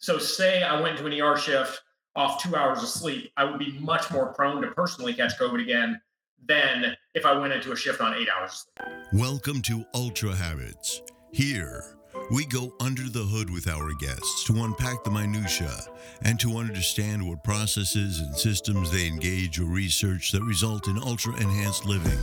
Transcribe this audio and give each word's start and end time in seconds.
So, 0.00 0.18
say 0.18 0.62
I 0.62 0.80
went 0.80 0.96
to 0.98 1.06
an 1.06 1.20
ER 1.20 1.36
shift 1.36 1.82
off 2.14 2.40
two 2.40 2.54
hours 2.54 2.82
of 2.82 2.88
sleep, 2.88 3.32
I 3.36 3.44
would 3.44 3.58
be 3.58 3.78
much 3.80 4.10
more 4.12 4.32
prone 4.32 4.62
to 4.62 4.68
personally 4.68 5.12
catch 5.12 5.36
COVID 5.38 5.60
again 5.60 6.00
than 6.46 6.96
if 7.14 7.26
I 7.26 7.36
went 7.36 7.52
into 7.52 7.72
a 7.72 7.76
shift 7.76 8.00
on 8.00 8.14
eight 8.14 8.28
hours. 8.28 8.66
Welcome 9.12 9.60
to 9.62 9.84
Ultra 9.94 10.34
Habits. 10.34 11.02
Here, 11.32 11.96
we 12.30 12.46
go 12.46 12.74
under 12.80 13.08
the 13.08 13.24
hood 13.24 13.50
with 13.50 13.66
our 13.66 13.92
guests 13.94 14.44
to 14.44 14.62
unpack 14.62 15.02
the 15.02 15.10
minutiae 15.10 15.84
and 16.22 16.38
to 16.40 16.58
understand 16.58 17.28
what 17.28 17.42
processes 17.42 18.20
and 18.20 18.36
systems 18.36 18.92
they 18.92 19.08
engage 19.08 19.58
or 19.58 19.64
research 19.64 20.30
that 20.30 20.42
result 20.42 20.86
in 20.86 20.98
ultra 20.98 21.34
enhanced 21.34 21.86
living. 21.86 22.18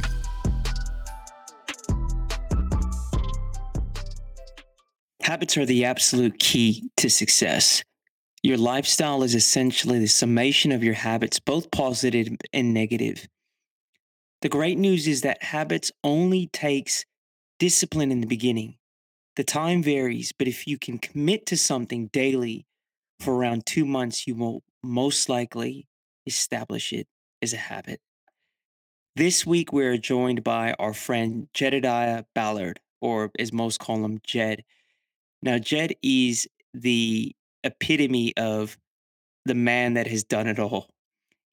Habits 5.25 5.57
are 5.57 5.65
the 5.65 5.85
absolute 5.85 6.37
key 6.37 6.87
to 6.97 7.09
success. 7.09 7.83
Your 8.43 8.57
lifestyle 8.57 9.23
is 9.23 9.33
essentially 9.33 9.97
the 9.97 10.05
summation 10.05 10.71
of 10.71 10.83
your 10.83 10.93
habits, 10.93 11.39
both 11.39 11.71
positive 11.71 12.27
and 12.53 12.75
negative. 12.75 13.27
The 14.43 14.49
great 14.49 14.77
news 14.77 15.07
is 15.07 15.21
that 15.21 15.41
habits 15.41 15.91
only 16.03 16.45
takes 16.53 17.05
discipline 17.57 18.11
in 18.11 18.21
the 18.21 18.27
beginning. 18.27 18.75
The 19.35 19.43
time 19.43 19.81
varies, 19.81 20.31
but 20.31 20.47
if 20.47 20.67
you 20.67 20.77
can 20.77 20.99
commit 20.99 21.47
to 21.47 21.57
something 21.57 22.05
daily 22.13 22.67
for 23.19 23.33
around 23.33 23.65
2 23.65 23.83
months, 23.83 24.27
you 24.27 24.35
will 24.35 24.61
most 24.83 25.27
likely 25.27 25.87
establish 26.27 26.93
it 26.93 27.07
as 27.41 27.51
a 27.51 27.57
habit. 27.57 27.99
This 29.15 29.43
week 29.43 29.73
we're 29.73 29.97
joined 29.97 30.43
by 30.43 30.75
our 30.77 30.93
friend 30.93 31.47
Jedidiah 31.51 32.25
Ballard, 32.35 32.79
or 33.01 33.31
as 33.39 33.51
most 33.51 33.79
call 33.79 34.05
him, 34.05 34.19
Jed. 34.23 34.63
Now, 35.45 35.59
Jed 35.59 35.93
is 36.01 36.47
the 36.73 37.33
epitome 37.63 38.35
of 38.35 38.77
the 39.45 39.53
man 39.53 39.93
that 39.93 40.07
has 40.07 40.23
done 40.23 40.47
it 40.47 40.57
all. 40.57 40.89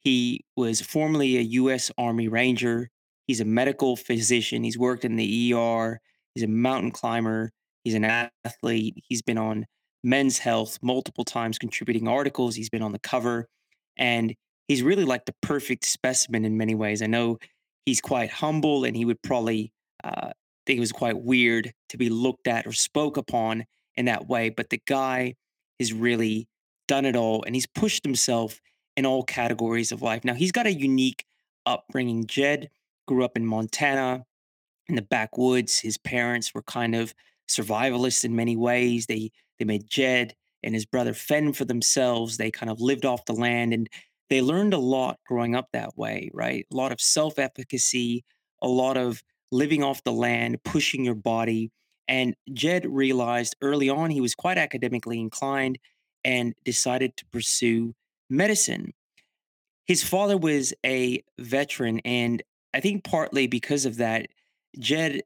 He 0.00 0.44
was 0.56 0.80
formerly 0.80 1.36
a 1.36 1.42
U.S. 1.42 1.92
Army 1.98 2.27
Ranger. 2.27 2.89
He's 3.27 3.41
a 3.41 3.44
medical 3.44 3.97
physician. 3.97 4.64
He's 4.64 4.78
worked 4.78 5.05
in 5.05 5.17
the 5.17 5.52
ER. 5.52 6.00
He's 6.34 6.42
a 6.42 6.48
mountain 6.48 6.91
climber. 6.91 7.52
He's 7.84 7.94
an 7.94 8.05
athlete. 8.44 8.97
He's 9.08 9.20
been 9.20 9.39
on 9.39 9.67
Men's 10.02 10.39
Health 10.39 10.78
multiple 10.83 11.24
times, 11.24 11.58
contributing 11.58 12.08
articles. 12.08 12.55
He's 12.55 12.70
been 12.70 12.83
on 12.83 12.92
the 12.92 12.98
cover. 12.98 13.47
And 13.98 14.34
he's 14.69 14.83
really 14.83 15.05
like 15.05 15.27
the 15.27 15.34
perfect 15.42 15.84
specimen 15.84 16.47
in 16.47 16.56
many 16.56 16.74
ways. 16.74 17.02
I 17.02 17.06
know 17.06 17.39
he's 17.84 18.00
quite 18.00 18.30
humble 18.30 18.84
and 18.84 18.97
he 18.97 19.05
would 19.05 19.20
probably 19.22 19.70
uh, 20.02 20.30
think 20.67 20.78
it 20.78 20.80
was 20.80 20.92
quite 20.92 21.22
weird 21.22 21.72
to 21.91 21.98
be 21.98 22.08
looked 22.08 22.48
at 22.48 22.67
or 22.67 22.72
spoke 22.72 23.19
upon 23.19 23.64
in 23.97 24.07
that 24.07 24.29
way. 24.29 24.48
But 24.51 24.71
the 24.71 24.83
guy 24.87 25.35
has 25.79 25.93
really 25.93 26.48
done 26.89 27.05
it 27.05 27.17
all 27.17 27.43
and 27.45 27.55
he's 27.55 27.67
pushed 27.67 28.05
himself 28.05 28.61
in 28.97 29.07
all 29.07 29.23
categories 29.23 29.93
of 29.93 30.03
life. 30.03 30.25
Now, 30.25 30.35
he's 30.35 30.53
got 30.53 30.67
a 30.67 30.73
unique 30.73 31.25
upbringing. 31.65 32.27
Jed 32.27 32.70
grew 33.07 33.25
up 33.25 33.37
in 33.37 33.47
Montana 33.47 34.25
in 34.89 34.97
the 34.97 35.03
backwoods. 35.03 35.81
His 35.81 35.98
parents 35.98 36.55
were 36.55 36.63
kind 36.63 36.95
of 36.95 37.15
survivalists 37.48 38.25
in 38.25 38.37
many 38.37 38.57
ways. 38.57 39.07
They 39.07 39.31
they 39.59 39.65
made 39.65 39.89
Jed 39.89 40.35
and 40.63 40.75
his 40.75 40.87
brother 40.87 41.15
fend 41.15 41.57
for 41.57 41.65
themselves. 41.65 42.37
They 42.37 42.51
kind 42.51 42.70
of 42.70 42.81
lived 42.81 43.05
off 43.05 43.25
the 43.25 43.33
land 43.33 43.73
and 43.73 43.89
they 44.31 44.41
learned 44.41 44.75
a 44.75 44.79
lot 44.79 45.19
growing 45.27 45.55
up 45.55 45.69
that 45.73 45.97
way, 45.97 46.31
right? 46.33 46.67
A 46.73 46.77
lot 46.77 46.93
of 46.93 47.01
self-efficacy, 47.01 48.25
a 48.63 48.69
lot 48.69 48.97
of 48.97 49.23
living 49.51 49.83
off 49.83 50.05
the 50.05 50.13
land, 50.13 50.63
pushing 50.65 51.05
your 51.05 51.15
body, 51.15 51.70
and 52.08 52.34
Jed 52.53 52.86
realized 52.86 53.56
early 53.61 53.89
on 53.89 54.11
he 54.11 54.20
was 54.20 54.34
quite 54.34 54.58
academically 54.58 55.20
inclined 55.20 55.78
and 56.25 56.55
decided 56.64 57.17
to 57.17 57.27
pursue 57.27 57.95
medicine. 58.28 58.92
His 59.86 60.03
father 60.03 60.36
was 60.36 60.73
a 60.84 61.23
veteran, 61.39 62.00
and 62.05 62.42
I 62.73 62.80
think 62.80 63.05
partly 63.05 63.47
because 63.47 63.84
of 63.84 63.97
that, 63.97 64.29
Jed 64.79 65.23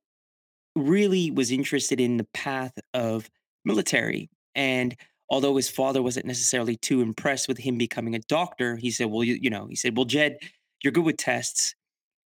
really 0.74 1.30
was 1.30 1.50
interested 1.50 2.00
in 2.00 2.16
the 2.16 2.26
path 2.34 2.78
of 2.94 3.30
military. 3.64 4.30
And 4.54 4.96
although 5.28 5.56
his 5.56 5.70
father 5.70 6.02
wasn't 6.02 6.26
necessarily 6.26 6.76
too 6.76 7.00
impressed 7.00 7.48
with 7.48 7.58
him 7.58 7.78
becoming 7.78 8.14
a 8.14 8.20
doctor, 8.20 8.76
he 8.76 8.90
said, 8.90 9.10
Well, 9.10 9.24
you, 9.24 9.38
you 9.40 9.50
know, 9.50 9.66
he 9.66 9.76
said, 9.76 9.96
Well, 9.96 10.06
Jed, 10.06 10.38
you're 10.82 10.92
good 10.92 11.04
with 11.04 11.16
tests. 11.16 11.74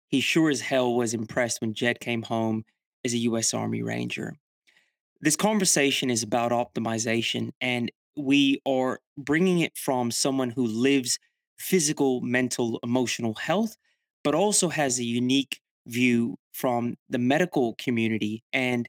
He 0.09 0.21
sure 0.21 0.51
as 0.51 0.61
hell 0.61 0.95
was 0.95 1.15
impressed 1.15 1.61
when 1.61 1.75
Jed 1.75 2.01
came 2.01 2.23
home 2.23 2.65
as 3.07 3.15
a 3.15 3.19
U.S. 3.19 3.55
Army 3.55 3.83
Ranger. 3.83 4.35
This 5.23 5.37
conversation 5.37 6.11
is 6.11 6.23
about 6.23 6.53
optimization, 6.53 7.53
and 7.61 7.91
we 8.17 8.61
are 8.67 9.01
bringing 9.17 9.61
it 9.61 9.77
from 9.77 10.11
someone 10.11 10.51
who 10.51 10.67
lives 10.67 11.19
physical, 11.59 12.21
mental, 12.21 12.79
emotional 12.83 13.35
health, 13.35 13.77
but 14.23 14.35
also 14.35 14.69
has 14.69 14.99
a 14.99 15.05
unique 15.05 15.61
view 15.87 16.37
from 16.53 16.97
the 17.09 17.19
medical 17.19 17.75
community. 17.79 18.43
And 18.53 18.89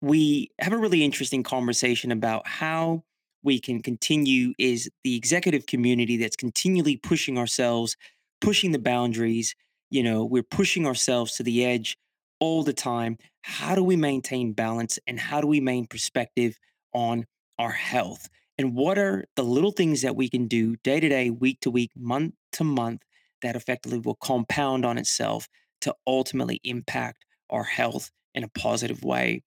we 0.00 0.50
have 0.60 0.72
a 0.72 0.78
really 0.78 1.04
interesting 1.04 1.42
conversation 1.42 2.12
about 2.12 2.46
how 2.46 3.02
we 3.42 3.58
can 3.58 3.82
continue 3.82 4.54
is 4.58 4.90
the 5.02 5.16
executive 5.16 5.66
community 5.66 6.16
that's 6.16 6.36
continually 6.36 6.96
pushing 6.96 7.36
ourselves, 7.36 7.96
pushing 8.40 8.72
the 8.72 8.78
boundaries. 8.78 9.54
You 9.90 10.02
know, 10.02 10.24
we're 10.24 10.42
pushing 10.42 10.86
ourselves 10.86 11.36
to 11.36 11.42
the 11.42 11.64
edge 11.64 11.98
all 12.44 12.62
the 12.62 12.74
time. 12.74 13.16
How 13.40 13.74
do 13.74 13.82
we 13.82 13.96
maintain 13.96 14.52
balance 14.52 14.98
and 15.06 15.18
how 15.18 15.40
do 15.40 15.46
we 15.46 15.60
maintain 15.60 15.86
perspective 15.86 16.58
on 16.92 17.24
our 17.58 17.70
health? 17.70 18.28
And 18.58 18.74
what 18.74 18.98
are 18.98 19.24
the 19.34 19.42
little 19.42 19.72
things 19.72 20.02
that 20.02 20.14
we 20.14 20.28
can 20.28 20.46
do 20.46 20.76
day 20.76 21.00
to 21.00 21.08
day, 21.08 21.30
week 21.30 21.60
to 21.60 21.70
week, 21.70 21.92
month 21.96 22.34
to 22.52 22.62
month 22.62 23.00
that 23.40 23.56
effectively 23.56 23.98
will 23.98 24.16
compound 24.16 24.84
on 24.84 24.98
itself 24.98 25.48
to 25.80 25.94
ultimately 26.06 26.60
impact 26.64 27.24
our 27.48 27.64
health 27.64 28.10
in 28.34 28.44
a 28.44 28.48
positive 28.48 29.02
way? 29.02 29.42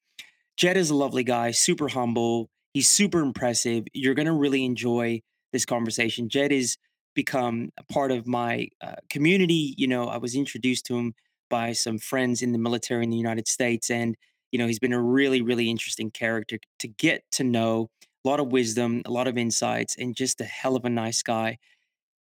Jed 0.57 0.75
is 0.75 0.89
a 0.89 0.95
lovely 0.95 1.23
guy, 1.23 1.51
super 1.51 1.89
humble. 1.89 2.49
He's 2.73 2.89
super 2.89 3.19
impressive. 3.19 3.85
You're 3.93 4.15
going 4.15 4.25
to 4.25 4.33
really 4.33 4.65
enjoy 4.65 5.21
this 5.53 5.65
conversation. 5.65 6.29
Jed 6.29 6.51
is 6.51 6.77
become 7.13 7.69
a 7.77 7.83
part 7.93 8.11
of 8.11 8.25
my 8.25 8.69
uh, 8.81 8.95
community. 9.07 9.75
You 9.77 9.87
know, 9.87 10.07
I 10.07 10.17
was 10.17 10.33
introduced 10.33 10.87
to 10.87 10.97
him 10.97 11.13
by 11.49 11.73
some 11.73 11.97
friends 11.97 12.41
in 12.41 12.51
the 12.51 12.57
military 12.59 13.03
in 13.03 13.09
the 13.09 13.17
United 13.17 13.47
States. 13.47 13.89
And, 13.89 14.15
you 14.51 14.59
know, 14.59 14.67
he's 14.67 14.79
been 14.79 14.93
a 14.93 15.01
really, 15.01 15.41
really 15.41 15.69
interesting 15.69 16.11
character 16.11 16.57
to 16.79 16.87
get 16.87 17.23
to 17.33 17.43
know, 17.43 17.89
a 18.25 18.27
lot 18.27 18.39
of 18.39 18.51
wisdom, 18.51 19.01
a 19.05 19.11
lot 19.11 19.27
of 19.27 19.37
insights, 19.37 19.95
and 19.97 20.15
just 20.15 20.41
a 20.41 20.45
hell 20.45 20.75
of 20.75 20.85
a 20.85 20.89
nice 20.89 21.23
guy. 21.23 21.57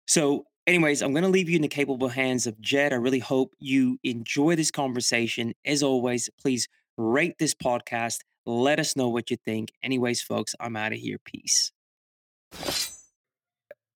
So, 0.06 0.44
anyways, 0.66 1.02
I'm 1.02 1.12
going 1.12 1.24
to 1.24 1.30
leave 1.30 1.48
you 1.48 1.56
in 1.56 1.62
the 1.62 1.68
capable 1.68 2.08
hands 2.08 2.46
of 2.46 2.60
Jed. 2.60 2.92
I 2.92 2.96
really 2.96 3.18
hope 3.18 3.54
you 3.58 3.98
enjoy 4.04 4.56
this 4.56 4.70
conversation. 4.70 5.54
As 5.64 5.82
always, 5.82 6.28
please 6.40 6.68
rate 6.96 7.38
this 7.38 7.54
podcast. 7.54 8.18
Let 8.44 8.78
us 8.78 8.96
know 8.96 9.08
what 9.08 9.30
you 9.30 9.36
think. 9.44 9.72
Anyways, 9.82 10.22
folks, 10.22 10.54
I'm 10.60 10.76
out 10.76 10.92
of 10.92 10.98
here. 10.98 11.18
Peace. 11.24 11.72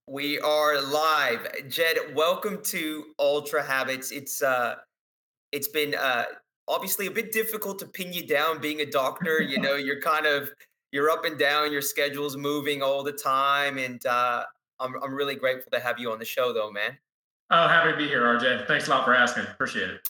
We 0.06 0.40
are 0.40 0.82
live. 0.82 1.68
Jed, 1.68 1.96
welcome 2.14 2.60
to 2.64 3.04
Ultra 3.20 3.62
Habits. 3.62 4.10
It's 4.10 4.42
uh 4.42 4.74
it's 5.52 5.68
been 5.68 5.94
uh, 5.94 6.24
obviously 6.68 7.06
a 7.06 7.10
bit 7.10 7.32
difficult 7.32 7.78
to 7.80 7.86
pin 7.86 8.12
you 8.12 8.26
down 8.26 8.60
being 8.60 8.80
a 8.80 8.86
doctor. 8.86 9.42
you 9.42 9.60
know, 9.62 9.76
you're 9.76 10.00
kind 10.00 10.26
of 10.26 10.50
you're 10.92 11.10
up 11.10 11.24
and 11.24 11.38
down, 11.38 11.72
your 11.72 11.82
schedule's 11.82 12.36
moving 12.36 12.82
all 12.82 13.02
the 13.02 13.12
time, 13.12 13.78
and 13.78 14.04
uh, 14.06 14.44
I'm 14.78 14.94
I'm 15.02 15.14
really 15.14 15.36
grateful 15.36 15.70
to 15.72 15.80
have 15.80 15.98
you 15.98 16.10
on 16.10 16.18
the 16.18 16.24
show, 16.24 16.52
though, 16.52 16.70
man. 16.70 16.98
Oh, 17.50 17.66
happy 17.66 17.92
to 17.92 17.96
be 17.96 18.06
here, 18.06 18.22
RJ. 18.22 18.66
Thanks 18.66 18.86
a 18.86 18.90
lot 18.90 19.04
for 19.04 19.14
asking. 19.14 19.44
Appreciate 19.44 19.90
it. 19.90 20.08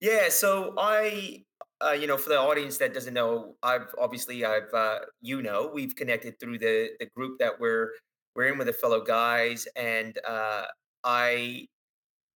Yeah, 0.00 0.28
so 0.28 0.74
I, 0.76 1.44
uh, 1.82 1.92
you 1.92 2.06
know, 2.06 2.18
for 2.18 2.28
the 2.28 2.38
audience 2.38 2.76
that 2.78 2.92
doesn't 2.92 3.14
know, 3.14 3.54
I've 3.62 3.86
obviously 3.98 4.44
I've 4.44 4.72
uh, 4.74 4.98
you 5.22 5.42
know 5.42 5.70
we've 5.72 5.96
connected 5.96 6.38
through 6.38 6.58
the 6.58 6.90
the 7.00 7.06
group 7.16 7.38
that 7.38 7.58
we're 7.58 7.92
we're 8.34 8.48
in 8.48 8.58
with 8.58 8.66
the 8.66 8.72
fellow 8.72 9.02
guys, 9.02 9.66
and 9.76 10.18
uh, 10.26 10.64
I 11.04 11.68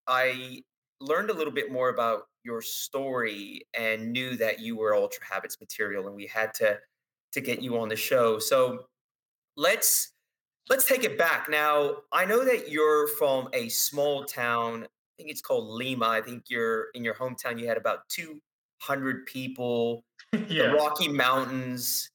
I 0.07 0.63
learned 1.01 1.29
a 1.29 1.33
little 1.33 1.53
bit 1.53 1.71
more 1.71 1.89
about 1.89 2.23
your 2.43 2.61
story 2.61 3.61
and 3.77 4.11
knew 4.11 4.35
that 4.37 4.59
you 4.59 4.77
were 4.77 4.95
ultra 4.95 5.23
habits 5.29 5.57
material 5.59 6.07
and 6.07 6.15
we 6.15 6.25
had 6.25 6.53
to 6.53 6.77
to 7.31 7.41
get 7.41 7.61
you 7.61 7.77
on 7.77 7.89
the 7.89 7.95
show 7.95 8.39
so 8.39 8.85
let's 9.55 10.13
let's 10.69 10.85
take 10.85 11.03
it 11.03 11.17
back 11.17 11.47
now 11.49 11.97
i 12.11 12.25
know 12.25 12.43
that 12.43 12.69
you're 12.69 13.07
from 13.07 13.47
a 13.53 13.69
small 13.69 14.23
town 14.23 14.83
i 14.83 14.87
think 15.17 15.29
it's 15.29 15.41
called 15.41 15.67
lima 15.67 16.07
i 16.07 16.21
think 16.21 16.43
you're 16.49 16.87
in 16.95 17.03
your 17.03 17.13
hometown 17.13 17.59
you 17.59 17.67
had 17.67 17.77
about 17.77 17.99
200 18.09 19.25
people 19.25 20.03
yeah. 20.47 20.67
the 20.67 20.73
rocky 20.77 21.07
mountains 21.07 22.09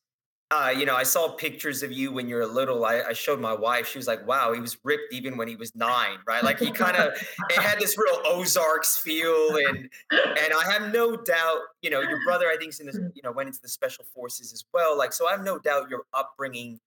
uh, 0.54 0.70
you 0.70 0.86
know, 0.86 0.94
I 0.94 1.02
saw 1.02 1.30
pictures 1.30 1.82
of 1.82 1.90
you 1.90 2.12
when 2.12 2.28
you 2.28 2.36
were 2.36 2.46
little. 2.46 2.84
I, 2.84 3.00
I, 3.00 3.12
showed 3.12 3.40
my 3.40 3.52
wife. 3.52 3.88
She 3.88 3.98
was 3.98 4.06
like, 4.06 4.24
"Wow, 4.24 4.52
he 4.52 4.60
was 4.60 4.76
ripped 4.84 5.12
even 5.12 5.36
when 5.36 5.48
he 5.48 5.56
was 5.56 5.74
nine, 5.74 6.18
right? 6.28 6.44
Like 6.44 6.60
he 6.60 6.70
kind 6.70 6.96
of 6.96 7.12
it 7.50 7.58
had 7.58 7.80
this 7.80 7.98
real 7.98 8.20
Ozarks 8.24 8.96
feel." 8.96 9.56
And 9.56 9.90
and 10.12 10.52
I 10.56 10.70
have 10.70 10.92
no 10.92 11.16
doubt, 11.16 11.58
you 11.82 11.90
know, 11.90 12.00
your 12.00 12.22
brother, 12.24 12.46
I 12.46 12.56
think, 12.56 12.78
in 12.78 12.86
this, 12.86 12.96
you 13.14 13.22
know, 13.24 13.32
went 13.32 13.48
into 13.48 13.60
the 13.60 13.68
special 13.68 14.04
forces 14.14 14.52
as 14.52 14.64
well. 14.72 14.96
Like, 14.96 15.12
so 15.12 15.26
I 15.26 15.32
have 15.32 15.42
no 15.42 15.58
doubt 15.58 15.90
your 15.90 16.04
upbringing 16.12 16.78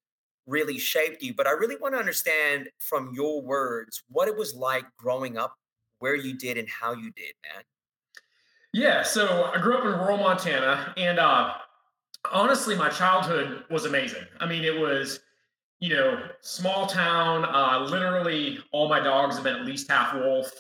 really 0.46 0.80
shaped 0.80 1.22
you. 1.22 1.34
But 1.34 1.46
I 1.46 1.52
really 1.52 1.76
want 1.76 1.94
to 1.94 2.00
understand 2.00 2.70
from 2.80 3.12
your 3.14 3.42
words 3.42 4.02
what 4.10 4.30
it 4.30 4.38
was 4.38 4.56
like 4.56 4.86
growing 4.96 5.38
up, 5.38 5.58
where 6.00 6.16
you 6.16 6.38
did, 6.38 6.58
and 6.58 6.70
how 6.70 6.94
you 6.94 7.12
did, 7.12 7.34
man. 7.44 7.64
Yeah, 8.72 9.04
so 9.04 9.52
I 9.54 9.60
grew 9.60 9.78
up 9.78 9.84
in 9.84 9.92
rural 9.92 10.18
Montana, 10.18 10.94
and 10.96 11.20
uh, 11.20 11.54
honestly, 12.32 12.76
my 12.76 12.90
childhood 12.90 13.64
was 13.70 13.86
amazing. 13.86 14.24
I 14.40 14.46
mean, 14.46 14.64
it 14.64 14.80
was, 14.80 15.20
you 15.80 15.90
know, 15.90 16.22
small 16.42 16.88
town. 16.88 17.46
Uh, 17.46 17.86
literally, 17.90 18.60
all 18.72 18.90
my 18.90 19.00
dogs 19.00 19.36
have 19.36 19.44
been 19.44 19.56
at 19.56 19.66
least 19.66 19.90
half 19.90 20.14
wolf. 20.14 20.52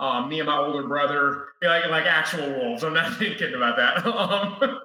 Um, 0.00 0.28
me 0.28 0.40
and 0.40 0.48
my 0.48 0.58
older 0.58 0.86
brother, 0.86 1.46
like 1.62 1.86
like 1.88 2.06
actual 2.06 2.50
wolves. 2.50 2.82
I'm 2.82 2.94
not 2.94 3.18
kidding 3.18 3.54
about 3.54 3.76
that. 3.76 4.06
um, 4.06 4.80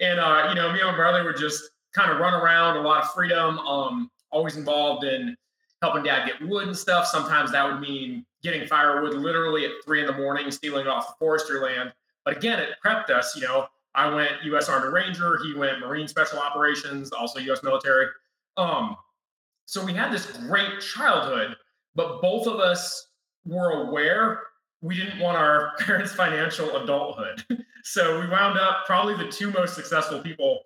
and 0.00 0.20
uh, 0.20 0.46
you 0.48 0.54
know, 0.54 0.72
me 0.72 0.80
and 0.80 0.90
my 0.90 0.96
brother 0.96 1.24
would 1.24 1.36
just 1.36 1.70
kind 1.94 2.10
of 2.10 2.18
run 2.18 2.34
around, 2.34 2.76
a 2.76 2.80
lot 2.80 3.02
of 3.02 3.10
freedom. 3.10 3.58
Um, 3.58 4.10
always 4.30 4.56
involved 4.56 5.04
in 5.04 5.36
helping 5.82 6.02
dad 6.02 6.26
get 6.26 6.48
wood 6.48 6.68
and 6.68 6.76
stuff. 6.76 7.06
Sometimes 7.06 7.52
that 7.52 7.64
would 7.64 7.80
mean 7.80 8.24
getting 8.42 8.66
firewood 8.66 9.14
literally 9.14 9.64
at 9.64 9.72
three 9.84 10.00
in 10.00 10.06
the 10.06 10.12
morning, 10.12 10.50
stealing 10.50 10.86
off 10.86 11.08
the 11.08 11.14
forestry 11.18 11.60
land. 11.60 11.92
But 12.24 12.36
again, 12.36 12.60
it 12.60 12.70
prepped 12.84 13.10
us. 13.10 13.34
You 13.34 13.42
know, 13.42 13.66
I 13.96 14.14
went 14.14 14.32
U.S. 14.44 14.68
Army 14.68 14.92
Ranger. 14.92 15.38
He 15.42 15.54
went 15.54 15.80
Marine 15.80 16.06
Special 16.06 16.38
Operations, 16.38 17.12
also 17.12 17.40
U.S. 17.40 17.62
military. 17.62 18.06
Um, 18.58 18.96
so 19.64 19.84
we 19.84 19.94
had 19.94 20.12
this 20.12 20.26
great 20.26 20.80
childhood, 20.80 21.56
but 21.94 22.20
both 22.20 22.46
of 22.46 22.60
us 22.60 23.08
were 23.44 23.70
aware 23.70 24.42
we 24.82 24.94
didn't 24.94 25.18
want 25.18 25.36
our 25.36 25.72
parents' 25.78 26.12
financial 26.12 26.76
adulthood. 26.76 27.42
so 27.84 28.20
we 28.20 28.28
wound 28.28 28.58
up 28.58 28.84
probably 28.86 29.16
the 29.16 29.30
two 29.30 29.50
most 29.50 29.74
successful 29.74 30.20
people 30.20 30.60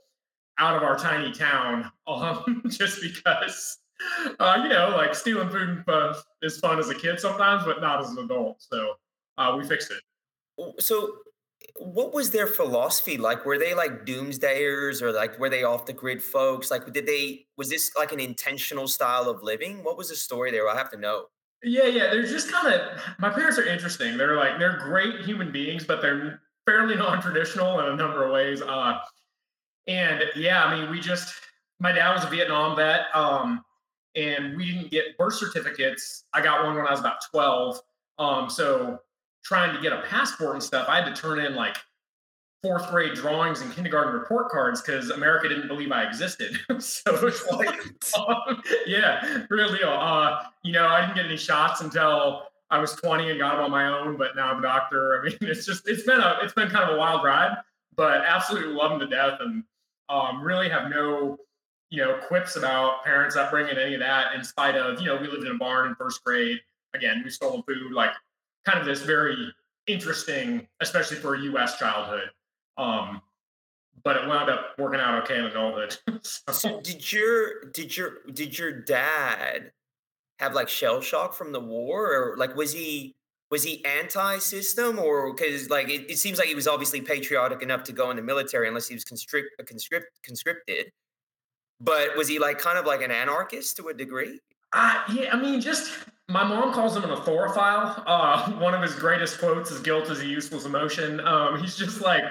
out 0.58 0.76
of 0.76 0.82
our 0.82 0.98
tiny 0.98 1.32
town, 1.32 1.90
um, 2.06 2.62
just 2.68 3.00
because, 3.00 3.78
uh, 4.40 4.60
you 4.62 4.68
know, 4.68 4.92
like 4.96 5.14
stealing 5.14 5.48
food 5.48 5.84
is 6.42 6.58
fun 6.58 6.78
as 6.78 6.88
a 6.90 6.94
kid 6.94 7.20
sometimes, 7.20 7.64
but 7.64 7.80
not 7.80 8.00
as 8.00 8.10
an 8.10 8.18
adult. 8.18 8.60
So 8.60 8.94
uh, 9.38 9.54
we 9.56 9.64
fixed 9.64 9.92
it. 9.92 10.82
So 10.82 11.18
what 11.76 12.12
was 12.12 12.30
their 12.30 12.46
philosophy 12.46 13.16
like? 13.16 13.44
Were 13.44 13.58
they 13.58 13.74
like 13.74 14.04
doomsdayers 14.04 15.02
or 15.02 15.12
like 15.12 15.38
were 15.38 15.48
they 15.48 15.62
off 15.62 15.86
the 15.86 15.92
grid 15.92 16.22
folks? 16.22 16.70
Like, 16.70 16.92
did 16.92 17.06
they, 17.06 17.46
was 17.56 17.70
this 17.70 17.90
like 17.98 18.12
an 18.12 18.20
intentional 18.20 18.88
style 18.88 19.28
of 19.28 19.42
living? 19.42 19.82
What 19.82 19.96
was 19.96 20.08
the 20.08 20.16
story 20.16 20.50
there? 20.50 20.68
I 20.68 20.76
have 20.76 20.90
to 20.90 20.98
know. 20.98 21.26
Yeah, 21.62 21.86
yeah. 21.86 22.10
They're 22.10 22.22
just 22.22 22.50
kind 22.50 22.74
of, 22.74 23.00
my 23.18 23.30
parents 23.30 23.58
are 23.58 23.64
interesting. 23.64 24.16
They're 24.16 24.36
like, 24.36 24.58
they're 24.58 24.78
great 24.78 25.24
human 25.24 25.52
beings, 25.52 25.84
but 25.84 26.00
they're 26.00 26.40
fairly 26.66 26.94
non 26.96 27.20
traditional 27.20 27.80
in 27.80 27.86
a 27.86 27.96
number 27.96 28.24
of 28.24 28.32
ways. 28.32 28.62
Uh, 28.62 28.98
and 29.86 30.24
yeah, 30.36 30.64
I 30.64 30.78
mean, 30.78 30.90
we 30.90 31.00
just, 31.00 31.34
my 31.78 31.92
dad 31.92 32.14
was 32.14 32.24
a 32.24 32.28
Vietnam 32.28 32.76
vet. 32.76 33.06
Um, 33.14 33.64
and 34.16 34.56
we 34.56 34.66
didn't 34.72 34.90
get 34.90 35.16
birth 35.16 35.34
certificates. 35.34 36.24
I 36.32 36.42
got 36.42 36.64
one 36.64 36.74
when 36.74 36.86
I 36.86 36.90
was 36.90 37.00
about 37.00 37.22
12. 37.30 37.80
Um, 38.18 38.50
so 38.50 38.98
trying 39.44 39.74
to 39.74 39.80
get 39.80 39.92
a 39.92 40.02
passport 40.02 40.54
and 40.54 40.62
stuff, 40.62 40.88
I 40.88 41.00
had 41.00 41.14
to 41.14 41.20
turn 41.20 41.38
in 41.38 41.54
like 41.54 41.76
fourth 42.62 42.90
grade 42.90 43.14
drawings 43.14 43.62
and 43.62 43.72
kindergarten 43.72 44.12
report 44.12 44.50
cards 44.50 44.82
because 44.82 45.10
America 45.10 45.48
didn't 45.48 45.68
believe 45.68 45.90
I 45.92 46.04
existed. 46.04 46.58
so 46.78 47.26
it's 47.26 47.46
like, 47.50 47.80
um, 48.18 48.62
yeah, 48.86 49.46
real 49.48 49.74
deal. 49.74 49.88
Uh, 49.88 50.44
you 50.62 50.72
know, 50.72 50.86
I 50.86 51.00
didn't 51.00 51.16
get 51.16 51.26
any 51.26 51.36
shots 51.36 51.80
until 51.80 52.48
I 52.70 52.78
was 52.78 52.92
20 52.92 53.30
and 53.30 53.38
got 53.38 53.56
them 53.56 53.64
on 53.64 53.70
my 53.70 53.86
own, 53.86 54.16
but 54.16 54.36
now 54.36 54.50
I'm 54.50 54.58
a 54.58 54.62
doctor. 54.62 55.20
I 55.20 55.24
mean, 55.24 55.38
it's 55.40 55.64
just, 55.64 55.88
it's 55.88 56.02
been 56.02 56.20
a, 56.20 56.38
it's 56.42 56.52
been 56.52 56.68
kind 56.68 56.88
of 56.88 56.96
a 56.96 56.98
wild 56.98 57.24
ride, 57.24 57.56
but 57.96 58.22
absolutely 58.26 58.74
love 58.74 58.90
them 58.90 59.00
to 59.00 59.06
death 59.06 59.38
and 59.40 59.64
um, 60.08 60.42
really 60.42 60.68
have 60.68 60.90
no, 60.90 61.38
you 61.88 61.98
know, 61.98 62.18
quips 62.26 62.56
about 62.56 63.04
parents 63.04 63.36
upbringing, 63.36 63.78
any 63.78 63.94
of 63.94 64.00
that, 64.00 64.34
in 64.34 64.44
spite 64.44 64.76
of, 64.76 65.00
you 65.00 65.06
know, 65.06 65.16
we 65.16 65.28
lived 65.28 65.44
in 65.44 65.52
a 65.52 65.58
barn 65.58 65.88
in 65.88 65.94
first 65.94 66.22
grade. 66.22 66.60
Again, 66.94 67.22
we 67.24 67.30
stole 67.30 67.62
food, 67.62 67.92
like 67.92 68.10
kind 68.64 68.78
of 68.78 68.86
this 68.86 69.02
very 69.02 69.52
interesting, 69.86 70.66
especially 70.80 71.16
for 71.16 71.34
a 71.34 71.40
U.S. 71.42 71.78
childhood. 71.78 72.30
Um, 72.76 73.22
but 74.02 74.16
it 74.16 74.26
wound 74.26 74.48
up 74.48 74.78
working 74.78 75.00
out 75.00 75.22
okay 75.24 75.38
in 75.38 75.44
adulthood. 75.44 75.96
so. 76.22 76.52
so 76.52 76.80
did 76.80 77.12
your 77.12 77.64
did 77.72 77.96
your 77.96 78.18
did 78.32 78.58
your 78.58 78.72
dad 78.72 79.72
have 80.38 80.54
like 80.54 80.68
shell 80.68 81.00
shock 81.00 81.34
from 81.34 81.52
the 81.52 81.60
war, 81.60 82.06
or 82.12 82.36
like 82.36 82.56
was 82.56 82.72
he 82.72 83.14
was 83.50 83.62
he 83.62 83.84
anti-system, 83.84 84.98
or 84.98 85.34
because 85.34 85.68
like 85.68 85.88
it, 85.88 86.10
it, 86.10 86.18
seems 86.18 86.38
like 86.38 86.48
he 86.48 86.54
was 86.54 86.68
obviously 86.68 87.00
patriotic 87.00 87.62
enough 87.62 87.82
to 87.84 87.92
go 87.92 88.10
in 88.10 88.16
the 88.16 88.22
military, 88.22 88.68
unless 88.68 88.88
he 88.88 88.94
was 88.94 89.04
constrict, 89.04 89.50
conscript, 89.66 90.06
conscripted. 90.22 90.90
But 91.80 92.16
was 92.16 92.28
he 92.28 92.38
like 92.38 92.58
kind 92.58 92.78
of 92.78 92.86
like 92.86 93.02
an 93.02 93.10
anarchist 93.10 93.76
to 93.78 93.88
a 93.88 93.94
degree? 93.94 94.38
Uh, 94.72 95.02
yeah, 95.12 95.34
I 95.34 95.40
mean, 95.40 95.60
just 95.60 95.90
my 96.30 96.44
mom 96.44 96.72
calls 96.72 96.96
him 96.96 97.04
an 97.04 97.10
authorophile. 97.10 98.02
Uh, 98.06 98.50
one 98.58 98.74
of 98.74 98.82
his 98.82 98.94
greatest 98.94 99.38
quotes 99.38 99.70
is 99.70 99.80
"Guilt 99.80 100.08
is 100.10 100.20
a 100.20 100.26
useless 100.26 100.64
emotion." 100.64 101.20
Um, 101.20 101.60
he's 101.60 101.76
just 101.76 102.00
like 102.00 102.24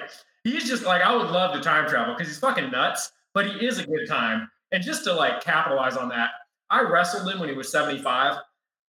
he's 0.44 0.68
just 0.68 0.84
like 0.84 1.02
I 1.02 1.16
would 1.16 1.30
love 1.30 1.54
to 1.54 1.62
time 1.62 1.88
travel 1.88 2.14
because 2.14 2.28
he's 2.28 2.40
fucking 2.40 2.72
nuts, 2.72 3.12
but 3.34 3.46
he 3.46 3.66
is 3.66 3.80
a 3.80 3.86
good 3.86 4.08
time. 4.08 4.50
And 4.72 4.84
just 4.84 5.04
to 5.04 5.14
like 5.14 5.44
capitalize 5.44 5.98
on 5.98 6.10
that, 6.10 6.32
I 6.70 6.82
wrestled 6.82 7.28
him 7.32 7.40
when 7.40 7.50
he 7.50 7.56
was 7.56 7.72
75. 7.72 8.38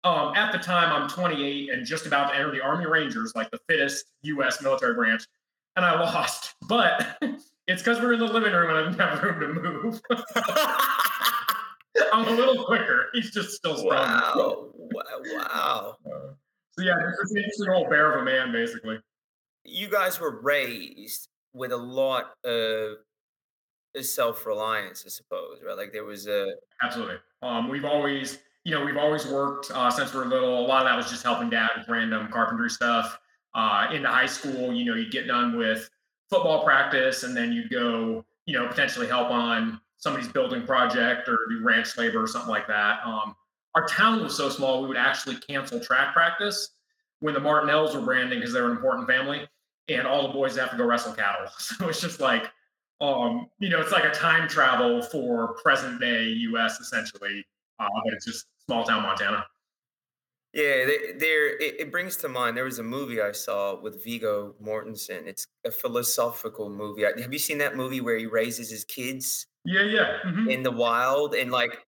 Um, 0.03 0.33
at 0.35 0.51
the 0.51 0.57
time, 0.57 0.93
I'm 0.93 1.09
28 1.09 1.71
and 1.71 1.85
just 1.85 2.05
about 2.05 2.29
to 2.29 2.35
enter 2.35 2.51
the 2.51 2.61
Army 2.61 2.85
Rangers, 2.85 3.33
like 3.35 3.51
the 3.51 3.59
fittest 3.67 4.05
U.S. 4.21 4.61
military 4.61 4.93
branch, 4.93 5.23
and 5.75 5.85
I 5.85 5.99
lost. 5.99 6.55
But 6.67 7.17
it's 7.67 7.81
because 7.81 7.99
we 7.99 8.05
are 8.05 8.13
in 8.13 8.19
the 8.19 8.25
living 8.25 8.53
room 8.53 8.69
and 8.69 8.77
I 8.77 8.83
didn't 8.83 8.99
have 8.99 9.23
room 9.23 9.55
to 9.55 9.61
move. 9.61 10.01
I'm 12.13 12.27
a 12.27 12.31
little 12.31 12.63
quicker. 12.65 13.07
He's 13.13 13.31
just 13.31 13.51
still 13.51 13.77
strong. 13.77 13.91
Wow. 13.91 14.69
Wow. 14.93 15.95
Uh, 16.05 16.33
so 16.71 16.83
yeah, 16.83 16.95
this 17.33 17.47
is 17.47 17.61
an 17.61 17.73
old 17.73 17.89
bear 17.89 18.13
of 18.13 18.21
a 18.21 18.25
man, 18.25 18.51
basically. 18.51 18.99
You 19.65 19.89
guys 19.89 20.19
were 20.19 20.41
raised 20.41 21.29
with 21.53 21.71
a 21.71 21.77
lot 21.77 22.33
of 22.45 22.97
self-reliance, 23.99 25.03
I 25.05 25.09
suppose, 25.09 25.59
right? 25.65 25.77
Like 25.77 25.91
there 25.91 26.05
was 26.05 26.27
a 26.27 26.53
absolutely. 26.81 27.15
Um, 27.41 27.69
we've 27.69 27.85
always, 27.85 28.39
you 28.63 28.73
know, 28.73 28.85
we've 28.85 28.97
always 28.97 29.27
worked 29.27 29.71
uh, 29.71 29.89
since 29.89 30.13
we 30.13 30.21
are 30.21 30.25
little. 30.25 30.59
A 30.59 30.67
lot 30.67 30.83
of 30.83 30.89
that 30.89 30.95
was 30.95 31.09
just 31.09 31.23
helping 31.23 31.49
dad 31.49 31.71
with 31.77 31.87
random 31.87 32.29
carpentry 32.31 32.69
stuff. 32.69 33.19
Uh, 33.55 33.87
into 33.91 34.07
high 34.07 34.27
school, 34.27 34.71
you 34.71 34.85
know, 34.85 34.95
you'd 34.95 35.11
get 35.11 35.27
done 35.27 35.57
with 35.57 35.89
football 36.29 36.63
practice, 36.63 37.23
and 37.23 37.35
then 37.35 37.51
you'd 37.51 37.69
go, 37.69 38.23
you 38.45 38.57
know, 38.57 38.67
potentially 38.67 39.07
help 39.07 39.31
on 39.31 39.81
somebody's 39.99 40.29
building 40.29 40.65
project 40.65 41.27
or 41.29 41.37
do 41.49 41.61
ranch 41.61 41.97
labor 41.97 42.23
or 42.23 42.27
something 42.27 42.49
like 42.49 42.67
that. 42.67 42.99
Um, 43.05 43.35
our 43.75 43.85
town 43.85 44.23
was 44.23 44.35
so 44.35 44.49
small, 44.49 44.81
we 44.81 44.87
would 44.87 44.97
actually 44.97 45.35
cancel 45.35 45.79
track 45.79 46.13
practice 46.13 46.69
when 47.19 47.33
the 47.33 47.39
Martinells 47.39 47.93
were 47.93 48.01
branding 48.01 48.39
because 48.39 48.53
they're 48.53 48.65
an 48.65 48.71
important 48.71 49.07
family, 49.07 49.47
and 49.89 50.07
all 50.07 50.27
the 50.27 50.33
boys 50.33 50.55
have 50.57 50.71
to 50.71 50.77
go 50.77 50.85
wrestle 50.85 51.13
cattle. 51.13 51.47
So 51.59 51.89
it's 51.89 52.01
just 52.01 52.19
like, 52.19 52.49
um, 53.01 53.47
you 53.59 53.69
know, 53.69 53.79
it's 53.79 53.91
like 53.91 54.05
a 54.05 54.11
time 54.11 54.47
travel 54.47 55.01
for 55.01 55.53
present 55.61 55.99
day 55.99 56.23
U.S. 56.23 56.79
essentially, 56.79 57.45
uh, 57.79 57.87
but 58.03 58.13
it's 58.13 58.25
just 58.25 58.47
small 58.65 58.83
town 58.83 59.03
Montana. 59.03 59.45
Yeah, 60.53 60.85
there. 61.19 61.57
It, 61.57 61.79
it, 61.79 61.91
brings 61.91 62.17
to 62.17 62.29
mind 62.29 62.57
there 62.57 62.63
was 62.63 62.79
a 62.79 62.83
movie 62.83 63.21
I 63.21 63.31
saw 63.31 63.79
with 63.79 64.03
Viggo 64.03 64.55
Mortensen. 64.61 65.27
It's 65.27 65.45
a 65.63 65.69
philosophical 65.69 66.71
movie. 66.71 67.03
Have 67.03 67.31
you 67.31 67.37
seen 67.37 67.59
that 67.59 67.75
movie 67.75 68.01
where 68.01 68.17
he 68.17 68.25
raises 68.25 68.69
his 68.69 68.83
kids? 68.83 69.45
Yeah, 69.63 69.83
yeah. 69.83 70.17
Mm-hmm. 70.25 70.49
In 70.49 70.63
the 70.63 70.71
wild, 70.71 71.35
and 71.35 71.51
like, 71.51 71.85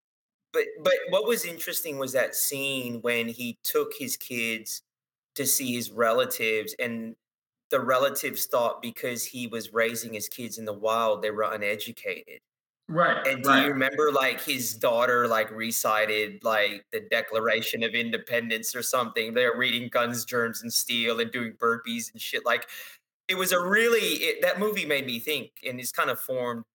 but 0.53 0.65
but 0.83 0.93
what 1.09 1.25
was 1.25 1.43
interesting 1.43 1.97
was 1.97 2.13
that 2.13 2.35
scene 2.35 3.01
when 3.01 3.27
he 3.27 3.57
took 3.63 3.93
his 3.97 4.15
kids 4.15 4.83
to 5.35 5.47
see 5.47 5.73
his 5.73 5.89
relatives, 5.91 6.75
and 6.77 7.15
the 7.71 7.79
relatives 7.79 8.45
thought 8.45 8.81
because 8.81 9.25
he 9.25 9.47
was 9.47 9.73
raising 9.73 10.13
his 10.13 10.29
kids 10.29 10.59
in 10.59 10.65
the 10.65 10.73
wild, 10.73 11.23
they 11.23 11.31
were 11.31 11.51
uneducated. 11.51 12.41
Right. 12.91 13.25
And 13.25 13.41
do 13.41 13.49
right. 13.49 13.63
you 13.63 13.71
remember 13.71 14.11
like 14.11 14.41
his 14.41 14.73
daughter 14.73 15.25
like 15.25 15.49
recited 15.49 16.43
like 16.43 16.85
the 16.91 16.99
Declaration 17.09 17.83
of 17.83 17.95
Independence 17.95 18.75
or 18.75 18.83
something? 18.83 19.33
They're 19.33 19.55
reading 19.55 19.87
Guns, 19.87 20.25
Germs, 20.25 20.61
and 20.61 20.71
Steel 20.71 21.21
and 21.21 21.31
doing 21.31 21.53
burpees 21.53 22.11
and 22.11 22.21
shit. 22.21 22.45
Like 22.45 22.67
it 23.29 23.35
was 23.35 23.53
a 23.53 23.61
really 23.61 23.99
it, 23.99 24.41
that 24.41 24.59
movie 24.59 24.85
made 24.85 25.05
me 25.05 25.19
think, 25.19 25.51
and 25.65 25.79
it's 25.79 25.93
kind 25.93 26.09
of 26.09 26.19
formed 26.19 26.65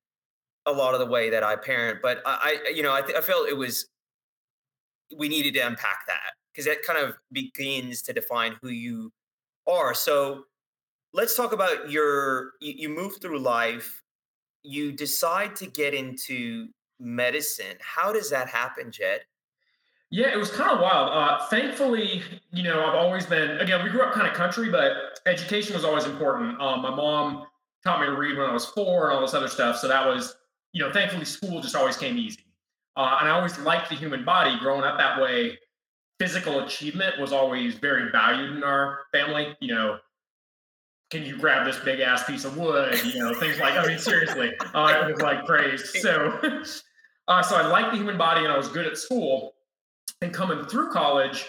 a 0.65 0.73
lot 0.73 0.95
of 0.95 1.01
the 1.01 1.07
way 1.07 1.29
that 1.29 1.43
I 1.43 1.55
parent. 1.55 1.99
But 2.01 2.23
I, 2.25 2.61
I 2.67 2.71
you 2.71 2.83
know, 2.83 2.95
I, 2.95 3.03
th- 3.03 3.17
I 3.17 3.21
felt 3.21 3.51
it 3.51 3.57
was 3.57 3.87
we 5.15 5.29
needed 5.29 5.53
to 5.55 5.61
unpack 5.61 6.07
that 6.07 6.33
because 6.51 6.65
that 6.65 6.83
kind 6.83 6.99
of 6.99 7.15
begins 7.31 8.01
to 8.03 8.15
define 8.15 8.57
who 8.63 8.71
you 8.71 9.13
are. 9.67 9.93
So 9.93 10.45
let's 11.13 11.37
talk 11.37 11.53
about 11.53 11.91
your 11.91 12.53
you, 12.63 12.73
you 12.75 12.89
move 12.89 13.21
through 13.21 13.39
life 13.39 14.03
you 14.67 14.93
decide 14.93 15.57
to 15.57 15.67
get 15.67 15.95
into 15.95 16.69
medicine. 16.99 17.77
How 17.81 18.13
does 18.13 18.31
that 18.31 18.49
happen, 18.49 18.91
Jed? 18.91 19.21
Yeah, 20.11 20.33
it 20.33 20.37
was 20.37 20.51
kind 20.51 20.71
of 20.71 20.81
wild. 20.81 21.11
Uh, 21.13 21.47
thankfully, 21.47 22.23
you 22.53 22.63
know, 22.63 22.85
I've 22.85 22.95
always 22.95 23.27
been, 23.27 23.59
again, 23.59 23.83
we 23.83 23.91
grew 23.91 24.03
up 24.03 24.15
kind 24.15 24.27
of 24.27 24.35
country, 24.35 24.71
but 24.71 25.19
education 25.27 25.75
was 25.75 25.85
always 25.85 26.05
important. 26.05 26.61
Um, 26.61 26.81
my 26.81 26.91
mom 26.91 27.47
taught 27.83 28.01
me 28.01 28.07
to 28.07 28.13
read 28.13 28.39
when 28.39 28.49
I 28.49 28.53
was 28.53 28.67
four 28.67 29.11
and 29.11 29.17
all 29.17 29.21
this 29.21 29.35
other 29.35 29.49
stuff. 29.49 29.79
So 29.79 29.89
that 29.89 30.07
was, 30.07 30.37
you 30.73 30.83
know, 30.83 30.93
thankfully 30.93 31.25
school 31.25 31.61
just 31.61 31.75
always 31.75 31.97
came 31.97 32.17
easy. 32.17 32.45
Uh, 32.97 33.19
and 33.21 33.29
I 33.29 33.33
always 33.33 33.59
liked 33.59 33.89
the 33.89 33.97
human 33.97 34.25
body 34.25 34.57
growing 34.61 34.85
up 34.85 34.97
that 34.99 35.21
way. 35.21 35.59
Physical 36.19 36.61
achievement 36.61 37.19
was 37.21 37.33
always 37.33 37.75
very 37.75 38.11
valued 38.11 38.57
in 38.57 38.65
our 38.65 39.01
family. 39.13 39.57
You 39.61 39.75
know, 39.75 39.99
can 41.11 41.25
you 41.25 41.37
grab 41.39 41.65
this 41.65 41.79
big 41.79 42.01
ass 42.01 42.25
piece 42.25 42.45
of 42.45 42.57
wood? 42.57 42.99
You 43.05 43.21
know, 43.21 43.35
things 43.35 43.59
like, 43.59 43.75
I 43.75 43.87
mean, 43.87 43.99
seriously, 43.99 44.53
uh, 44.75 45.05
it 45.07 45.13
was 45.13 45.23
like 45.23 45.45
praised. 45.47 45.87
So, 45.87 46.39
uh, 47.29 47.43
so 47.43 47.57
I 47.57 47.67
liked 47.67 47.93
the 47.93 47.99
human 47.99 48.19
body 48.19 48.45
and 48.45 48.53
I 48.53 48.57
was 48.57 48.69
good 48.69 48.87
at 48.87 48.97
school. 48.97 49.55
And 50.23 50.33
coming 50.33 50.65
through 50.67 50.91
college, 50.91 51.45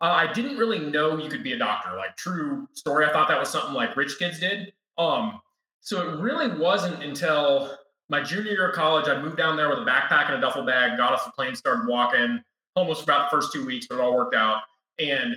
uh, 0.00 0.06
I 0.06 0.32
didn't 0.32 0.56
really 0.56 0.78
know 0.78 1.18
you 1.18 1.28
could 1.28 1.42
be 1.42 1.52
a 1.52 1.58
doctor. 1.58 1.96
Like 1.96 2.16
true 2.16 2.68
story, 2.72 3.04
I 3.04 3.12
thought 3.12 3.28
that 3.28 3.38
was 3.38 3.50
something 3.50 3.74
like 3.74 3.96
rich 3.96 4.18
kids 4.18 4.40
did. 4.40 4.72
Um, 4.96 5.40
so 5.80 6.08
it 6.08 6.20
really 6.20 6.48
wasn't 6.58 7.02
until 7.02 7.76
my 8.08 8.22
junior 8.22 8.52
year 8.52 8.68
of 8.68 8.74
college, 8.74 9.08
I 9.08 9.20
moved 9.20 9.36
down 9.36 9.56
there 9.56 9.68
with 9.68 9.78
a 9.78 9.84
backpack 9.84 10.26
and 10.26 10.34
a 10.36 10.40
duffel 10.40 10.64
bag, 10.64 10.96
got 10.96 11.12
off 11.12 11.24
the 11.24 11.32
plane, 11.32 11.54
started 11.54 11.88
walking 11.88 12.42
almost 12.74 13.02
about 13.02 13.30
the 13.30 13.36
first 13.36 13.52
two 13.52 13.66
weeks, 13.66 13.86
but 13.88 13.96
it 13.96 14.00
all 14.00 14.14
worked 14.16 14.34
out. 14.34 14.62
And 14.98 15.36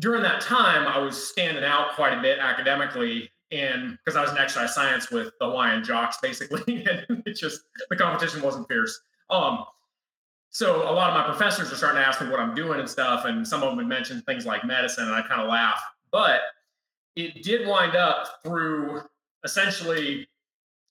during 0.00 0.22
that 0.22 0.40
time, 0.40 0.86
I 0.86 0.98
was 0.98 1.28
standing 1.28 1.64
out 1.64 1.94
quite 1.94 2.16
a 2.16 2.22
bit 2.22 2.38
academically, 2.38 3.30
and 3.50 3.98
because 4.04 4.16
I 4.16 4.22
was 4.22 4.30
in 4.30 4.38
exercise 4.38 4.74
science 4.74 5.10
with 5.10 5.32
the 5.40 5.46
Hawaiian 5.46 5.82
jocks, 5.82 6.18
basically, 6.22 6.86
and 6.86 7.22
it 7.26 7.34
just 7.34 7.62
the 7.90 7.96
competition 7.96 8.42
wasn't 8.42 8.68
fierce. 8.68 9.00
Um, 9.30 9.64
so 10.50 10.90
a 10.90 10.92
lot 10.92 11.10
of 11.10 11.14
my 11.14 11.24
professors 11.24 11.72
are 11.72 11.76
starting 11.76 12.00
to 12.00 12.06
ask 12.06 12.20
me 12.20 12.28
what 12.28 12.40
I'm 12.40 12.54
doing 12.54 12.80
and 12.80 12.88
stuff, 12.88 13.24
and 13.24 13.46
some 13.46 13.62
of 13.62 13.68
them 13.68 13.76
would 13.76 13.86
mention 13.86 14.22
things 14.22 14.46
like 14.46 14.64
medicine, 14.64 15.04
and 15.04 15.14
I 15.14 15.22
kind 15.22 15.40
of 15.40 15.48
laugh. 15.48 15.82
But 16.10 16.40
it 17.16 17.42
did 17.42 17.66
wind 17.66 17.96
up 17.96 18.40
through 18.44 19.02
essentially, 19.44 20.28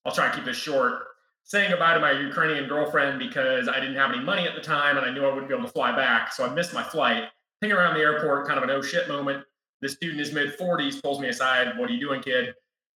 I'll 0.06 0.12
try 0.12 0.26
and 0.26 0.36
keep 0.36 0.46
this 0.46 0.58
short, 0.58 1.04
saying 1.44 1.72
goodbye 1.72 1.94
to 1.94 2.00
my 2.00 2.12
Ukrainian 2.12 2.68
girlfriend 2.68 3.20
because 3.20 3.70
I 3.70 3.80
didn't 3.80 3.96
have 3.96 4.12
any 4.12 4.22
money 4.22 4.46
at 4.48 4.54
the 4.54 4.62
time 4.62 4.98
and 4.98 5.06
I 5.06 5.12
knew 5.12 5.24
I 5.26 5.30
wouldn't 5.30 5.48
be 5.48 5.56
able 5.56 5.66
to 5.66 5.72
fly 5.72 5.96
back. 5.96 6.34
So 6.34 6.46
I 6.46 6.54
missed 6.54 6.74
my 6.74 6.84
flight 6.84 7.24
hang 7.62 7.72
around 7.72 7.96
the 7.96 8.02
airport, 8.02 8.48
kind 8.48 8.58
of 8.58 8.64
an 8.64 8.70
oh 8.70 8.82
shit 8.82 9.08
moment. 9.08 9.44
This 9.82 9.98
dude 9.98 10.14
in 10.14 10.20
his 10.20 10.34
mid 10.34 10.58
40s 10.58 11.02
pulls 11.02 11.20
me 11.20 11.30
aside. 11.30 11.78
What 11.78 11.90
are 11.90 11.94
you 11.94 12.00
doing, 12.00 12.22
kid? 12.22 12.54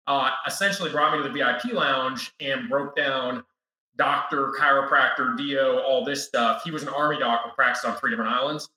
Uh, 0.06 0.30
essentially 0.46 0.90
brought 0.90 1.12
me 1.12 1.22
to 1.22 1.28
the 1.28 1.34
VIP 1.34 1.74
lounge 1.74 2.32
and 2.40 2.68
broke 2.68 2.96
down 2.96 3.44
doctor, 3.96 4.54
chiropractor, 4.58 5.36
DO, 5.36 5.82
all 5.86 6.04
this 6.04 6.26
stuff. 6.26 6.62
He 6.64 6.70
was 6.70 6.82
an 6.82 6.88
army 6.88 7.18
doc 7.18 7.42
who 7.44 7.50
practiced 7.50 7.84
on 7.84 7.96
three 7.96 8.10
different 8.10 8.30
islands. 8.30 8.70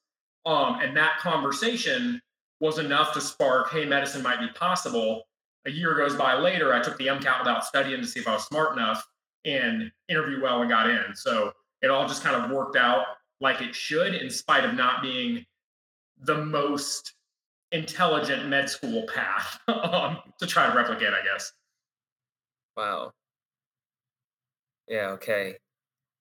Um, 0.45 0.79
and 0.81 0.97
that 0.97 1.19
conversation 1.19 2.19
was 2.59 2.79
enough 2.79 3.13
to 3.13 3.21
spark, 3.21 3.71
hey, 3.71 3.85
medicine 3.85 4.23
might 4.23 4.39
be 4.39 4.47
possible. 4.49 5.23
A 5.65 5.71
year 5.71 5.95
goes 5.95 6.15
by 6.15 6.33
later, 6.33 6.73
I 6.73 6.81
took 6.81 6.97
the 6.97 7.07
MCAT 7.07 7.39
without 7.39 7.63
studying 7.63 8.01
to 8.01 8.07
see 8.07 8.19
if 8.19 8.27
I 8.27 8.33
was 8.33 8.45
smart 8.45 8.75
enough 8.75 9.07
and 9.45 9.91
interviewed 10.09 10.41
well 10.41 10.61
and 10.61 10.69
got 10.69 10.89
in. 10.89 11.15
So 11.15 11.53
it 11.81 11.89
all 11.89 12.07
just 12.07 12.23
kind 12.23 12.35
of 12.35 12.49
worked 12.51 12.75
out 12.75 13.05
like 13.39 13.61
it 13.61 13.75
should, 13.75 14.15
in 14.15 14.29
spite 14.29 14.65
of 14.65 14.73
not 14.73 15.01
being 15.01 15.45
the 16.21 16.45
most 16.45 17.13
intelligent 17.71 18.47
med 18.47 18.69
school 18.69 19.05
path 19.13 19.59
um, 19.67 20.17
to 20.39 20.47
try 20.47 20.69
to 20.69 20.75
replicate, 20.75 21.09
I 21.13 21.23
guess. 21.23 21.51
Wow. 22.75 23.11
Yeah, 24.87 25.09
okay. 25.11 25.57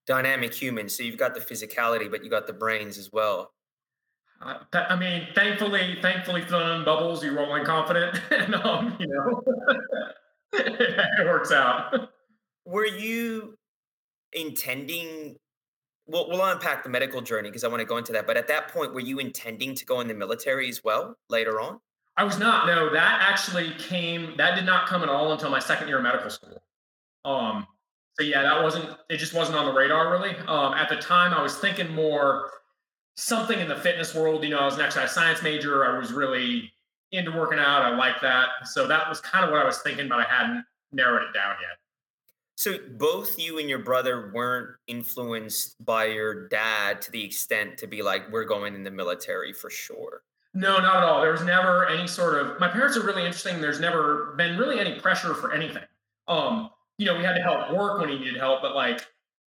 Dynamic 0.07 0.55
human. 0.55 0.89
So 0.89 1.03
you've 1.03 1.19
got 1.19 1.35
the 1.35 1.41
physicality, 1.41 2.11
but 2.11 2.25
you 2.25 2.31
got 2.31 2.47
the 2.47 2.53
brains 2.53 2.99
as 2.99 3.11
well. 3.13 3.53
Uh, 4.41 4.55
I 4.73 4.97
mean, 4.97 5.27
thankfully, 5.35 5.99
thankfully, 6.01 6.43
throwing 6.47 6.85
bubbles, 6.85 7.23
you're 7.23 7.35
rolling 7.35 7.65
confident, 7.65 8.19
and 8.31 8.55
um, 8.55 8.97
you 8.99 9.07
know, 9.07 9.43
it 10.55 11.27
works 11.27 11.53
out. 11.53 12.11
Were 12.65 12.87
you 12.87 13.55
intending 14.33 15.37
we'll, 16.11 16.29
we'll 16.29 16.45
unpack 16.45 16.83
the 16.83 16.89
medical 16.89 17.21
journey 17.21 17.49
because 17.49 17.65
I 17.65 17.69
want 17.69 17.81
to 17.81 17.87
go 17.87 17.97
into 17.97 18.13
that. 18.13 18.27
But 18.27 18.37
at 18.37 18.49
that 18.49 18.69
point, 18.69 18.93
were 18.93 19.01
you 19.01 19.19
intending 19.19 19.75
to 19.75 19.85
go 19.85 20.01
in 20.01 20.09
the 20.09 20.15
military 20.15 20.69
as 20.69 20.83
well 20.85 21.17
later 21.29 21.61
on? 21.61 21.81
I 22.17 22.25
was 22.25 22.39
not. 22.39 22.67
No, 22.67 22.93
that 22.93 23.27
actually 23.29 23.73
came. 23.79 24.37
That 24.37 24.55
did 24.55 24.67
not 24.67 24.87
come 24.87 25.03
at 25.03 25.09
all 25.09 25.33
until 25.33 25.51
my 25.51 25.59
second 25.59 25.89
year 25.89 25.99
of 25.99 26.03
medical 26.03 26.31
school. 26.31 26.63
Um. 27.25 27.67
So 28.19 28.25
yeah, 28.25 28.43
that 28.43 28.63
wasn't. 28.63 28.91
It 29.09 29.17
just 29.17 29.35
wasn't 29.35 29.57
on 29.57 29.67
the 29.67 29.73
radar 29.73 30.11
really. 30.11 30.37
Um. 30.47 30.75
At 30.75 30.89
the 30.89 30.97
time, 30.97 31.33
I 31.33 31.43
was 31.43 31.57
thinking 31.57 31.95
more 31.95 32.51
something 33.17 33.59
in 33.59 33.69
the 33.69 33.77
fitness 33.77 34.15
world. 34.15 34.43
You 34.45 34.51
know, 34.51 34.59
I 34.59 34.65
was 34.65 34.75
an 34.75 34.83
exercise 34.83 35.13
science 35.13 35.43
major. 35.43 35.87
I 35.87 35.99
was 35.99 36.13
really 36.13 36.73
into 37.13 37.31
working 37.33 37.59
out. 37.59 37.83
I 37.83 37.95
like 37.97 38.21
that. 38.23 38.49
So 38.65 38.87
that 38.87 39.09
was 39.09 39.21
kind 39.21 39.45
of 39.45 39.51
what 39.51 39.61
I 39.61 39.65
was 39.65 39.79
thinking, 39.79 40.09
but 40.09 40.21
I 40.21 40.25
hadn't 40.25 40.65
narrowed 40.93 41.23
it 41.23 41.35
down 41.35 41.57
yet. 41.61 41.80
So 42.61 42.77
both 42.99 43.39
you 43.39 43.59
and 43.59 43.71
your 43.71 43.79
brother 43.79 44.31
weren't 44.35 44.77
influenced 44.87 45.83
by 45.83 46.05
your 46.05 46.47
dad 46.49 47.01
to 47.01 47.11
the 47.11 47.25
extent 47.25 47.79
to 47.79 47.87
be 47.87 48.03
like, 48.03 48.31
we're 48.31 48.45
going 48.45 48.75
in 48.75 48.85
the 48.85 48.91
military 48.91 49.55
for 49.55 49.71
sure. 49.71 50.25
No, 50.53 50.77
not 50.77 50.97
at 50.97 51.03
all. 51.05 51.23
There 51.23 51.33
was 51.33 51.43
never 51.43 51.89
any 51.89 52.07
sort 52.07 52.37
of. 52.37 52.61
My 52.61 52.69
parents 52.69 52.99
are 52.99 53.03
really 53.03 53.25
interesting. 53.25 53.63
There's 53.63 53.81
never 53.81 54.35
been 54.37 54.59
really 54.59 54.79
any 54.79 55.01
pressure 55.01 55.33
for 55.33 55.55
anything. 55.55 55.85
Um, 56.29 56.69
you 56.99 57.07
know, 57.07 57.17
we 57.17 57.25
had 57.25 57.33
to 57.33 57.41
help 57.41 57.73
work 57.73 57.99
when 57.99 58.11
he 58.11 58.19
needed 58.19 58.37
help, 58.37 58.61
but 58.61 58.75
like 58.75 59.07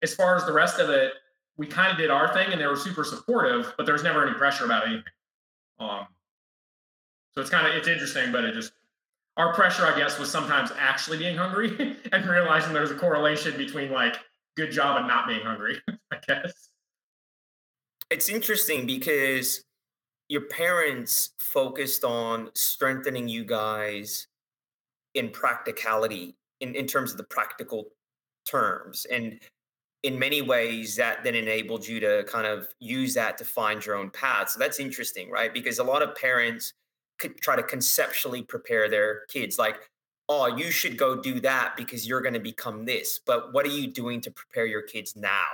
as 0.02 0.16
far 0.16 0.36
as 0.36 0.44
the 0.48 0.54
rest 0.54 0.80
of 0.80 0.90
it, 0.90 1.14
we 1.58 1.68
kind 1.68 1.92
of 1.92 2.00
did 2.00 2.10
our 2.10 2.34
thing, 2.34 2.54
and 2.54 2.60
they 2.60 2.66
were 2.66 2.76
super 2.76 3.04
supportive. 3.04 3.72
But 3.78 3.86
there's 3.86 4.02
never 4.02 4.28
any 4.28 4.36
pressure 4.36 4.66
about 4.66 4.88
anything. 4.88 5.04
Um, 5.80 6.08
so 7.36 7.42
it's 7.42 7.52
kind 7.52 7.68
of 7.68 7.76
it's 7.76 7.88
interesting, 7.88 8.32
but 8.32 8.46
it 8.46 8.56
just 8.56 8.72
our 9.38 9.54
pressure, 9.54 9.86
I 9.86 9.98
guess, 9.98 10.18
was 10.18 10.32
sometimes 10.32 10.72
actually 10.78 11.18
being 11.18 11.38
hungry 11.38 11.98
and 12.12 12.26
realizing 12.26 12.74
there's 12.74 12.92
a 12.92 12.96
correlation 12.96 13.58
between 13.58 13.92
like 13.92 14.16
good 14.56 14.72
job 14.72 14.98
and 14.98 15.08
not 15.08 15.28
being 15.28 15.42
hungry, 15.42 15.82
I 16.12 16.18
guess. 16.28 16.70
It's 18.10 18.30
interesting 18.30 18.86
because 18.86 19.64
your 20.30 20.42
parents 20.42 21.32
focused 21.40 22.04
on 22.04 22.50
strengthening 22.54 23.28
you 23.28 23.44
guys 23.44 24.28
in 25.14 25.30
practicality, 25.30 26.36
in, 26.62 26.76
in 26.76 26.88
terms 26.88 27.12
of 27.12 27.18
the 27.18 27.24
practical 27.24 27.86
terms. 28.46 29.06
And 29.12 29.40
in 30.04 30.20
many 30.20 30.42
ways, 30.42 30.96
that 30.98 31.24
then 31.24 31.36
enabled 31.36 31.88
you 31.88 32.00
to 32.00 32.24
kind 32.28 32.46
of 32.46 32.68
use 32.80 33.14
that 33.16 33.38
to 33.40 33.46
find 33.46 33.86
your 33.86 33.96
own 33.96 34.10
path. 34.12 34.52
So 34.52 34.60
that's 34.60 34.80
interesting, 34.80 35.30
right? 35.30 35.54
Because 35.54 35.80
a 35.80 35.84
lot 35.84 36.02
of 36.02 36.16
parents, 36.16 36.74
try 37.42 37.56
to 37.56 37.64
conceptually 37.64 38.42
prepare 38.42 38.90
their 38.90 39.22
kids 39.28 39.58
like 39.58 39.78
oh 40.28 40.48
you 40.48 40.72
should 40.72 40.98
go 40.98 41.22
do 41.22 41.40
that 41.40 41.74
because 41.78 42.08
you're 42.08 42.22
going 42.22 42.34
to 42.34 42.40
become 42.40 42.86
this 42.86 43.20
but 43.26 43.54
what 43.54 43.66
are 43.66 43.70
you 43.70 43.88
doing 43.88 44.22
to 44.22 44.32
prepare 44.32 44.66
your 44.66 44.82
kids 44.82 45.16
now? 45.16 45.48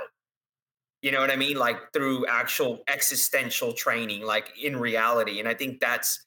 You 1.01 1.11
know 1.11 1.19
what 1.19 1.31
i 1.31 1.35
mean? 1.35 1.57
Like 1.57 1.93
through 1.93 2.25
actual 2.27 2.83
existential 2.87 3.73
training 3.73 4.23
like 4.23 4.51
in 4.61 4.77
reality 4.77 5.39
and 5.39 5.47
i 5.47 5.53
think 5.53 5.79
that's 5.79 6.25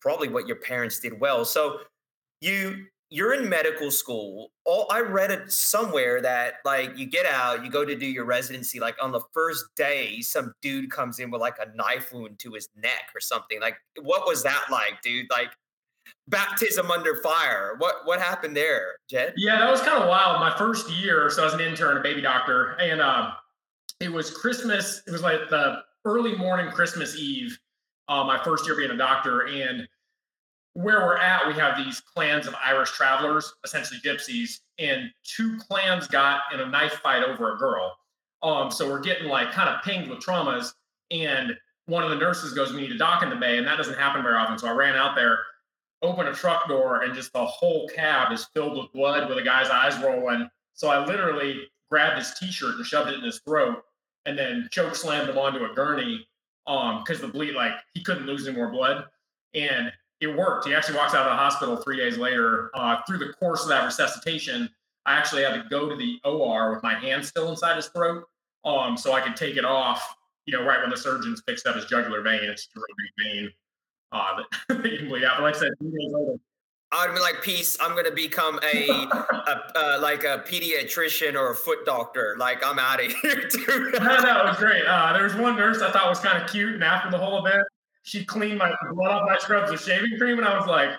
probably 0.00 0.28
what 0.28 0.46
your 0.46 0.56
parents 0.56 1.00
did 1.00 1.18
well. 1.18 1.44
So 1.44 1.80
you 2.40 2.86
you're 3.10 3.34
in 3.34 3.48
medical 3.48 3.90
school. 3.90 4.50
All 4.64 4.86
I 4.90 5.00
read 5.00 5.30
it 5.30 5.50
somewhere 5.50 6.20
that 6.20 6.54
like 6.64 6.96
you 6.96 7.06
get 7.06 7.26
out, 7.26 7.64
you 7.64 7.70
go 7.70 7.84
to 7.84 7.96
do 7.96 8.06
your 8.06 8.24
residency. 8.24 8.80
Like 8.80 8.96
on 9.02 9.12
the 9.12 9.20
first 9.32 9.64
day, 9.76 10.20
some 10.20 10.52
dude 10.60 10.90
comes 10.90 11.18
in 11.18 11.30
with 11.30 11.40
like 11.40 11.56
a 11.58 11.74
knife 11.74 12.12
wound 12.12 12.38
to 12.40 12.52
his 12.52 12.68
neck 12.76 13.10
or 13.14 13.20
something. 13.20 13.60
Like, 13.60 13.76
what 14.02 14.26
was 14.26 14.42
that 14.42 14.64
like, 14.70 15.00
dude? 15.02 15.26
Like 15.30 15.48
baptism 16.28 16.90
under 16.90 17.16
fire. 17.22 17.76
What 17.78 18.04
what 18.04 18.20
happened 18.20 18.56
there, 18.56 18.96
Jed? 19.08 19.34
Yeah, 19.36 19.58
that 19.58 19.70
was 19.70 19.80
kind 19.80 20.02
of 20.02 20.08
wild. 20.08 20.40
My 20.40 20.56
first 20.58 20.90
year, 20.90 21.30
so 21.30 21.42
I 21.42 21.44
was 21.46 21.54
an 21.54 21.60
intern, 21.60 21.96
a 21.96 22.00
baby 22.02 22.20
doctor, 22.20 22.72
and 22.80 23.00
uh, 23.00 23.30
it 24.00 24.12
was 24.12 24.30
Christmas. 24.30 25.02
It 25.06 25.10
was 25.10 25.22
like 25.22 25.48
the 25.48 25.82
early 26.04 26.36
morning 26.36 26.70
Christmas 26.70 27.16
Eve. 27.16 27.58
Uh, 28.08 28.24
my 28.24 28.42
first 28.42 28.66
year 28.66 28.76
being 28.76 28.90
a 28.90 28.96
doctor, 28.96 29.46
and 29.46 29.86
where 30.78 31.00
we're 31.00 31.16
at, 31.16 31.44
we 31.48 31.54
have 31.54 31.76
these 31.76 32.00
clans 32.00 32.46
of 32.46 32.54
Irish 32.64 32.92
travelers, 32.92 33.52
essentially 33.64 33.98
gypsies, 33.98 34.60
and 34.78 35.10
two 35.24 35.58
clans 35.58 36.06
got 36.06 36.42
in 36.54 36.60
a 36.60 36.66
knife 36.66 37.00
fight 37.02 37.24
over 37.24 37.52
a 37.52 37.58
girl. 37.58 37.96
Um, 38.44 38.70
so 38.70 38.88
we're 38.88 39.00
getting 39.00 39.26
like 39.26 39.50
kind 39.50 39.68
of 39.68 39.82
pinged 39.82 40.08
with 40.08 40.20
traumas. 40.20 40.72
And 41.10 41.56
one 41.86 42.04
of 42.04 42.10
the 42.10 42.16
nurses 42.16 42.52
goes, 42.52 42.72
We 42.72 42.82
need 42.82 42.92
a 42.92 42.98
doc 42.98 43.24
in 43.24 43.30
the 43.30 43.34
bay. 43.34 43.58
And 43.58 43.66
that 43.66 43.76
doesn't 43.76 43.98
happen 43.98 44.22
very 44.22 44.36
often. 44.36 44.56
So 44.56 44.68
I 44.68 44.70
ran 44.70 44.94
out 44.94 45.16
there, 45.16 45.40
opened 46.00 46.28
a 46.28 46.32
truck 46.32 46.68
door, 46.68 47.02
and 47.02 47.12
just 47.12 47.32
the 47.32 47.44
whole 47.44 47.88
cab 47.88 48.30
is 48.30 48.46
filled 48.54 48.78
with 48.78 48.92
blood 48.92 49.28
with 49.28 49.38
a 49.38 49.42
guy's 49.42 49.70
eyes 49.70 50.00
rolling. 50.00 50.48
So 50.74 50.90
I 50.90 51.04
literally 51.04 51.62
grabbed 51.90 52.18
his 52.18 52.34
t 52.38 52.52
shirt 52.52 52.76
and 52.76 52.86
shoved 52.86 53.10
it 53.10 53.18
in 53.18 53.24
his 53.24 53.40
throat 53.40 53.82
and 54.26 54.38
then 54.38 54.68
choke 54.70 54.94
slammed 54.94 55.28
him 55.28 55.38
onto 55.38 55.64
a 55.64 55.74
gurney 55.74 56.28
um 56.66 57.02
because 57.02 57.20
the 57.20 57.26
bleed 57.26 57.54
like 57.54 57.72
he 57.94 58.04
couldn't 58.04 58.26
lose 58.26 58.46
any 58.46 58.54
more 58.54 58.70
blood 58.70 59.06
and 59.54 59.90
it 60.20 60.36
worked. 60.36 60.66
He 60.66 60.74
actually 60.74 60.96
walks 60.96 61.14
out 61.14 61.26
of 61.26 61.32
the 61.32 61.36
hospital 61.36 61.76
three 61.76 61.96
days 61.96 62.18
later. 62.18 62.70
Uh, 62.74 62.98
through 63.06 63.18
the 63.18 63.32
course 63.34 63.62
of 63.62 63.68
that 63.68 63.84
resuscitation, 63.84 64.68
I 65.06 65.14
actually 65.16 65.42
had 65.42 65.54
to 65.54 65.64
go 65.70 65.88
to 65.88 65.96
the 65.96 66.20
OR 66.24 66.72
with 66.72 66.82
my 66.82 66.94
hand 66.94 67.24
still 67.24 67.50
inside 67.50 67.76
his 67.76 67.86
throat, 67.86 68.24
um, 68.64 68.96
so 68.96 69.12
I 69.12 69.20
could 69.20 69.36
take 69.36 69.56
it 69.56 69.64
off. 69.64 70.16
You 70.46 70.56
know, 70.56 70.64
right 70.64 70.80
when 70.80 70.90
the 70.90 70.96
surgeons 70.96 71.42
fixed 71.46 71.66
up 71.66 71.76
his 71.76 71.84
jugular 71.84 72.22
vein, 72.22 72.40
it's 72.42 72.68
a 72.74 72.80
really 72.80 72.94
big 72.98 73.26
vein 73.26 73.52
uh, 74.12 74.42
that 74.82 74.92
you 74.92 74.98
can 74.98 75.08
bleed 75.08 75.24
out. 75.24 75.36
But 75.36 75.44
like 75.44 75.56
I 75.56 75.58
said, 75.58 75.72
three 75.78 75.90
days 75.90 76.12
later, 76.12 76.38
I'd 76.90 77.14
be 77.14 77.20
like, 77.20 77.42
peace. 77.42 77.76
I'm 77.80 77.94
gonna 77.94 78.10
become 78.10 78.58
a, 78.62 78.88
a 78.88 79.78
uh, 79.78 79.98
like 80.00 80.24
a 80.24 80.42
pediatrician 80.46 81.34
or 81.34 81.50
a 81.50 81.54
foot 81.54 81.84
doctor. 81.84 82.36
Like 82.38 82.66
I'm 82.66 82.78
out 82.78 83.04
of 83.04 83.12
here, 83.22 83.48
dude. 83.48 83.94
no, 83.94 84.20
no, 84.20 84.40
it 84.40 84.48
was 84.48 84.56
great. 84.56 84.84
Uh, 84.86 85.12
there 85.12 85.24
was 85.24 85.34
one 85.34 85.56
nurse 85.56 85.82
I 85.82 85.90
thought 85.90 86.08
was 86.08 86.20
kind 86.20 86.42
of 86.42 86.50
cute, 86.50 86.74
and 86.74 86.82
after 86.82 87.10
the 87.10 87.18
whole 87.18 87.44
event, 87.46 87.66
she 88.02 88.24
cleaned 88.24 88.58
my 88.58 88.72
blood 88.92 89.10
off 89.10 89.28
my 89.28 89.38
scrubs 89.38 89.70
with 89.70 89.82
shaving 89.82 90.18
cream, 90.18 90.38
and 90.38 90.46
I 90.46 90.56
was 90.56 90.66
like, 90.66 90.90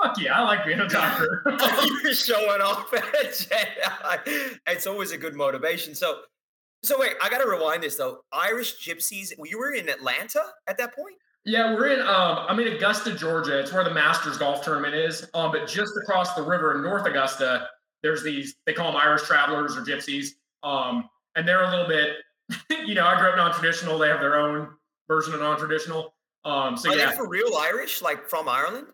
"Fuck 0.00 0.18
yeah, 0.20 0.38
I 0.38 0.42
like 0.42 0.64
being 0.64 0.80
a 0.80 0.88
doctor." 0.88 1.42
You're 2.02 2.14
showing 2.14 2.60
off. 2.60 2.86
it's 4.66 4.86
always 4.86 5.12
a 5.12 5.18
good 5.18 5.34
motivation. 5.34 5.94
So, 5.94 6.20
so 6.82 6.98
wait, 6.98 7.12
I 7.22 7.28
gotta 7.28 7.48
rewind 7.48 7.82
this 7.82 7.96
though. 7.96 8.20
Irish 8.32 8.86
Gypsies. 8.86 9.32
You 9.44 9.58
were 9.58 9.72
in 9.72 9.88
Atlanta 9.88 10.42
at 10.66 10.78
that 10.78 10.94
point. 10.94 11.16
Yeah, 11.44 11.74
we're 11.74 11.88
in. 11.88 12.00
Um, 12.00 12.46
I'm 12.48 12.60
in 12.60 12.68
Augusta, 12.68 13.14
Georgia. 13.14 13.58
It's 13.58 13.72
where 13.72 13.82
the 13.82 13.90
Masters 13.92 14.38
golf 14.38 14.64
tournament 14.64 14.94
is. 14.94 15.28
Um, 15.34 15.50
but 15.50 15.66
just 15.66 15.96
across 15.96 16.34
the 16.34 16.42
river 16.42 16.76
in 16.76 16.82
North 16.82 17.04
Augusta, 17.04 17.68
there's 18.02 18.22
these. 18.22 18.54
They 18.64 18.72
call 18.72 18.92
them 18.92 19.00
Irish 19.02 19.22
travelers 19.22 19.76
or 19.76 19.80
gypsies. 19.80 20.28
Um, 20.62 21.08
and 21.34 21.46
they're 21.46 21.64
a 21.64 21.70
little 21.70 21.88
bit. 21.88 22.18
you 22.86 22.94
know, 22.94 23.06
I 23.06 23.18
grew 23.18 23.30
up 23.30 23.36
non-traditional. 23.36 23.98
They 23.98 24.08
have 24.08 24.20
their 24.20 24.36
own 24.36 24.68
version 25.08 25.34
of 25.34 25.40
non-traditional. 25.40 26.14
Um, 26.44 26.76
so 26.76 26.90
Are 26.90 26.96
yeah, 26.96 27.10
they 27.10 27.16
for 27.16 27.28
real 27.28 27.54
Irish, 27.56 28.02
like 28.02 28.28
from 28.28 28.48
Ireland? 28.48 28.88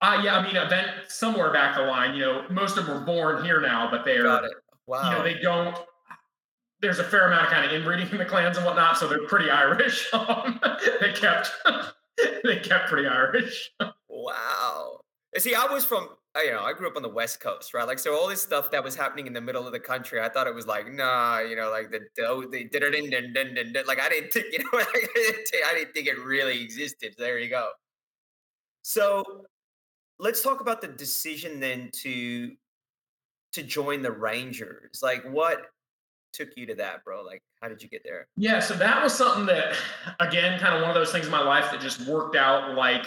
uh, 0.00 0.20
yeah. 0.24 0.36
I 0.36 0.46
mean, 0.46 0.56
I 0.56 0.66
event 0.66 0.88
somewhere 1.08 1.52
back 1.52 1.76
the 1.76 1.82
line. 1.82 2.14
You 2.14 2.22
know, 2.22 2.44
most 2.50 2.76
of 2.76 2.86
them 2.86 2.98
were 3.00 3.04
born 3.04 3.44
here 3.44 3.60
now, 3.60 3.88
but 3.90 4.04
they're. 4.04 4.24
Got 4.24 4.44
it. 4.44 4.52
Wow. 4.86 5.10
You 5.10 5.16
know, 5.16 5.22
they 5.22 5.34
don't. 5.40 5.76
There's 6.80 6.98
a 6.98 7.04
fair 7.04 7.28
amount 7.28 7.46
of 7.46 7.52
kind 7.52 7.64
of 7.64 7.72
inbreeding 7.72 8.10
in 8.10 8.18
the 8.18 8.24
clans 8.24 8.56
and 8.56 8.66
whatnot, 8.66 8.98
so 8.98 9.06
they're 9.06 9.26
pretty 9.28 9.50
Irish. 9.50 10.08
Um, 10.12 10.60
they 11.00 11.12
kept. 11.12 11.50
they 12.44 12.56
kept 12.56 12.88
pretty 12.88 13.06
Irish. 13.06 13.70
wow. 14.08 15.00
See, 15.38 15.54
I 15.54 15.66
was 15.66 15.84
from 15.84 16.08
I, 16.34 16.44
you 16.44 16.50
know, 16.50 16.62
I 16.62 16.72
grew 16.72 16.88
up 16.88 16.96
on 16.96 17.02
the 17.02 17.08
West 17.08 17.40
Coast, 17.40 17.74
right? 17.74 17.86
Like, 17.86 17.98
so 17.98 18.14
all 18.14 18.26
this 18.26 18.42
stuff 18.42 18.70
that 18.70 18.82
was 18.82 18.96
happening 18.96 19.26
in 19.26 19.34
the 19.34 19.40
middle 19.40 19.66
of 19.66 19.72
the 19.72 19.80
country, 19.80 20.20
I 20.20 20.30
thought 20.30 20.46
it 20.46 20.54
was 20.54 20.66
like, 20.66 20.90
nah, 20.90 21.40
you 21.40 21.56
know, 21.56 21.70
like 21.70 21.90
the 21.90 22.00
they 22.50 22.64
did 22.64 22.82
it 22.82 23.86
like 23.86 24.00
I 24.00 24.08
didn't 24.08 24.32
think, 24.32 24.46
you 24.52 24.58
know, 24.60 24.78
I 24.78 25.06
didn't, 25.14 25.48
I 25.66 25.74
didn't 25.74 25.92
think 25.92 26.06
it 26.06 26.18
really 26.24 26.62
existed. 26.62 27.14
There 27.18 27.38
you 27.38 27.50
go. 27.50 27.70
So, 28.82 29.44
let's 30.18 30.42
talk 30.42 30.60
about 30.60 30.80
the 30.80 30.88
decision 30.88 31.60
then 31.60 31.90
to 32.02 32.52
to 33.52 33.62
join 33.62 34.00
the 34.00 34.12
Rangers. 34.12 35.00
Like, 35.02 35.22
what 35.24 35.66
took 36.32 36.48
you 36.56 36.64
to 36.66 36.74
that, 36.76 37.04
bro? 37.04 37.22
Like, 37.22 37.42
how 37.60 37.68
did 37.68 37.82
you 37.82 37.88
get 37.88 38.02
there? 38.04 38.26
Yeah, 38.36 38.60
so 38.60 38.74
that 38.74 39.02
was 39.02 39.14
something 39.14 39.44
that, 39.46 39.76
again, 40.18 40.58
kind 40.58 40.74
of 40.74 40.80
one 40.80 40.90
of 40.90 40.94
those 40.94 41.12
things 41.12 41.26
in 41.26 41.30
my 41.30 41.42
life 41.42 41.70
that 41.70 41.80
just 41.80 42.08
worked 42.08 42.36
out 42.36 42.74
like 42.74 43.04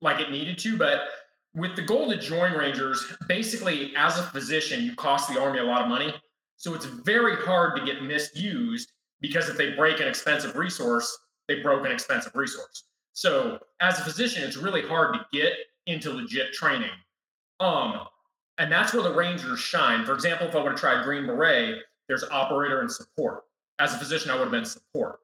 like 0.00 0.20
it 0.20 0.30
needed 0.30 0.56
to, 0.58 0.78
but 0.78 1.08
with 1.54 1.76
the 1.76 1.82
goal 1.82 2.08
to 2.10 2.16
join 2.16 2.52
Rangers, 2.52 3.04
basically, 3.26 3.92
as 3.96 4.18
a 4.18 4.22
physician, 4.24 4.84
you 4.84 4.94
cost 4.94 5.32
the 5.32 5.40
Army 5.40 5.58
a 5.58 5.64
lot 5.64 5.82
of 5.82 5.88
money. 5.88 6.14
So 6.56 6.74
it's 6.74 6.86
very 6.86 7.36
hard 7.36 7.76
to 7.76 7.84
get 7.84 8.02
misused 8.02 8.92
because 9.20 9.48
if 9.48 9.56
they 9.56 9.72
break 9.72 10.00
an 10.00 10.08
expensive 10.08 10.56
resource, 10.56 11.16
they 11.46 11.60
broke 11.60 11.84
an 11.86 11.92
expensive 11.92 12.34
resource. 12.34 12.84
So 13.12 13.58
as 13.80 13.98
a 13.98 14.04
physician, 14.04 14.44
it's 14.44 14.56
really 14.56 14.82
hard 14.82 15.14
to 15.14 15.26
get 15.32 15.52
into 15.86 16.12
legit 16.12 16.52
training. 16.52 16.90
Um, 17.60 18.00
and 18.58 18.70
that's 18.70 18.92
where 18.92 19.02
the 19.02 19.14
Rangers 19.14 19.60
shine. 19.60 20.04
For 20.04 20.14
example, 20.14 20.48
if 20.48 20.54
I 20.54 20.62
would 20.62 20.72
have 20.72 20.80
tried 20.80 21.04
Green 21.04 21.26
Beret, 21.26 21.78
there's 22.08 22.24
operator 22.24 22.80
and 22.80 22.90
support. 22.90 23.44
As 23.78 23.94
a 23.94 23.98
physician, 23.98 24.30
I 24.30 24.34
would 24.34 24.42
have 24.42 24.50
been 24.50 24.64
support. 24.64 25.20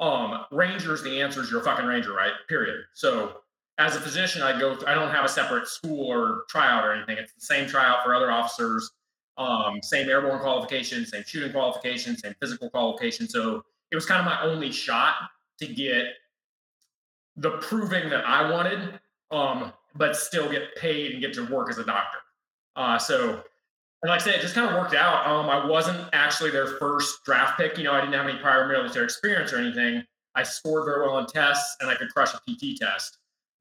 Um, 0.00 0.46
Rangers, 0.50 1.02
the 1.02 1.20
answer 1.20 1.42
is 1.42 1.50
you're 1.50 1.60
a 1.60 1.64
fucking 1.64 1.84
Ranger, 1.84 2.14
right? 2.14 2.32
Period. 2.48 2.84
So 2.94 3.39
as 3.80 3.96
a 3.96 4.00
physician, 4.00 4.42
I 4.42 4.60
go. 4.60 4.76
I 4.86 4.94
don't 4.94 5.10
have 5.10 5.24
a 5.24 5.28
separate 5.28 5.66
school 5.66 6.06
or 6.06 6.44
tryout 6.48 6.84
or 6.84 6.92
anything. 6.92 7.16
It's 7.16 7.32
the 7.32 7.40
same 7.40 7.66
tryout 7.66 8.04
for 8.04 8.14
other 8.14 8.30
officers, 8.30 8.90
um, 9.38 9.80
same 9.82 10.08
airborne 10.08 10.38
qualification, 10.40 11.06
same 11.06 11.24
shooting 11.26 11.50
qualification, 11.50 12.16
same 12.16 12.34
physical 12.40 12.68
qualification. 12.68 13.26
So 13.26 13.64
it 13.90 13.94
was 13.94 14.04
kind 14.04 14.20
of 14.20 14.26
my 14.26 14.42
only 14.42 14.70
shot 14.70 15.14
to 15.60 15.66
get 15.66 16.08
the 17.36 17.52
proving 17.58 18.10
that 18.10 18.26
I 18.26 18.50
wanted, 18.50 19.00
um, 19.30 19.72
but 19.94 20.14
still 20.14 20.50
get 20.50 20.76
paid 20.76 21.12
and 21.12 21.22
get 21.22 21.32
to 21.34 21.46
work 21.46 21.70
as 21.70 21.78
a 21.78 21.84
doctor. 21.84 22.18
Uh, 22.76 22.98
so, 22.98 23.42
and 24.02 24.10
like 24.10 24.20
I 24.20 24.24
said, 24.24 24.34
it 24.34 24.42
just 24.42 24.54
kind 24.54 24.68
of 24.68 24.74
worked 24.74 24.94
out. 24.94 25.26
Um, 25.26 25.48
I 25.48 25.64
wasn't 25.64 26.06
actually 26.12 26.50
their 26.50 26.66
first 26.66 27.24
draft 27.24 27.58
pick. 27.58 27.78
You 27.78 27.84
know, 27.84 27.92
I 27.92 28.00
didn't 28.00 28.12
have 28.12 28.28
any 28.28 28.38
prior 28.38 28.68
military 28.68 29.06
experience 29.06 29.54
or 29.54 29.56
anything. 29.58 30.04
I 30.34 30.42
scored 30.42 30.84
very 30.84 31.00
well 31.06 31.16
on 31.16 31.26
tests, 31.26 31.76
and 31.80 31.88
I 31.88 31.94
could 31.94 32.10
crush 32.10 32.34
a 32.34 32.38
PT 32.46 32.78
test. 32.78 33.19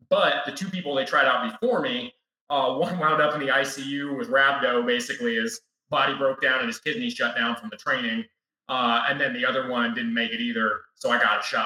But 0.10 0.46
the 0.46 0.52
two 0.52 0.70
people 0.70 0.96
they 0.96 1.06
tried 1.06 1.26
out 1.26 1.52
before 1.52 1.82
me, 1.82 2.14
uh, 2.50 2.76
one 2.76 2.98
wound 3.00 3.22
up 3.22 3.34
in 3.36 3.42
the 3.42 3.48
ICU 3.48 4.18
with 4.18 4.30
rhabdo, 4.30 4.86
basically 4.86 5.36
his 5.36 5.62
body 5.90 6.16
broke 6.16 6.42
down 6.42 6.60
and 6.60 6.68
his 6.68 6.80
kidneys 6.80 7.14
shut 7.14 7.36
down 7.36 7.56
from 7.56 7.70
the 7.70 7.78
training. 7.78 8.24
Uh, 8.68 9.04
and 9.10 9.20
then 9.20 9.34
the 9.34 9.46
other 9.46 9.70
one 9.70 9.96
didn't 9.96 10.14
make 10.14 10.32
it 10.32 10.40
either, 10.40 10.82
so 10.94 11.10
I 11.10 11.20
got 11.20 11.40
a 11.40 11.44
shot 11.44 11.66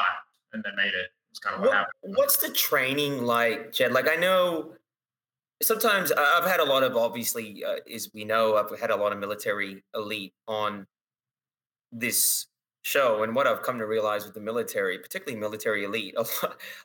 and 0.53 0.63
then 0.63 0.73
made 0.77 0.93
it. 0.93 1.09
It's 1.31 1.39
kind 1.39 1.55
of 1.55 1.61
what, 1.61 1.69
what 1.69 1.75
happened. 1.75 2.15
What's 2.15 2.37
the 2.37 2.49
training 2.49 3.23
like, 3.23 3.73
Jed? 3.73 3.91
Like 3.91 4.09
I 4.09 4.15
know 4.15 4.73
sometimes 5.61 6.11
I've 6.11 6.45
had 6.45 6.59
a 6.59 6.63
lot 6.63 6.83
of 6.83 6.95
obviously, 6.95 7.63
uh, 7.65 7.77
as 7.93 8.09
we 8.13 8.23
know, 8.23 8.55
I've 8.55 8.79
had 8.79 8.91
a 8.91 8.95
lot 8.95 9.11
of 9.11 9.19
military 9.19 9.83
elite 9.93 10.33
on 10.47 10.87
this 11.91 12.47
show 12.83 13.23
and 13.23 13.33
what 13.33 13.47
I've 13.47 13.63
come 13.63 13.79
to 13.79 13.87
realize 13.87 14.25
with 14.25 14.35
the 14.35 14.41
military, 14.41 14.99
particularly 14.99 15.39
military 15.39 15.85
elite, 15.85 16.15
a 16.17 16.25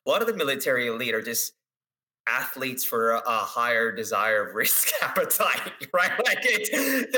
lot, 0.07 0.23
of 0.23 0.27
the 0.27 0.35
military 0.35 0.87
elite 0.87 1.15
are 1.15 1.23
just 1.23 1.53
athletes 2.27 2.85
for 2.85 3.13
a, 3.13 3.19
a 3.27 3.39
higher 3.39 3.93
desire 3.93 4.49
of 4.49 4.55
risk 4.55 4.89
appetite, 5.03 5.73
right? 5.93 6.13
Like 6.25 6.39
it, 6.43 7.13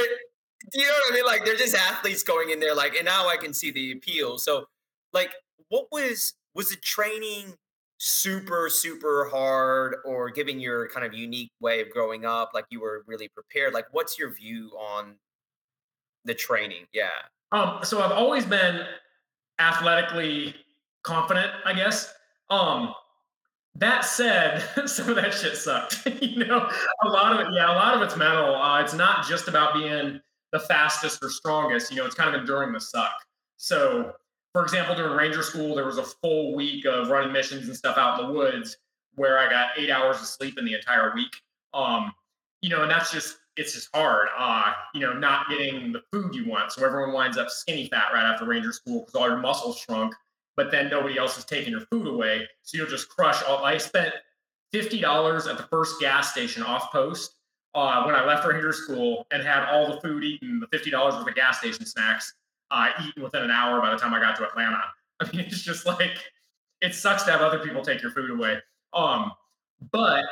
do 0.72 0.80
you 0.80 0.86
know 0.86 0.92
what 0.92 1.12
I 1.12 1.14
mean? 1.14 1.24
Like 1.24 1.44
they're 1.44 1.56
just 1.56 1.74
athletes 1.74 2.22
going 2.22 2.50
in 2.50 2.58
there, 2.60 2.74
like, 2.74 2.96
and 2.96 3.04
now 3.04 3.28
I 3.28 3.36
can 3.36 3.54
see 3.54 3.70
the 3.70 3.92
appeal. 3.92 4.38
So, 4.38 4.66
like, 5.12 5.30
what 5.68 5.86
was 5.92 6.34
was 6.54 6.70
the 6.70 6.76
training 6.76 7.54
super 7.98 8.68
super 8.70 9.28
hard, 9.30 9.96
or 10.04 10.30
giving 10.30 10.58
your 10.60 10.88
kind 10.88 11.04
of 11.06 11.14
unique 11.14 11.52
way 11.60 11.80
of 11.80 11.90
growing 11.90 12.24
up? 12.24 12.50
Like 12.54 12.66
you 12.70 12.80
were 12.80 13.04
really 13.06 13.28
prepared. 13.28 13.72
Like, 13.74 13.86
what's 13.92 14.18
your 14.18 14.34
view 14.34 14.70
on 14.78 15.14
the 16.24 16.34
training? 16.34 16.86
Yeah. 16.92 17.08
Um, 17.52 17.80
so 17.82 18.02
I've 18.02 18.12
always 18.12 18.44
been 18.44 18.82
athletically 19.58 20.54
confident, 21.02 21.52
I 21.64 21.72
guess. 21.72 22.12
Um, 22.48 22.94
that 23.76 24.04
said, 24.04 24.60
some 24.86 25.08
of 25.08 25.16
that 25.16 25.34
shit 25.34 25.56
sucked. 25.56 26.06
you 26.20 26.44
know, 26.44 26.68
a 27.02 27.08
lot 27.08 27.32
of 27.32 27.46
it, 27.46 27.52
yeah, 27.52 27.72
a 27.72 27.74
lot 27.74 27.94
of 27.94 28.02
it's 28.02 28.16
mental. 28.16 28.54
Uh, 28.54 28.80
it's 28.80 28.94
not 28.94 29.26
just 29.26 29.48
about 29.48 29.74
being 29.74 30.20
the 30.52 30.60
fastest 30.60 31.22
or 31.22 31.30
strongest. 31.30 31.90
You 31.90 31.98
know, 31.98 32.06
it's 32.06 32.14
kind 32.14 32.34
of 32.34 32.40
enduring 32.40 32.72
the 32.72 32.80
suck. 32.80 33.14
So, 33.56 34.14
for 34.52 34.62
example, 34.62 34.94
during 34.94 35.16
Ranger 35.16 35.42
School, 35.42 35.74
there 35.74 35.86
was 35.86 35.98
a 35.98 36.02
full 36.04 36.54
week 36.54 36.84
of 36.84 37.08
running 37.08 37.32
missions 37.32 37.68
and 37.68 37.76
stuff 37.76 37.96
out 37.98 38.20
in 38.20 38.26
the 38.26 38.32
woods 38.32 38.76
where 39.14 39.38
I 39.38 39.48
got 39.48 39.70
eight 39.76 39.90
hours 39.90 40.16
of 40.20 40.26
sleep 40.26 40.58
in 40.58 40.64
the 40.64 40.74
entire 40.74 41.14
week. 41.14 41.34
Um, 41.74 42.12
you 42.62 42.70
know, 42.70 42.82
and 42.82 42.90
that's 42.90 43.12
just 43.12 43.36
it's 43.60 43.74
just 43.74 43.94
hard, 43.94 44.28
uh, 44.38 44.72
you 44.94 45.00
know, 45.00 45.12
not 45.12 45.46
getting 45.50 45.92
the 45.92 46.00
food 46.10 46.34
you 46.34 46.48
want. 46.48 46.72
So 46.72 46.84
everyone 46.84 47.12
winds 47.12 47.36
up 47.36 47.50
skinny 47.50 47.88
fat 47.88 48.08
right 48.10 48.24
after 48.24 48.46
Ranger 48.46 48.72
School 48.72 49.00
because 49.00 49.14
all 49.14 49.28
your 49.28 49.36
muscles 49.36 49.78
shrunk, 49.78 50.14
but 50.56 50.70
then 50.70 50.88
nobody 50.88 51.18
else 51.18 51.36
is 51.36 51.44
taking 51.44 51.72
your 51.72 51.82
food 51.92 52.06
away. 52.06 52.48
So 52.62 52.78
you'll 52.78 52.86
just 52.86 53.10
crush 53.10 53.42
all. 53.42 53.62
I 53.62 53.76
spent 53.76 54.14
$50 54.72 55.50
at 55.50 55.58
the 55.58 55.64
first 55.64 56.00
gas 56.00 56.32
station 56.32 56.62
off 56.62 56.90
post 56.90 57.34
uh, 57.74 58.02
when 58.04 58.14
I 58.14 58.24
left 58.24 58.46
Ranger 58.46 58.72
School 58.72 59.26
and 59.30 59.42
had 59.42 59.68
all 59.68 59.94
the 59.94 60.00
food 60.00 60.24
eaten, 60.24 60.58
the 60.58 60.66
$50 60.66 61.18
worth 61.18 61.28
of 61.28 61.34
gas 61.34 61.58
station 61.58 61.84
snacks 61.84 62.32
uh, 62.70 62.88
eaten 63.06 63.22
within 63.22 63.42
an 63.42 63.50
hour 63.50 63.78
by 63.82 63.90
the 63.90 63.98
time 63.98 64.14
I 64.14 64.20
got 64.20 64.36
to 64.36 64.48
Atlanta. 64.48 64.80
I 65.20 65.30
mean, 65.30 65.44
it's 65.44 65.62
just 65.62 65.84
like, 65.84 66.16
it 66.80 66.94
sucks 66.94 67.24
to 67.24 67.30
have 67.30 67.42
other 67.42 67.58
people 67.58 67.82
take 67.82 68.00
your 68.00 68.12
food 68.12 68.30
away. 68.30 68.56
Um, 68.94 69.32
but 69.92 70.24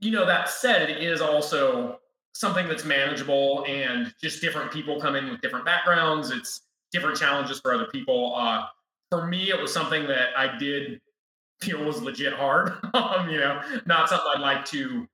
you 0.00 0.10
know, 0.10 0.24
that 0.24 0.48
said, 0.48 0.88
it 0.88 1.02
is 1.02 1.20
also 1.20 2.00
something 2.34 2.68
that's 2.68 2.84
manageable 2.84 3.64
and 3.66 4.12
just 4.20 4.40
different 4.40 4.70
people 4.70 5.00
come 5.00 5.14
in 5.14 5.30
with 5.30 5.40
different 5.40 5.64
backgrounds. 5.64 6.30
It's 6.30 6.62
different 6.92 7.16
challenges 7.16 7.60
for 7.60 7.72
other 7.72 7.86
people. 7.86 8.34
Uh, 8.36 8.66
for 9.10 9.26
me, 9.26 9.50
it 9.50 9.60
was 9.60 9.72
something 9.72 10.06
that 10.08 10.28
I 10.36 10.58
did 10.58 11.00
feel 11.60 11.82
was 11.84 12.02
legit 12.02 12.34
hard. 12.34 12.72
um, 12.94 13.30
you 13.30 13.38
know, 13.38 13.62
not 13.86 14.08
something 14.08 14.26
I'd 14.34 14.40
like 14.40 14.64
to 14.66 15.08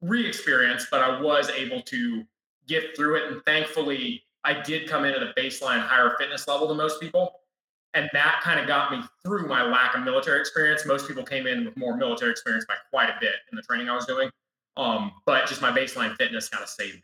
re-experience, 0.00 0.86
but 0.90 1.02
I 1.02 1.20
was 1.20 1.50
able 1.50 1.82
to 1.82 2.24
get 2.66 2.96
through 2.96 3.16
it. 3.16 3.30
And 3.30 3.42
thankfully, 3.44 4.22
I 4.44 4.60
did 4.60 4.88
come 4.88 5.04
in 5.04 5.14
at 5.14 5.22
a 5.22 5.32
baseline 5.38 5.80
higher 5.80 6.14
fitness 6.18 6.48
level 6.48 6.66
than 6.66 6.78
most 6.78 7.00
people. 7.00 7.34
And 7.94 8.08
that 8.14 8.40
kind 8.42 8.58
of 8.58 8.66
got 8.66 8.90
me 8.90 9.02
through 9.22 9.46
my 9.46 9.62
lack 9.62 9.94
of 9.94 10.02
military 10.02 10.40
experience. 10.40 10.86
Most 10.86 11.06
people 11.06 11.22
came 11.22 11.46
in 11.46 11.66
with 11.66 11.76
more 11.76 11.94
military 11.94 12.30
experience 12.30 12.64
by 12.66 12.74
quite 12.90 13.10
a 13.10 13.16
bit 13.20 13.34
in 13.50 13.56
the 13.56 13.62
training 13.62 13.90
I 13.90 13.94
was 13.94 14.06
doing. 14.06 14.30
Um, 14.76 15.12
but 15.26 15.46
just 15.46 15.60
my 15.60 15.70
baseline 15.70 16.16
fitness 16.16 16.48
kind 16.48 16.62
of 16.62 16.68
saved 16.68 16.96
me. 16.96 17.02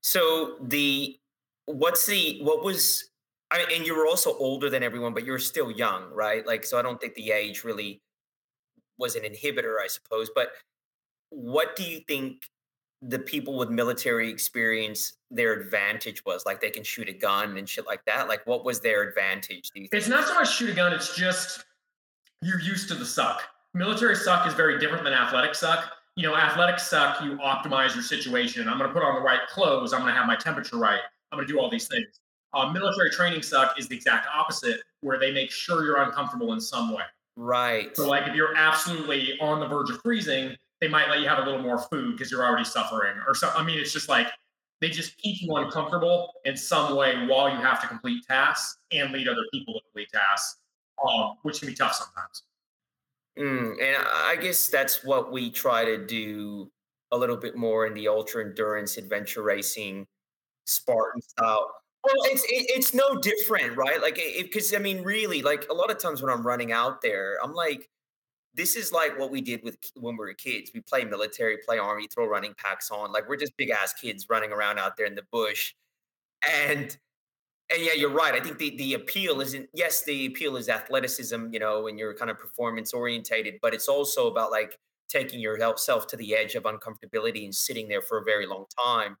So 0.00 0.56
the 0.60 1.18
what's 1.66 2.06
the 2.06 2.38
what 2.42 2.64
was 2.64 3.10
I 3.52 3.58
mean, 3.58 3.66
and 3.76 3.86
you 3.86 3.94
were 3.94 4.06
also 4.06 4.34
older 4.38 4.70
than 4.70 4.82
everyone, 4.82 5.12
but 5.12 5.24
you're 5.24 5.38
still 5.38 5.70
young, 5.70 6.10
right? 6.12 6.46
Like, 6.46 6.64
so 6.64 6.78
I 6.78 6.82
don't 6.82 6.98
think 6.98 7.14
the 7.14 7.32
age 7.32 7.64
really 7.64 8.00
was 8.96 9.14
an 9.14 9.24
inhibitor, 9.24 9.76
I 9.82 9.88
suppose. 9.88 10.30
But 10.34 10.52
what 11.28 11.76
do 11.76 11.82
you 11.82 12.00
think 12.08 12.48
the 13.02 13.18
people 13.18 13.58
with 13.58 13.68
military 13.68 14.30
experience 14.30 15.14
their 15.30 15.52
advantage 15.52 16.24
was? 16.24 16.46
Like 16.46 16.62
they 16.62 16.70
can 16.70 16.82
shoot 16.82 17.10
a 17.10 17.12
gun 17.12 17.58
and 17.58 17.68
shit 17.68 17.86
like 17.86 18.02
that. 18.06 18.26
Like 18.26 18.46
what 18.46 18.64
was 18.64 18.80
their 18.80 19.02
advantage? 19.02 19.70
Do 19.74 19.82
you 19.82 19.88
think? 19.88 20.00
It's 20.00 20.08
not 20.08 20.26
so 20.26 20.34
much 20.34 20.56
shoot 20.56 20.70
a 20.70 20.74
gun, 20.74 20.92
it's 20.94 21.14
just 21.14 21.64
you're 22.40 22.60
used 22.60 22.88
to 22.88 22.94
the 22.94 23.06
suck. 23.06 23.42
Military 23.74 24.16
suck 24.16 24.46
is 24.46 24.54
very 24.54 24.78
different 24.78 25.04
than 25.04 25.12
athletic 25.12 25.54
suck. 25.54 25.92
You 26.16 26.24
know, 26.24 26.36
athletics 26.36 26.88
suck, 26.88 27.22
you 27.22 27.38
optimize 27.38 27.94
your 27.94 28.02
situation. 28.02 28.68
I'm 28.68 28.76
going 28.76 28.88
to 28.88 28.94
put 28.94 29.02
on 29.02 29.14
the 29.14 29.20
right 29.20 29.40
clothes. 29.48 29.92
I'm 29.92 30.02
going 30.02 30.12
to 30.12 30.18
have 30.18 30.26
my 30.26 30.36
temperature 30.36 30.76
right. 30.76 31.00
I'm 31.30 31.38
going 31.38 31.46
to 31.46 31.52
do 31.52 31.58
all 31.58 31.70
these 31.70 31.88
things. 31.88 32.06
Uh, 32.52 32.70
military 32.70 33.08
training 33.10 33.42
suck 33.42 33.78
is 33.78 33.88
the 33.88 33.96
exact 33.96 34.26
opposite, 34.34 34.82
where 35.00 35.18
they 35.18 35.32
make 35.32 35.50
sure 35.50 35.84
you're 35.84 36.02
uncomfortable 36.02 36.52
in 36.52 36.60
some 36.60 36.92
way. 36.92 37.04
Right. 37.36 37.96
So, 37.96 38.06
like, 38.06 38.28
if 38.28 38.34
you're 38.34 38.54
absolutely 38.54 39.38
on 39.40 39.60
the 39.60 39.66
verge 39.66 39.88
of 39.88 40.02
freezing, 40.02 40.54
they 40.82 40.88
might 40.88 41.08
let 41.08 41.20
you 41.20 41.28
have 41.28 41.38
a 41.38 41.42
little 41.42 41.62
more 41.62 41.78
food 41.78 42.12
because 42.12 42.30
you're 42.30 42.44
already 42.44 42.64
suffering, 42.64 43.14
or 43.26 43.34
so. 43.34 43.50
I 43.54 43.64
mean, 43.64 43.78
it's 43.78 43.92
just 43.92 44.10
like 44.10 44.26
they 44.82 44.90
just 44.90 45.16
keep 45.16 45.40
you 45.40 45.54
uncomfortable 45.56 46.32
in 46.44 46.56
some 46.56 46.94
way 46.94 47.24
while 47.26 47.48
you 47.48 47.56
have 47.56 47.80
to 47.80 47.86
complete 47.86 48.26
tasks 48.28 48.78
and 48.90 49.12
lead 49.12 49.28
other 49.28 49.46
people 49.52 49.74
to 49.74 49.80
complete 49.80 50.08
tasks, 50.12 50.58
um, 51.08 51.36
which 51.42 51.60
can 51.60 51.68
be 51.68 51.74
tough 51.74 51.94
sometimes. 51.94 52.42
Mm, 53.38 53.82
and 53.82 53.96
I 54.08 54.36
guess 54.36 54.68
that's 54.68 55.04
what 55.04 55.32
we 55.32 55.50
try 55.50 55.84
to 55.84 56.04
do 56.04 56.70
a 57.12 57.16
little 57.16 57.36
bit 57.36 57.56
more 57.56 57.86
in 57.86 57.94
the 57.94 58.08
ultra 58.08 58.44
endurance 58.44 58.96
adventure 58.98 59.42
racing 59.42 60.06
Spartan 60.66 61.22
style. 61.22 61.70
Well, 62.04 62.14
it's 62.26 62.44
it, 62.44 62.66
it's 62.76 62.94
no 62.94 63.16
different, 63.20 63.76
right? 63.76 64.02
Like, 64.02 64.20
because 64.42 64.74
I 64.74 64.78
mean, 64.78 65.02
really, 65.04 65.42
like 65.42 65.66
a 65.70 65.74
lot 65.74 65.90
of 65.90 65.98
times 65.98 66.22
when 66.22 66.32
I'm 66.32 66.46
running 66.46 66.72
out 66.72 67.02
there, 67.02 67.38
I'm 67.42 67.54
like, 67.54 67.90
this 68.54 68.76
is 68.76 68.92
like 68.92 69.18
what 69.18 69.30
we 69.30 69.40
did 69.40 69.62
with 69.64 69.78
when 69.96 70.16
we 70.16 70.20
were 70.26 70.34
kids. 70.34 70.72
We 70.74 70.80
play 70.82 71.04
military, 71.04 71.58
play 71.58 71.78
army, 71.78 72.08
throw 72.08 72.26
running 72.26 72.54
packs 72.58 72.90
on. 72.90 73.12
Like 73.12 73.28
we're 73.28 73.36
just 73.36 73.56
big 73.56 73.70
ass 73.70 73.94
kids 73.94 74.26
running 74.30 74.52
around 74.52 74.78
out 74.78 74.96
there 74.96 75.06
in 75.06 75.14
the 75.16 75.24
bush, 75.32 75.74
and 76.48 76.96
and 77.72 77.82
yeah, 77.82 77.92
you're 77.94 78.10
right. 78.10 78.34
I 78.34 78.40
think 78.40 78.58
the 78.58 78.76
the 78.76 78.94
appeal 78.94 79.40
isn't 79.40 79.68
yes, 79.74 80.04
the 80.04 80.26
appeal 80.26 80.56
is 80.56 80.68
athleticism, 80.68 81.46
you 81.52 81.58
know, 81.58 81.86
and 81.86 81.98
you're 81.98 82.14
kind 82.14 82.30
of 82.30 82.38
performance 82.38 82.92
orientated, 82.92 83.54
but 83.62 83.74
it's 83.74 83.88
also 83.88 84.28
about 84.28 84.50
like 84.50 84.78
taking 85.08 85.40
yourself 85.40 86.06
to 86.08 86.16
the 86.16 86.34
edge 86.34 86.54
of 86.54 86.64
uncomfortability 86.64 87.44
and 87.44 87.54
sitting 87.54 87.88
there 87.88 88.02
for 88.02 88.18
a 88.18 88.24
very 88.24 88.46
long 88.46 88.64
time. 88.84 89.16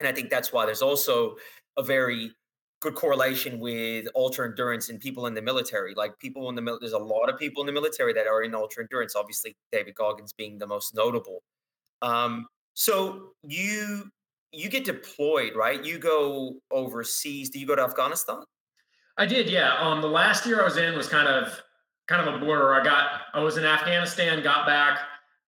And 0.00 0.08
I 0.08 0.12
think 0.12 0.30
that's 0.30 0.52
why 0.52 0.66
there's 0.66 0.82
also 0.82 1.36
a 1.76 1.82
very 1.82 2.32
good 2.80 2.94
correlation 2.94 3.60
with 3.60 4.08
ultra 4.16 4.48
endurance 4.48 4.88
and 4.88 5.00
people 5.00 5.26
in 5.26 5.34
the 5.34 5.42
military. 5.42 5.94
Like 5.94 6.18
people 6.18 6.48
in 6.48 6.56
the 6.56 6.62
military, 6.62 6.90
there's 6.90 7.00
a 7.00 7.04
lot 7.04 7.30
of 7.30 7.38
people 7.38 7.62
in 7.62 7.66
the 7.66 7.72
military 7.72 8.12
that 8.12 8.26
are 8.26 8.42
in 8.42 8.54
ultra 8.54 8.82
endurance. 8.82 9.14
Obviously, 9.16 9.56
David 9.70 9.94
Goggins 9.94 10.32
being 10.32 10.58
the 10.58 10.66
most 10.66 10.94
notable. 10.94 11.42
Um, 12.02 12.46
so 12.74 13.34
you 13.42 14.10
you 14.52 14.68
get 14.68 14.84
deployed, 14.84 15.54
right? 15.56 15.82
You 15.82 15.98
go 15.98 16.56
overseas. 16.70 17.50
Do 17.50 17.58
you 17.58 17.66
go 17.66 17.74
to 17.74 17.82
Afghanistan? 17.82 18.44
I 19.16 19.26
did, 19.26 19.50
yeah. 19.50 19.76
Um, 19.78 20.00
the 20.00 20.08
last 20.08 20.46
year 20.46 20.60
I 20.60 20.64
was 20.64 20.76
in 20.76 20.96
was 20.96 21.08
kind 21.08 21.28
of 21.28 21.60
kind 22.06 22.26
of 22.26 22.34
a 22.34 22.38
border. 22.38 22.74
I 22.74 22.84
got 22.84 23.22
I 23.34 23.40
was 23.40 23.56
in 23.56 23.64
Afghanistan, 23.64 24.42
got 24.42 24.66
back, 24.66 25.00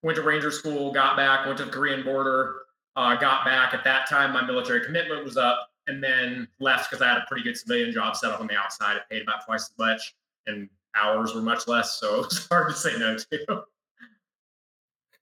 went 0.02 0.16
to 0.16 0.22
Ranger 0.22 0.50
School, 0.50 0.92
got 0.92 1.16
back, 1.16 1.46
went 1.46 1.58
to 1.58 1.64
the 1.64 1.70
Korean 1.70 2.02
border, 2.02 2.62
uh, 2.96 3.16
got 3.16 3.44
back. 3.44 3.74
At 3.74 3.84
that 3.84 4.08
time, 4.08 4.32
my 4.32 4.44
military 4.44 4.84
commitment 4.84 5.24
was 5.24 5.36
up, 5.36 5.70
and 5.86 6.02
then 6.02 6.48
left 6.60 6.90
because 6.90 7.02
I 7.02 7.08
had 7.08 7.18
a 7.18 7.24
pretty 7.28 7.42
good 7.42 7.56
civilian 7.56 7.92
job 7.92 8.16
set 8.16 8.32
up 8.32 8.40
on 8.40 8.46
the 8.46 8.56
outside. 8.56 8.96
It 8.96 9.02
paid 9.10 9.22
about 9.22 9.44
twice 9.44 9.70
as 9.70 9.78
much, 9.78 10.14
and 10.46 10.68
hours 10.94 11.34
were 11.34 11.42
much 11.42 11.66
less, 11.66 11.98
so 11.98 12.14
it 12.20 12.26
was 12.26 12.46
hard 12.48 12.70
to 12.70 12.76
say 12.76 12.98
no 12.98 13.16
to. 13.16 13.64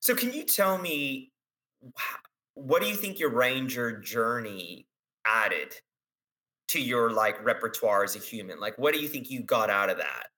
So, 0.01 0.17
can 0.17 0.33
you 0.33 0.45
tell 0.45 0.79
me 0.79 1.31
what 2.55 2.83
do 2.83 2.89
you 2.89 2.95
think 2.95 3.19
your 3.19 3.31
ranger 3.31 3.99
journey 3.99 4.87
added 5.27 5.75
to 6.69 6.81
your 6.81 7.11
like 7.11 7.43
repertoire 7.45 8.05
as 8.05 8.17
a 8.17 8.19
human? 8.19 8.61
Like, 8.61 8.77
what 8.79 8.95
do 8.95 9.01
you 9.01 9.09
think 9.09 9.31
you 9.31 9.43
got 9.43 9.71
out 9.71 9.91
of 9.91 9.99
that? 9.99 10.29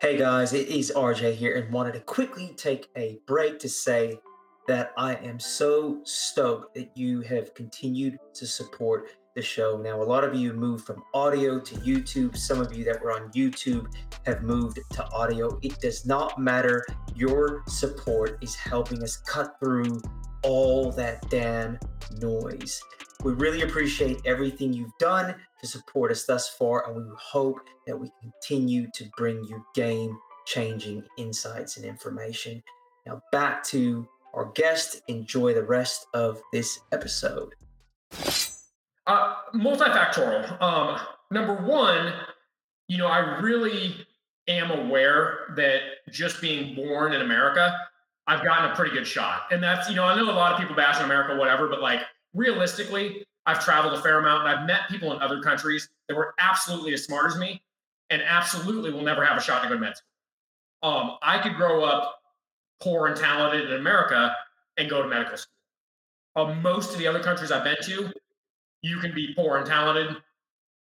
Hey 0.00 0.18
guys, 0.18 0.52
it 0.52 0.68
is 0.68 0.92
RJ 0.94 1.34
here, 1.34 1.56
and 1.56 1.72
wanted 1.72 1.94
to 1.94 2.00
quickly 2.00 2.52
take 2.56 2.88
a 2.96 3.18
break 3.26 3.58
to 3.60 3.68
say 3.68 4.18
that 4.66 4.92
I 4.98 5.14
am 5.14 5.38
so 5.38 6.00
stoked 6.04 6.74
that 6.74 6.96
you 6.96 7.20
have 7.22 7.54
continued 7.54 8.18
to 8.34 8.46
support 8.46 9.10
the 9.34 9.42
show. 9.42 9.80
Now, 9.82 10.02
a 10.02 10.04
lot 10.04 10.24
of 10.24 10.34
you 10.34 10.52
moved 10.52 10.86
from 10.86 11.02
audio 11.12 11.58
to 11.58 11.74
YouTube. 11.76 12.36
Some 12.36 12.60
of 12.60 12.76
you 12.76 12.84
that 12.84 13.02
were 13.02 13.12
on 13.12 13.30
YouTube 13.32 13.86
have 14.26 14.42
moved 14.42 14.78
to 14.92 15.10
audio. 15.10 15.58
It 15.62 15.80
does 15.80 16.06
not 16.06 16.38
matter. 16.38 16.84
Your 17.14 17.62
support 17.66 18.38
is 18.42 18.54
helping 18.54 19.02
us 19.02 19.16
cut 19.16 19.56
through 19.58 20.00
all 20.44 20.92
that 20.92 21.28
damn 21.30 21.78
noise. 22.20 22.82
We 23.24 23.32
really 23.32 23.62
appreciate 23.62 24.20
everything 24.26 24.72
you've 24.72 24.96
done 24.98 25.34
to 25.60 25.66
support 25.66 26.10
us 26.12 26.24
thus 26.24 26.48
far, 26.50 26.86
and 26.86 26.96
we 26.96 27.10
hope 27.18 27.60
that 27.86 27.98
we 27.98 28.10
continue 28.20 28.86
to 28.94 29.04
bring 29.16 29.42
you 29.44 29.64
game 29.74 30.16
changing 30.46 31.02
insights 31.16 31.78
and 31.78 31.86
information. 31.86 32.62
Now, 33.06 33.22
back 33.32 33.64
to 33.64 34.06
our 34.34 34.50
guest. 34.54 35.00
Enjoy 35.08 35.54
the 35.54 35.62
rest 35.62 36.06
of 36.12 36.40
this 36.52 36.80
episode. 36.92 37.54
Uh, 39.06 39.34
multifactorial. 39.54 40.60
Um, 40.60 41.00
number 41.30 41.54
one, 41.54 42.12
you 42.88 42.98
know, 42.98 43.06
I 43.06 43.40
really 43.40 44.06
am 44.48 44.70
aware 44.70 45.54
that 45.56 45.80
just 46.10 46.40
being 46.40 46.74
born 46.74 47.12
in 47.12 47.22
America 47.22 47.74
I've 48.26 48.42
gotten 48.42 48.70
a 48.70 48.74
pretty 48.74 48.94
good 48.94 49.06
shot. 49.06 49.42
And 49.50 49.62
that's, 49.62 49.88
you 49.88 49.96
know, 49.96 50.04
I 50.04 50.16
know 50.16 50.24
a 50.24 50.32
lot 50.32 50.52
of 50.52 50.58
people 50.58 50.74
bash 50.74 50.98
in 50.98 51.04
America, 51.04 51.36
whatever, 51.36 51.68
but 51.68 51.82
like 51.82 52.00
realistically, 52.32 53.26
I've 53.46 53.62
traveled 53.62 53.94
a 53.94 54.00
fair 54.00 54.18
amount 54.18 54.46
and 54.46 54.56
I've 54.56 54.66
met 54.66 54.88
people 54.88 55.12
in 55.12 55.20
other 55.20 55.42
countries 55.42 55.88
that 56.08 56.16
were 56.16 56.34
absolutely 56.38 56.94
as 56.94 57.04
smart 57.04 57.30
as 57.30 57.38
me 57.38 57.62
and 58.10 58.22
absolutely 58.22 58.92
will 58.92 59.02
never 59.02 59.24
have 59.24 59.36
a 59.36 59.40
shot 59.40 59.62
to 59.62 59.68
go 59.68 59.74
to 59.74 59.80
med 59.80 59.96
school. 59.96 60.90
Um, 60.90 61.16
I 61.22 61.38
could 61.38 61.54
grow 61.54 61.84
up 61.84 62.20
poor 62.80 63.06
and 63.06 63.16
talented 63.16 63.70
in 63.70 63.76
America 63.78 64.34
and 64.76 64.88
go 64.88 65.02
to 65.02 65.08
medical 65.08 65.36
school. 65.36 65.50
Uh, 66.36 66.54
most 66.54 66.92
of 66.92 66.98
the 66.98 67.06
other 67.06 67.20
countries 67.20 67.52
I've 67.52 67.64
been 67.64 67.76
to, 67.84 68.12
you 68.82 68.98
can 68.98 69.14
be 69.14 69.32
poor 69.34 69.56
and 69.56 69.66
talented, 69.66 70.16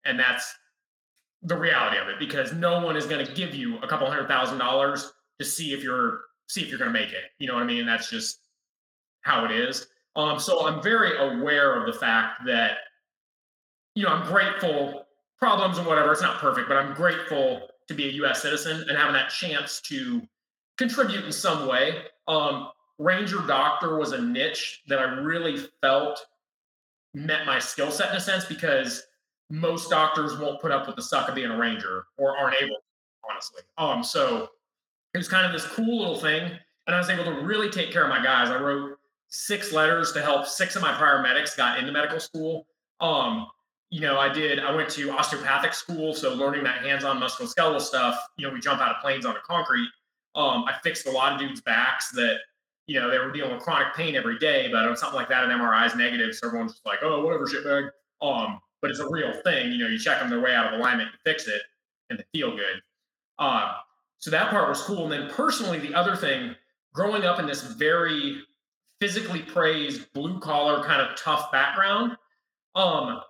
and 0.06 0.19
that's 0.19 0.54
the 1.41 1.56
reality 1.56 1.97
of 1.97 2.08
it 2.08 2.19
because 2.19 2.54
no 2.54 2.84
one 2.86 2.95
is 2.95 3.06
going 3.06 3.25
to 3.25 3.34
give 3.34 3.56
you 3.56 3.78
a 3.80 3.88
couple 3.88 4.08
hundred 4.08 4.28
thousand 4.28 4.58
dollars 4.58 5.12
to 5.39 5.45
see 5.45 5.73
if 5.73 5.84
you're 5.84 6.21
see 6.49 6.62
if 6.62 6.69
you're 6.69 6.79
going 6.79 6.91
to 6.91 6.99
make 6.99 7.12
it. 7.12 7.31
You 7.38 7.47
know 7.47 7.53
what 7.53 7.63
I 7.63 7.67
mean? 7.67 7.85
That's 7.85 8.09
just 8.09 8.39
how 9.21 9.45
it 9.45 9.51
is. 9.51 9.88
Um, 10.15 10.39
so 10.39 10.67
I'm 10.67 10.81
very 10.81 11.17
aware 11.17 11.79
of 11.79 11.85
the 11.85 11.97
fact 11.97 12.45
that, 12.47 12.77
you 13.95 14.03
know, 14.03 14.09
I'm 14.09 14.27
grateful, 14.27 15.05
problems 15.38 15.77
and 15.77 15.88
whatever, 15.88 16.12
it's 16.12 16.21
not 16.21 16.39
perfect, 16.39 16.67
but 16.67 16.77
I'm 16.77 16.93
grateful 16.93 17.67
to 17.88 17.93
be 17.93 18.09
a 18.09 18.12
US 18.23 18.41
citizen 18.41 18.83
and 18.89 18.97
having 18.97 19.13
that 19.13 19.29
chance 19.29 19.79
to 19.81 20.21
contribute 20.77 21.23
in 21.23 21.31
some 21.31 21.67
way. 21.67 22.03
Um, 22.27 22.69
Ranger 22.97 23.41
doctor 23.47 23.97
was 23.97 24.12
a 24.12 24.21
niche 24.21 24.81
that 24.88 24.99
I 24.99 25.03
really 25.03 25.65
felt 25.81 26.25
met 27.13 27.45
my 27.45 27.57
skill 27.57 27.91
set 27.91 28.09
in 28.09 28.17
a 28.17 28.19
sense 28.19 28.45
because 28.45 29.03
most 29.49 29.89
doctors 29.89 30.38
won't 30.38 30.62
put 30.62 30.71
up 30.71 30.85
with 30.85 30.95
the 30.95 31.01
suck 31.01 31.29
of 31.29 31.35
being 31.35 31.49
a 31.49 31.57
ranger 31.57 32.05
or 32.17 32.38
aren't 32.38 32.62
able, 32.62 32.75
honestly. 33.29 33.62
Um, 33.77 34.03
so 34.03 34.49
it 35.13 35.17
was 35.17 35.27
kind 35.27 35.45
of 35.45 35.51
this 35.51 35.65
cool 35.65 35.99
little 35.99 36.19
thing. 36.19 36.51
And 36.87 36.95
I 36.95 36.99
was 36.99 37.09
able 37.09 37.25
to 37.25 37.41
really 37.41 37.69
take 37.69 37.91
care 37.91 38.03
of 38.03 38.09
my 38.09 38.23
guys. 38.23 38.49
I 38.49 38.59
wrote 38.59 38.97
six 39.27 39.71
letters 39.71 40.11
to 40.13 40.21
help 40.21 40.47
six 40.47 40.75
of 40.75 40.81
my 40.81 40.93
prior 40.93 41.21
medics 41.21 41.55
got 41.55 41.77
into 41.77 41.91
medical 41.91 42.19
school. 42.19 42.65
Um, 42.99 43.47
you 43.91 44.01
know, 44.01 44.19
I 44.19 44.29
did, 44.29 44.59
I 44.59 44.75
went 44.75 44.89
to 44.91 45.11
osteopathic 45.11 45.73
school. 45.73 46.13
So 46.13 46.33
learning 46.33 46.63
that 46.63 46.83
hands-on 46.83 47.19
musculoskeletal 47.19 47.81
stuff, 47.81 48.19
you 48.37 48.47
know, 48.47 48.53
we 48.53 48.59
jump 48.59 48.81
out 48.81 48.95
of 48.95 49.01
planes 49.01 49.25
onto 49.25 49.39
concrete. 49.41 49.89
Um, 50.35 50.65
I 50.65 50.75
fixed 50.83 51.07
a 51.07 51.11
lot 51.11 51.33
of 51.33 51.39
dudes' 51.39 51.61
backs 51.61 52.11
that, 52.11 52.37
you 52.87 52.99
know, 52.99 53.09
they 53.09 53.17
were 53.17 53.31
dealing 53.31 53.53
with 53.53 53.63
chronic 53.63 53.93
pain 53.95 54.15
every 54.15 54.37
day, 54.37 54.69
but 54.71 54.87
on 54.87 54.95
something 54.95 55.15
like 55.15 55.29
that, 55.29 55.43
an 55.43 55.49
MRI 55.49 55.87
is 55.87 55.95
negative. 55.95 56.35
So 56.35 56.47
everyone's 56.47 56.73
just 56.73 56.85
like, 56.85 56.99
oh, 57.01 57.23
whatever, 57.23 57.45
shitbag. 57.45 57.89
Um, 58.21 58.59
but 58.81 58.91
it's 58.91 58.99
a 58.99 59.09
real 59.09 59.33
thing. 59.43 59.71
You 59.71 59.79
know, 59.79 59.87
you 59.87 59.99
check 59.99 60.19
them 60.19 60.29
their 60.29 60.39
way 60.39 60.55
out 60.55 60.71
of 60.71 60.79
alignment, 60.79 61.09
you 61.11 61.31
fix 61.31 61.47
it, 61.47 61.61
and 62.09 62.19
they 62.19 62.25
feel 62.31 62.55
good. 62.55 62.81
Um, 63.37 63.71
so 64.19 64.29
that 64.32 64.49
part 64.49 64.69
was 64.69 64.82
cool. 64.82 65.03
And 65.03 65.12
then 65.12 65.29
personally, 65.29 65.79
the 65.79 65.93
other 65.93 66.15
thing, 66.15 66.55
growing 66.93 67.23
up 67.23 67.39
in 67.39 67.45
this 67.45 67.62
very 67.62 68.41
physically 68.99 69.41
praised, 69.41 70.12
blue 70.13 70.39
collar 70.39 70.84
kind 70.84 71.01
of 71.01 71.17
tough 71.17 71.51
background, 71.51 72.17
um, 72.75 73.21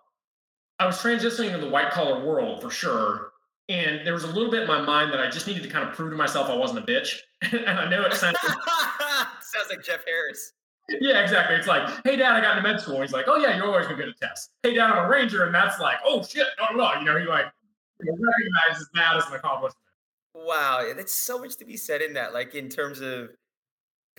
I 0.80 0.86
was 0.86 0.98
transitioning 0.98 1.52
to 1.52 1.60
the 1.60 1.70
white 1.70 1.92
collar 1.92 2.26
world 2.26 2.62
for 2.62 2.72
sure. 2.72 3.32
And 3.70 4.06
there 4.06 4.14
was 4.14 4.24
a 4.24 4.28
little 4.28 4.50
bit 4.50 4.64
in 4.64 4.68
my 4.68 4.82
mind 4.82 5.14
that 5.14 5.20
I 5.20 5.30
just 5.30 5.46
needed 5.46 5.62
to 5.62 5.70
kind 5.70 5.88
of 5.88 5.94
prove 5.96 6.10
to 6.10 6.18
myself 6.18 6.50
I 6.50 6.56
wasn't 6.56 6.80
a 6.80 6.92
bitch. 6.92 7.18
and 7.42 7.80
I 7.80 7.88
know 7.88 8.04
it 8.04 8.14
sounds 8.14 8.38
sounds 9.42 9.70
like 9.70 9.84
Jeff 9.84 10.04
Harris. 10.06 10.54
Yeah, 11.02 11.22
exactly. 11.22 11.56
It's 11.56 11.68
like, 11.68 11.88
hey, 12.04 12.16
dad, 12.16 12.36
I 12.36 12.42
got 12.42 12.58
into 12.58 12.68
med 12.68 12.82
school. 12.82 13.00
he's 13.02 13.12
like, 13.12 13.26
oh, 13.28 13.38
yeah, 13.38 13.56
you're 13.56 13.68
always 13.68 13.86
going 13.86 14.00
to 14.00 14.06
get 14.06 14.16
a 14.16 14.18
test. 14.18 14.50
Hey, 14.64 14.74
dad, 14.74 14.90
I'm 14.90 15.06
a 15.06 15.08
ranger. 15.08 15.46
And 15.46 15.54
that's 15.54 15.80
like, 15.80 15.98
oh, 16.04 16.24
shit, 16.24 16.48
no, 16.58 16.76
no. 16.76 17.00
You 17.00 17.06
know, 17.06 17.20
he 17.20 17.28
like 17.28 17.46
recognizes 18.00 18.90
that 18.96 19.18
as 19.18 19.28
an 19.28 19.36
accomplishment. 19.36 19.86
Wow, 20.34 20.92
that's 20.96 21.14
so 21.14 21.40
much 21.40 21.56
to 21.58 21.66
be 21.66 21.78
said 21.78 22.02
in 22.02 22.14
that. 22.14 22.34
Like 22.34 22.56
in 22.56 22.70
terms 22.70 23.02
of, 23.02 23.30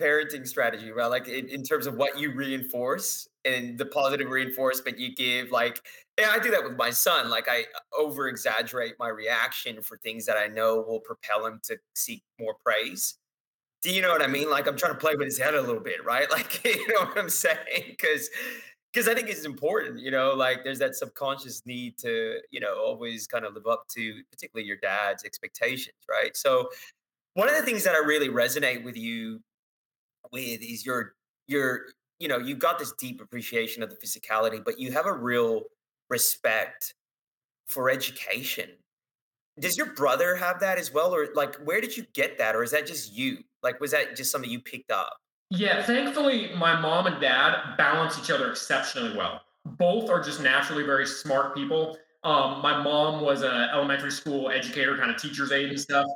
parenting 0.01 0.47
strategy, 0.47 0.91
right? 0.91 1.07
Like 1.09 1.27
in, 1.27 1.47
in 1.47 1.63
terms 1.63 1.85
of 1.87 1.95
what 1.95 2.19
you 2.19 2.33
reinforce 2.33 3.27
and 3.45 3.77
the 3.77 3.85
positive 3.85 4.29
reinforcement 4.29 4.97
you 4.99 5.13
give. 5.15 5.51
Like, 5.51 5.81
yeah, 6.19 6.29
I 6.31 6.39
do 6.39 6.51
that 6.51 6.63
with 6.63 6.75
my 6.77 6.89
son. 6.89 7.29
Like, 7.29 7.47
I 7.47 7.61
uh, 7.61 8.01
over 8.01 8.27
exaggerate 8.27 8.93
my 8.99 9.09
reaction 9.09 9.81
for 9.81 9.97
things 9.97 10.25
that 10.25 10.37
I 10.37 10.47
know 10.47 10.81
will 10.81 10.99
propel 10.99 11.45
him 11.45 11.59
to 11.63 11.77
seek 11.95 12.23
more 12.39 12.55
praise. 12.63 13.15
Do 13.81 13.91
you 13.91 14.01
know 14.01 14.09
what 14.11 14.21
I 14.21 14.27
mean? 14.27 14.49
Like, 14.49 14.67
I'm 14.67 14.77
trying 14.77 14.93
to 14.93 14.99
play 14.99 15.15
with 15.15 15.25
his 15.25 15.39
head 15.39 15.55
a 15.55 15.61
little 15.61 15.81
bit, 15.81 16.03
right? 16.05 16.27
Like, 16.31 16.63
you 16.63 16.87
know 16.87 17.05
what 17.05 17.17
I'm 17.17 17.29
saying? 17.29 17.57
Because 17.89 18.29
because 18.93 19.07
I 19.07 19.13
think 19.13 19.29
it's 19.29 19.45
important, 19.45 19.99
you 19.99 20.11
know, 20.11 20.33
like 20.33 20.63
there's 20.63 20.79
that 20.79 20.95
subconscious 20.95 21.65
need 21.65 21.97
to, 21.99 22.39
you 22.51 22.59
know, 22.59 22.75
always 22.77 23.25
kind 23.25 23.45
of 23.45 23.53
live 23.53 23.67
up 23.67 23.87
to 23.89 24.21
particularly 24.31 24.67
your 24.67 24.77
dad's 24.77 25.23
expectations, 25.23 25.95
right? 26.09 26.35
So 26.35 26.69
one 27.33 27.47
of 27.47 27.55
the 27.55 27.63
things 27.63 27.83
that 27.85 27.95
I 27.95 27.99
really 27.99 28.29
resonate 28.29 28.83
with 28.83 28.97
you 28.97 29.41
with 30.31 30.61
is 30.61 30.85
your 30.85 31.13
your 31.47 31.85
you 32.19 32.27
know 32.27 32.37
you've 32.37 32.59
got 32.59 32.79
this 32.79 32.93
deep 32.93 33.21
appreciation 33.21 33.81
of 33.83 33.89
the 33.89 33.95
physicality 33.95 34.63
but 34.63 34.79
you 34.79 34.91
have 34.91 35.05
a 35.05 35.13
real 35.13 35.63
respect 36.09 36.93
for 37.67 37.89
education. 37.89 38.69
Does 39.59 39.77
your 39.77 39.93
brother 39.93 40.35
have 40.35 40.59
that 40.59 40.77
as 40.77 40.93
well 40.93 41.15
or 41.15 41.29
like 41.33 41.55
where 41.63 41.81
did 41.81 41.95
you 41.95 42.05
get 42.13 42.37
that 42.37 42.55
or 42.55 42.63
is 42.63 42.71
that 42.71 42.85
just 42.85 43.13
you? 43.13 43.39
Like 43.63 43.79
was 43.79 43.91
that 43.91 44.15
just 44.15 44.31
something 44.31 44.49
you 44.49 44.59
picked 44.59 44.91
up 44.91 45.17
yeah 45.51 45.83
thankfully 45.83 46.49
my 46.57 46.79
mom 46.79 47.05
and 47.05 47.21
dad 47.21 47.75
balance 47.77 48.17
each 48.17 48.31
other 48.31 48.49
exceptionally 48.49 49.15
well 49.15 49.41
both 49.77 50.09
are 50.09 50.21
just 50.21 50.41
naturally 50.41 50.83
very 50.83 51.05
smart 51.05 51.55
people 51.55 51.97
um, 52.23 52.61
my 52.61 52.81
mom 52.81 53.21
was 53.21 53.41
an 53.41 53.69
elementary 53.73 54.11
school 54.11 54.49
educator 54.49 54.97
kind 54.97 55.11
of 55.11 55.21
teacher's 55.21 55.51
aide 55.51 55.69
and 55.69 55.79
stuff 55.79 56.07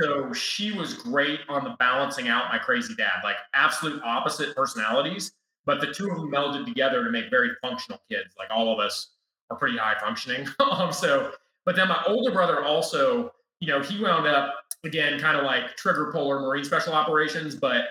so 0.00 0.32
she 0.32 0.72
was 0.72 0.94
great 0.94 1.40
on 1.48 1.64
the 1.64 1.76
balancing 1.78 2.28
out 2.28 2.50
my 2.50 2.58
crazy 2.58 2.94
dad, 2.94 3.20
like 3.22 3.36
absolute 3.52 4.02
opposite 4.02 4.56
personalities, 4.56 5.32
but 5.66 5.80
the 5.80 5.92
two 5.92 6.10
of 6.10 6.16
them 6.16 6.30
melded 6.30 6.64
together 6.64 7.04
to 7.04 7.10
make 7.10 7.28
very 7.30 7.50
functional 7.60 8.00
kids. 8.10 8.34
Like 8.38 8.48
all 8.50 8.72
of 8.72 8.78
us 8.78 9.10
are 9.50 9.58
pretty 9.58 9.76
high 9.76 9.98
functioning. 10.00 10.46
um, 10.72 10.92
so, 10.92 11.32
but 11.66 11.76
then 11.76 11.88
my 11.88 12.02
older 12.06 12.30
brother 12.32 12.64
also, 12.64 13.32
you 13.60 13.68
know, 13.68 13.82
he 13.82 14.02
wound 14.02 14.26
up 14.26 14.54
again, 14.84 15.20
kind 15.20 15.36
of 15.36 15.44
like 15.44 15.76
trigger 15.76 16.10
puller 16.10 16.40
Marine 16.40 16.64
Special 16.64 16.94
Operations, 16.94 17.54
but 17.54 17.84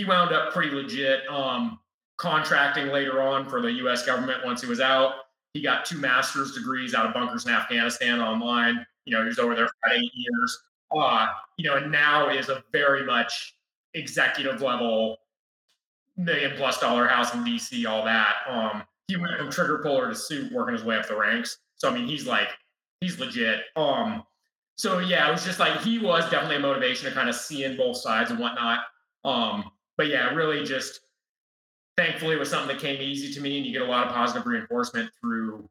he 0.00 0.06
wound 0.06 0.32
up 0.32 0.52
pretty 0.52 0.70
legit 0.74 1.20
um, 1.28 1.78
contracting 2.16 2.88
later 2.88 3.20
on 3.20 3.48
for 3.48 3.60
the 3.60 3.70
U.S. 3.72 4.06
government 4.06 4.44
once 4.44 4.62
he 4.62 4.66
was 4.66 4.80
out. 4.80 5.14
He 5.52 5.60
got 5.60 5.84
two 5.84 5.98
master's 5.98 6.52
degrees 6.52 6.94
out 6.94 7.06
of 7.06 7.12
bunkers 7.12 7.44
in 7.44 7.52
Afghanistan 7.52 8.20
online. 8.20 8.86
You 9.04 9.14
know, 9.14 9.22
he 9.22 9.28
was 9.28 9.38
over 9.38 9.54
there 9.54 9.66
for 9.66 9.92
eight 9.92 10.10
years 10.14 10.62
uh, 10.96 11.28
you 11.56 11.68
know, 11.68 11.76
and 11.76 11.90
now 11.90 12.28
is 12.28 12.48
a 12.48 12.64
very 12.72 13.04
much 13.04 13.54
executive 13.94 14.62
level 14.62 15.18
million 16.16 16.52
plus 16.56 16.78
dollar 16.78 17.06
house 17.06 17.34
in 17.34 17.44
DC, 17.44 17.86
all 17.86 18.04
that. 18.04 18.36
Um, 18.48 18.82
he 19.08 19.16
went 19.16 19.36
from 19.38 19.50
trigger 19.50 19.78
puller 19.78 20.08
to 20.08 20.14
suit, 20.14 20.52
working 20.52 20.74
his 20.74 20.84
way 20.84 20.96
up 20.96 21.08
the 21.08 21.16
ranks. 21.16 21.58
So 21.76 21.88
I 21.88 21.94
mean, 21.94 22.06
he's 22.06 22.26
like, 22.26 22.48
he's 23.00 23.18
legit. 23.18 23.62
Um, 23.76 24.24
so 24.76 24.98
yeah, 24.98 25.28
it 25.28 25.32
was 25.32 25.44
just 25.44 25.60
like 25.60 25.80
he 25.80 25.98
was 25.98 26.28
definitely 26.30 26.56
a 26.56 26.60
motivation 26.60 27.08
to 27.08 27.14
kind 27.14 27.28
of 27.28 27.34
see 27.34 27.64
in 27.64 27.76
both 27.76 27.96
sides 27.96 28.30
and 28.30 28.38
whatnot. 28.38 28.80
Um, 29.24 29.70
but 30.00 30.08
yeah, 30.08 30.30
really 30.30 30.64
just 30.64 31.00
thankfully 31.98 32.34
it 32.34 32.38
was 32.38 32.48
something 32.48 32.74
that 32.74 32.80
came 32.80 33.02
easy 33.02 33.30
to 33.34 33.40
me, 33.42 33.58
and 33.58 33.66
you 33.66 33.72
get 33.72 33.82
a 33.82 33.84
lot 33.84 34.06
of 34.06 34.14
positive 34.14 34.46
reinforcement 34.46 35.10
through, 35.20 35.68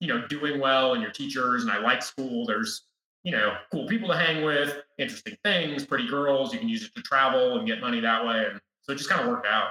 you 0.00 0.08
know, 0.08 0.26
doing 0.26 0.58
well 0.58 0.94
and 0.94 1.02
your 1.02 1.12
teachers. 1.12 1.62
And 1.62 1.70
I 1.70 1.78
like 1.78 2.02
school. 2.02 2.44
There's 2.44 2.88
you 3.24 3.32
know, 3.32 3.54
cool 3.70 3.86
people 3.86 4.08
to 4.08 4.16
hang 4.16 4.44
with, 4.44 4.76
interesting 4.96 5.36
things, 5.44 5.84
pretty 5.84 6.08
girls. 6.08 6.52
You 6.52 6.58
can 6.58 6.68
use 6.68 6.84
it 6.84 6.94
to 6.94 7.02
travel 7.02 7.58
and 7.58 7.66
get 7.66 7.80
money 7.80 8.00
that 8.00 8.24
way. 8.24 8.46
And 8.50 8.60
so 8.82 8.92
it 8.92 8.96
just 8.96 9.10
kind 9.10 9.20
of 9.20 9.28
worked 9.28 9.46
out. 9.46 9.68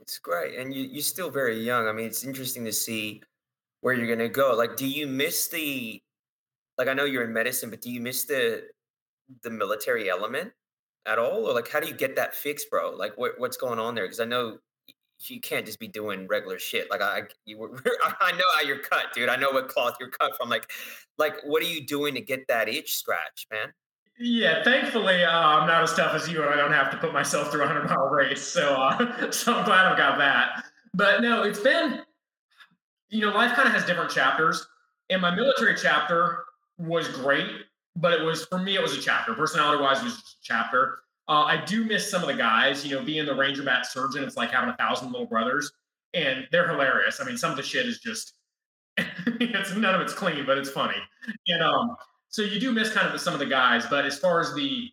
It's 0.00 0.18
great. 0.18 0.58
And 0.58 0.74
you, 0.74 0.84
you're 0.84 1.02
still 1.02 1.30
very 1.30 1.60
young. 1.60 1.88
I 1.88 1.92
mean, 1.92 2.06
it's 2.06 2.24
interesting 2.24 2.64
to 2.64 2.72
see 2.72 3.22
where 3.80 3.94
you're 3.94 4.06
going 4.06 4.18
to 4.20 4.28
go. 4.28 4.54
Like, 4.56 4.76
do 4.76 4.86
you 4.86 5.06
miss 5.06 5.48
the, 5.48 6.00
like, 6.76 6.88
I 6.88 6.94
know 6.94 7.04
you're 7.04 7.24
in 7.24 7.32
medicine, 7.32 7.70
but 7.70 7.80
do 7.80 7.90
you 7.90 8.00
miss 8.00 8.24
the, 8.24 8.64
the 9.42 9.50
military 9.50 10.08
element 10.08 10.52
at 11.08 11.18
all? 11.18 11.48
Or 11.48 11.54
like, 11.54 11.68
how 11.68 11.80
do 11.80 11.88
you 11.88 11.94
get 11.94 12.14
that 12.16 12.34
fixed, 12.34 12.70
bro? 12.70 12.90
Like, 12.90 13.16
what, 13.16 13.32
what's 13.38 13.56
going 13.56 13.78
on 13.78 13.94
there? 13.94 14.04
Because 14.04 14.20
I 14.20 14.24
know 14.24 14.58
you 15.26 15.40
can't 15.40 15.66
just 15.66 15.80
be 15.80 15.88
doing 15.88 16.26
regular 16.28 16.58
shit. 16.58 16.90
Like 16.90 17.02
I, 17.02 17.22
you 17.44 17.58
were, 17.58 17.70
I 18.20 18.32
know 18.32 18.44
how 18.54 18.62
you're 18.62 18.78
cut, 18.78 19.06
dude. 19.14 19.28
I 19.28 19.36
know 19.36 19.50
what 19.50 19.68
cloth 19.68 19.96
you're 19.98 20.10
cut 20.10 20.36
from. 20.36 20.48
Like, 20.48 20.70
like 21.16 21.34
what 21.44 21.62
are 21.62 21.66
you 21.66 21.84
doing 21.84 22.14
to 22.14 22.20
get 22.20 22.46
that 22.48 22.68
itch 22.68 22.94
scratch, 22.94 23.46
man? 23.50 23.72
Yeah, 24.20 24.64
thankfully 24.64 25.22
uh, 25.22 25.30
I'm 25.30 25.68
not 25.68 25.82
as 25.82 25.94
tough 25.94 26.12
as 26.14 26.28
you, 26.28 26.42
and 26.42 26.52
I 26.52 26.56
don't 26.56 26.72
have 26.72 26.90
to 26.90 26.96
put 26.96 27.12
myself 27.12 27.52
through 27.52 27.62
a 27.62 27.66
hundred 27.66 27.88
mile 27.88 28.08
race. 28.08 28.42
So, 28.42 28.74
uh, 28.74 29.30
so 29.30 29.54
I'm 29.54 29.64
glad 29.64 29.86
I've 29.86 29.98
got 29.98 30.18
that. 30.18 30.64
But 30.92 31.20
no, 31.20 31.44
it's 31.44 31.60
been, 31.60 32.00
you 33.10 33.20
know, 33.20 33.32
life 33.32 33.54
kind 33.54 33.68
of 33.68 33.74
has 33.74 33.84
different 33.84 34.10
chapters, 34.10 34.66
and 35.10 35.22
my 35.22 35.32
military 35.32 35.76
chapter 35.76 36.44
was 36.78 37.06
great, 37.08 37.48
but 38.00 38.12
it 38.12 38.22
was 38.22 38.44
for 38.46 38.58
me 38.58 38.76
it 38.76 38.82
was 38.82 38.96
a 38.96 39.00
chapter. 39.00 39.34
Personality 39.34 39.82
wise, 39.82 40.00
it 40.00 40.04
was 40.04 40.14
a 40.14 40.22
chapter. 40.42 41.00
Uh, 41.28 41.44
I 41.44 41.62
do 41.64 41.84
miss 41.84 42.10
some 42.10 42.22
of 42.22 42.28
the 42.28 42.34
guys. 42.34 42.86
You 42.86 42.96
know, 42.96 43.04
being 43.04 43.26
the 43.26 43.34
Ranger 43.34 43.62
Bat 43.62 43.86
surgeon, 43.86 44.24
it's 44.24 44.36
like 44.36 44.50
having 44.50 44.70
a 44.70 44.76
thousand 44.76 45.12
little 45.12 45.26
brothers, 45.26 45.70
and 46.14 46.46
they're 46.50 46.68
hilarious. 46.68 47.20
I 47.20 47.24
mean, 47.24 47.36
some 47.36 47.50
of 47.50 47.56
the 47.56 47.62
shit 47.62 47.86
is 47.86 47.98
just 47.98 48.34
it's 48.96 49.74
none 49.74 49.94
of 49.94 50.00
it's 50.00 50.14
clean, 50.14 50.46
but 50.46 50.58
it's 50.58 50.70
funny. 50.70 50.98
And 51.48 51.62
um, 51.62 51.96
so 52.28 52.42
you 52.42 52.60
do 52.60 52.72
miss 52.72 52.92
kind 52.92 53.12
of 53.12 53.20
some 53.20 53.34
of 53.34 53.40
the 53.40 53.46
guys. 53.46 53.86
But 53.86 54.04
as 54.04 54.18
far 54.18 54.40
as 54.40 54.54
the 54.54 54.90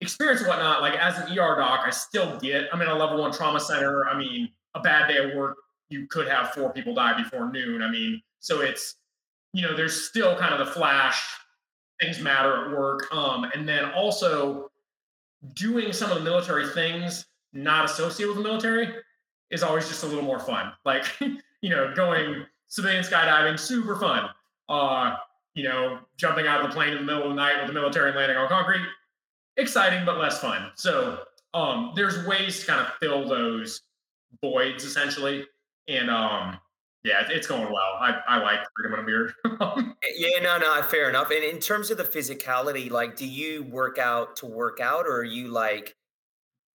experience 0.00 0.40
and 0.40 0.48
whatnot, 0.48 0.82
like 0.82 0.94
as 0.94 1.18
an 1.18 1.38
ER 1.38 1.56
doc, 1.56 1.80
I 1.86 1.90
still 1.90 2.38
get. 2.38 2.68
I'm 2.72 2.82
in 2.82 2.88
a 2.88 2.94
level 2.94 3.20
one 3.20 3.32
trauma 3.32 3.60
center. 3.60 4.06
I 4.08 4.18
mean, 4.18 4.50
a 4.74 4.80
bad 4.80 5.08
day 5.08 5.18
of 5.18 5.34
work, 5.34 5.56
you 5.88 6.06
could 6.08 6.28
have 6.28 6.50
four 6.50 6.72
people 6.72 6.94
die 6.94 7.20
before 7.22 7.50
noon. 7.50 7.82
I 7.82 7.90
mean, 7.90 8.20
so 8.40 8.60
it's 8.60 8.96
you 9.52 9.62
know, 9.62 9.74
there's 9.74 10.08
still 10.08 10.36
kind 10.36 10.52
of 10.52 10.66
the 10.66 10.70
flash. 10.70 11.24
Things 12.00 12.20
matter 12.20 12.66
at 12.66 12.76
work. 12.76 13.12
Um, 13.14 13.44
and 13.54 13.68
then 13.68 13.90
also 13.92 14.70
doing 15.54 15.92
some 15.92 16.10
of 16.10 16.18
the 16.18 16.24
military 16.24 16.68
things 16.68 17.26
not 17.52 17.84
associated 17.84 18.34
with 18.34 18.42
the 18.42 18.48
military 18.48 18.88
is 19.50 19.62
always 19.62 19.88
just 19.88 20.02
a 20.02 20.06
little 20.06 20.24
more 20.24 20.40
fun. 20.40 20.72
Like, 20.84 21.04
you 21.60 21.70
know, 21.70 21.94
going 21.94 22.44
civilian 22.68 23.02
skydiving, 23.02 23.58
super 23.58 23.96
fun. 23.96 24.28
Uh, 24.68 25.16
you 25.54 25.62
know, 25.62 26.00
jumping 26.16 26.46
out 26.46 26.60
of 26.60 26.68
the 26.68 26.74
plane 26.74 26.90
in 26.90 26.98
the 26.98 27.04
middle 27.04 27.22
of 27.22 27.30
the 27.30 27.34
night 27.34 27.56
with 27.58 27.68
the 27.68 27.72
military 27.72 28.10
and 28.10 28.18
landing 28.18 28.36
on 28.36 28.48
concrete, 28.48 28.84
exciting 29.56 30.04
but 30.04 30.18
less 30.18 30.38
fun. 30.38 30.70
So 30.74 31.20
um, 31.54 31.92
there's 31.96 32.26
ways 32.26 32.60
to 32.60 32.66
kind 32.66 32.80
of 32.80 32.92
fill 33.00 33.26
those 33.26 33.80
voids 34.42 34.84
essentially. 34.84 35.46
And 35.88 36.10
um, 36.10 36.58
yeah, 37.06 37.22
it's 37.30 37.46
going 37.46 37.72
well. 37.72 37.96
I, 38.00 38.20
I 38.26 38.38
like 38.38 38.58
freedom 38.74 38.98
in 38.98 39.04
a 39.04 39.06
beard. 39.06 39.32
yeah, 40.16 40.42
no, 40.42 40.58
no, 40.58 40.82
fair 40.82 41.08
enough. 41.08 41.30
And 41.30 41.44
in 41.44 41.60
terms 41.60 41.92
of 41.92 41.98
the 41.98 42.04
physicality, 42.04 42.90
like, 42.90 43.14
do 43.14 43.26
you 43.26 43.62
work 43.62 43.96
out 43.98 44.34
to 44.36 44.46
work 44.46 44.80
out, 44.80 45.06
or 45.06 45.18
are 45.18 45.24
you 45.24 45.46
like, 45.46 45.94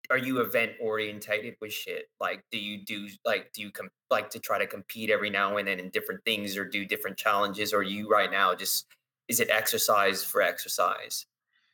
are 0.09 0.17
you 0.17 0.39
event 0.39 0.71
orientated 0.81 1.55
with 1.59 1.73
shit? 1.73 2.05
Like, 2.21 2.45
do 2.49 2.57
you 2.57 2.85
do 2.85 3.09
like, 3.25 3.51
do 3.51 3.61
you 3.61 3.71
com- 3.71 3.89
like 4.09 4.29
to 4.29 4.39
try 4.39 4.57
to 4.57 4.65
compete 4.65 5.09
every 5.09 5.29
now 5.29 5.57
and 5.57 5.67
then 5.67 5.81
in 5.81 5.89
different 5.89 6.23
things, 6.23 6.55
or 6.55 6.63
do 6.63 6.85
different 6.85 7.17
challenges, 7.17 7.73
or 7.73 7.83
you 7.83 8.09
right 8.09 8.31
now 8.31 8.55
just 8.55 8.85
is 9.27 9.41
it 9.41 9.49
exercise 9.49 10.23
for 10.23 10.41
exercise? 10.41 11.25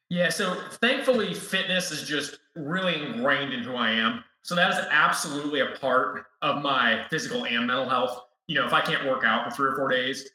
Yeah, 0.10 0.30
so 0.30 0.56
thankfully, 0.82 1.36
fitness 1.36 1.92
is 1.92 2.08
just 2.08 2.40
really 2.56 3.06
ingrained 3.06 3.54
in 3.54 3.60
who 3.60 3.76
I 3.76 3.92
am. 3.92 4.24
So 4.42 4.56
that 4.56 4.72
is 4.72 4.80
absolutely 4.90 5.60
a 5.60 5.78
part 5.80 6.26
of 6.42 6.64
my 6.64 7.06
physical 7.10 7.46
and 7.46 7.68
mental 7.68 7.88
health 7.88 8.27
you 8.48 8.56
know, 8.56 8.66
if 8.66 8.74
I 8.74 8.82
can't 8.82 9.06
work 9.06 9.24
out 9.24 9.46
for 9.46 9.56
three 9.56 9.70
or 9.70 9.76
four 9.76 9.90
days, 9.90 10.30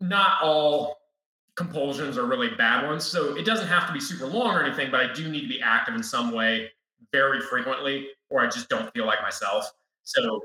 not 0.00 0.42
all 0.42 0.98
compulsions 1.56 2.18
are 2.18 2.26
really 2.26 2.50
bad 2.50 2.86
ones. 2.86 3.04
So 3.04 3.34
it 3.36 3.44
doesn't 3.44 3.66
have 3.66 3.86
to 3.86 3.92
be 3.92 4.00
super 4.00 4.26
long 4.26 4.54
or 4.54 4.62
anything, 4.62 4.90
but 4.90 5.00
I 5.00 5.12
do 5.12 5.28
need 5.28 5.42
to 5.42 5.48
be 5.48 5.60
active 5.60 5.94
in 5.94 6.02
some 6.02 6.32
way 6.32 6.70
very 7.12 7.40
frequently, 7.40 8.08
or 8.28 8.42
I 8.42 8.46
just 8.48 8.68
don't 8.68 8.92
feel 8.92 9.06
like 9.06 9.22
myself. 9.22 9.72
So 10.02 10.42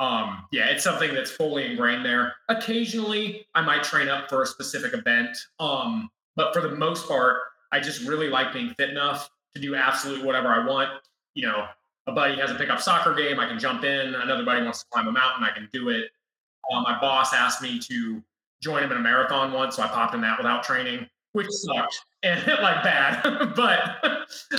um, 0.00 0.46
yeah, 0.50 0.66
it's 0.66 0.82
something 0.82 1.12
that's 1.14 1.30
fully 1.30 1.66
ingrained 1.66 2.04
there. 2.04 2.34
Occasionally, 2.48 3.46
I 3.54 3.60
might 3.60 3.82
train 3.82 4.08
up 4.08 4.30
for 4.30 4.42
a 4.42 4.46
specific 4.46 4.94
event, 4.94 5.36
um, 5.58 6.08
but 6.36 6.54
for 6.54 6.62
the 6.62 6.74
most 6.74 7.06
part, 7.06 7.36
I 7.70 7.80
just 7.80 8.06
really 8.08 8.28
like 8.28 8.52
being 8.52 8.74
fit 8.78 8.88
enough 8.88 9.28
to 9.54 9.60
do 9.60 9.74
absolutely 9.74 10.24
whatever 10.24 10.48
I 10.48 10.66
want. 10.66 10.88
You 11.34 11.48
know, 11.48 11.66
a 12.06 12.12
buddy 12.12 12.36
has 12.36 12.50
a 12.50 12.54
pickup 12.54 12.80
soccer 12.80 13.14
game, 13.14 13.38
I 13.38 13.46
can 13.46 13.58
jump 13.58 13.84
in. 13.84 14.14
Another 14.14 14.44
buddy 14.44 14.62
wants 14.62 14.80
to 14.80 14.86
climb 14.90 15.06
a 15.06 15.12
mountain, 15.12 15.44
I 15.44 15.50
can 15.50 15.68
do 15.70 15.90
it. 15.90 16.06
Uh, 16.70 16.82
my 16.82 16.98
boss 17.00 17.34
asked 17.34 17.62
me 17.62 17.78
to 17.78 18.22
join 18.62 18.82
him 18.82 18.92
in 18.92 18.98
a 18.98 19.00
marathon 19.00 19.52
once, 19.52 19.76
so 19.76 19.82
I 19.82 19.88
popped 19.88 20.14
in 20.14 20.20
that 20.20 20.38
without 20.38 20.62
training, 20.62 21.06
which 21.32 21.48
sucked 21.50 21.98
and 22.22 22.40
hit 22.40 22.60
like 22.60 22.82
bad. 22.82 23.22
but 23.56 23.96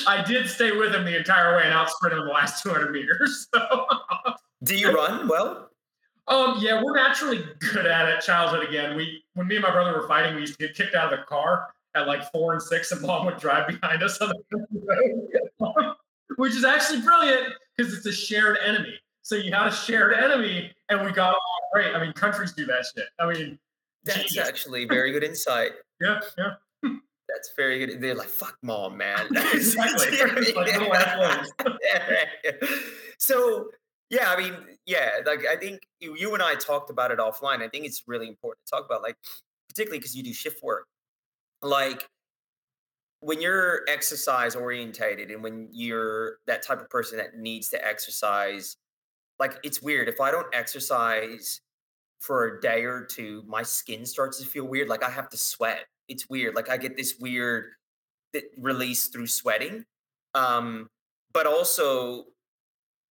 I 0.07 0.23
did 0.25 0.49
stay 0.49 0.71
with 0.71 0.93
him 0.93 1.05
the 1.05 1.17
entire 1.17 1.55
way 1.55 1.63
and 1.63 1.73
out 1.73 1.89
sprint 1.89 2.17
him 2.17 2.25
the 2.25 2.31
last 2.31 2.63
200 2.63 2.91
meters. 2.91 3.47
So. 3.61 4.35
Do 4.63 4.75
you 4.75 4.95
run 4.95 5.27
well? 5.27 5.71
Um, 6.27 6.57
yeah, 6.59 6.81
we're 6.83 6.95
naturally 6.95 7.43
good 7.59 7.87
at 7.87 8.07
it. 8.09 8.21
Childhood 8.21 8.67
again. 8.67 8.95
We 8.95 9.23
when 9.33 9.47
me 9.47 9.55
and 9.55 9.63
my 9.63 9.71
brother 9.71 9.99
were 9.99 10.07
fighting, 10.07 10.35
we 10.35 10.41
used 10.41 10.59
to 10.59 10.67
get 10.67 10.75
kicked 10.75 10.93
out 10.93 11.11
of 11.11 11.19
the 11.19 11.25
car 11.25 11.73
at 11.95 12.07
like 12.07 12.31
four 12.31 12.53
and 12.53 12.61
six, 12.61 12.91
and 12.91 13.01
mom 13.01 13.25
would 13.25 13.37
drive 13.37 13.67
behind 13.67 14.03
us 14.03 14.19
on 14.21 14.29
the 14.29 14.65
road. 15.59 15.95
which 16.37 16.55
is 16.55 16.63
actually 16.63 17.01
brilliant 17.01 17.53
because 17.75 17.93
it's 17.93 18.05
a 18.05 18.13
shared 18.13 18.59
enemy. 18.63 18.99
So 19.23 19.35
you 19.35 19.51
had 19.51 19.67
a 19.67 19.71
shared 19.71 20.13
enemy, 20.13 20.71
and 20.89 21.05
we 21.05 21.11
got 21.11 21.29
along 21.29 21.61
great. 21.73 21.95
I 21.95 22.03
mean, 22.03 22.13
countries 22.13 22.53
do 22.53 22.65
that 22.65 22.85
shit. 22.95 23.05
I 23.19 23.31
mean, 23.31 23.59
That's 24.03 24.31
genius. 24.31 24.47
actually 24.47 24.85
very 24.85 25.11
good 25.11 25.23
insight. 25.23 25.71
yeah, 26.01 26.19
yeah, 26.37 26.53
That's 27.29 27.53
very 27.55 27.85
good. 27.85 28.01
They're 28.01 28.15
like, 28.15 28.27
fuck 28.27 28.57
mom, 28.63 28.97
man. 28.97 29.27
exactly. 29.53 30.53
like 30.53 30.79
legs. 30.89 31.51
so 33.19 33.69
yeah, 34.09 34.31
I 34.31 34.37
mean, 34.37 34.53
yeah, 34.85 35.09
like 35.25 35.45
I 35.49 35.55
think 35.55 35.87
you, 35.99 36.15
you 36.17 36.33
and 36.33 36.43
I 36.43 36.55
talked 36.55 36.89
about 36.89 37.11
it 37.11 37.19
offline. 37.19 37.61
I 37.61 37.67
think 37.69 37.85
it's 37.85 38.03
really 38.07 38.27
important 38.27 38.65
to 38.65 38.71
talk 38.71 38.85
about, 38.85 39.01
like, 39.01 39.15
particularly 39.69 39.99
because 39.99 40.15
you 40.15 40.23
do 40.23 40.33
shift 40.33 40.61
work. 40.61 40.85
Like 41.61 42.09
when 43.21 43.39
you're 43.39 43.81
exercise 43.87 44.55
orientated 44.55 45.29
and 45.29 45.43
when 45.43 45.69
you're 45.71 46.37
that 46.47 46.63
type 46.63 46.81
of 46.81 46.89
person 46.89 47.19
that 47.19 47.37
needs 47.37 47.69
to 47.69 47.87
exercise, 47.87 48.77
like 49.41 49.57
it's 49.63 49.81
weird. 49.81 50.07
If 50.07 50.21
I 50.21 50.29
don't 50.29 50.45
exercise 50.53 51.61
for 52.19 52.45
a 52.45 52.61
day 52.61 52.83
or 52.83 53.03
two, 53.03 53.43
my 53.47 53.63
skin 53.63 54.05
starts 54.05 54.39
to 54.39 54.45
feel 54.45 54.65
weird. 54.65 54.87
Like 54.87 55.03
I 55.03 55.09
have 55.09 55.29
to 55.29 55.37
sweat. 55.37 55.85
It's 56.07 56.29
weird. 56.29 56.55
Like 56.55 56.69
I 56.69 56.77
get 56.77 56.95
this 56.95 57.15
weird 57.19 57.71
release 58.59 59.07
through 59.07 59.25
sweating. 59.25 59.83
Um, 60.35 60.87
but 61.33 61.47
also, 61.47 62.25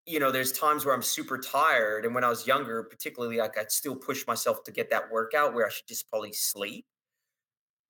you 0.07 0.21
know, 0.21 0.31
there's 0.31 0.53
times 0.53 0.87
where 0.87 0.95
I'm 0.95 1.03
super 1.03 1.37
tired. 1.37 2.05
And 2.05 2.15
when 2.15 2.23
I 2.23 2.29
was 2.29 2.47
younger, 2.47 2.85
particularly, 2.85 3.39
like 3.39 3.59
I'd 3.59 3.73
still 3.73 3.97
push 3.97 4.25
myself 4.29 4.63
to 4.65 4.71
get 4.71 4.89
that 4.91 5.11
workout 5.11 5.53
where 5.53 5.67
I 5.67 5.71
should 5.71 5.89
just 5.89 6.09
probably 6.09 6.33
sleep. 6.33 6.87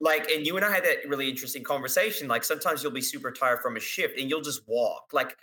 Like, 0.01 0.31
and 0.31 0.47
you 0.47 0.57
and 0.57 0.65
I 0.65 0.73
had 0.73 0.85
that 0.85 1.07
really 1.07 1.29
interesting 1.29 1.63
conversation. 1.63 2.27
Like, 2.27 2.43
sometimes 2.45 2.83
you'll 2.83 2.91
be 2.91 3.03
super 3.03 3.31
tired 3.31 3.61
from 3.61 3.77
a 3.77 3.81
shift 3.81 4.19
and 4.19 4.31
you'll 4.31 4.41
just 4.41 4.67
walk. 4.67 5.11
Like, 5.13 5.37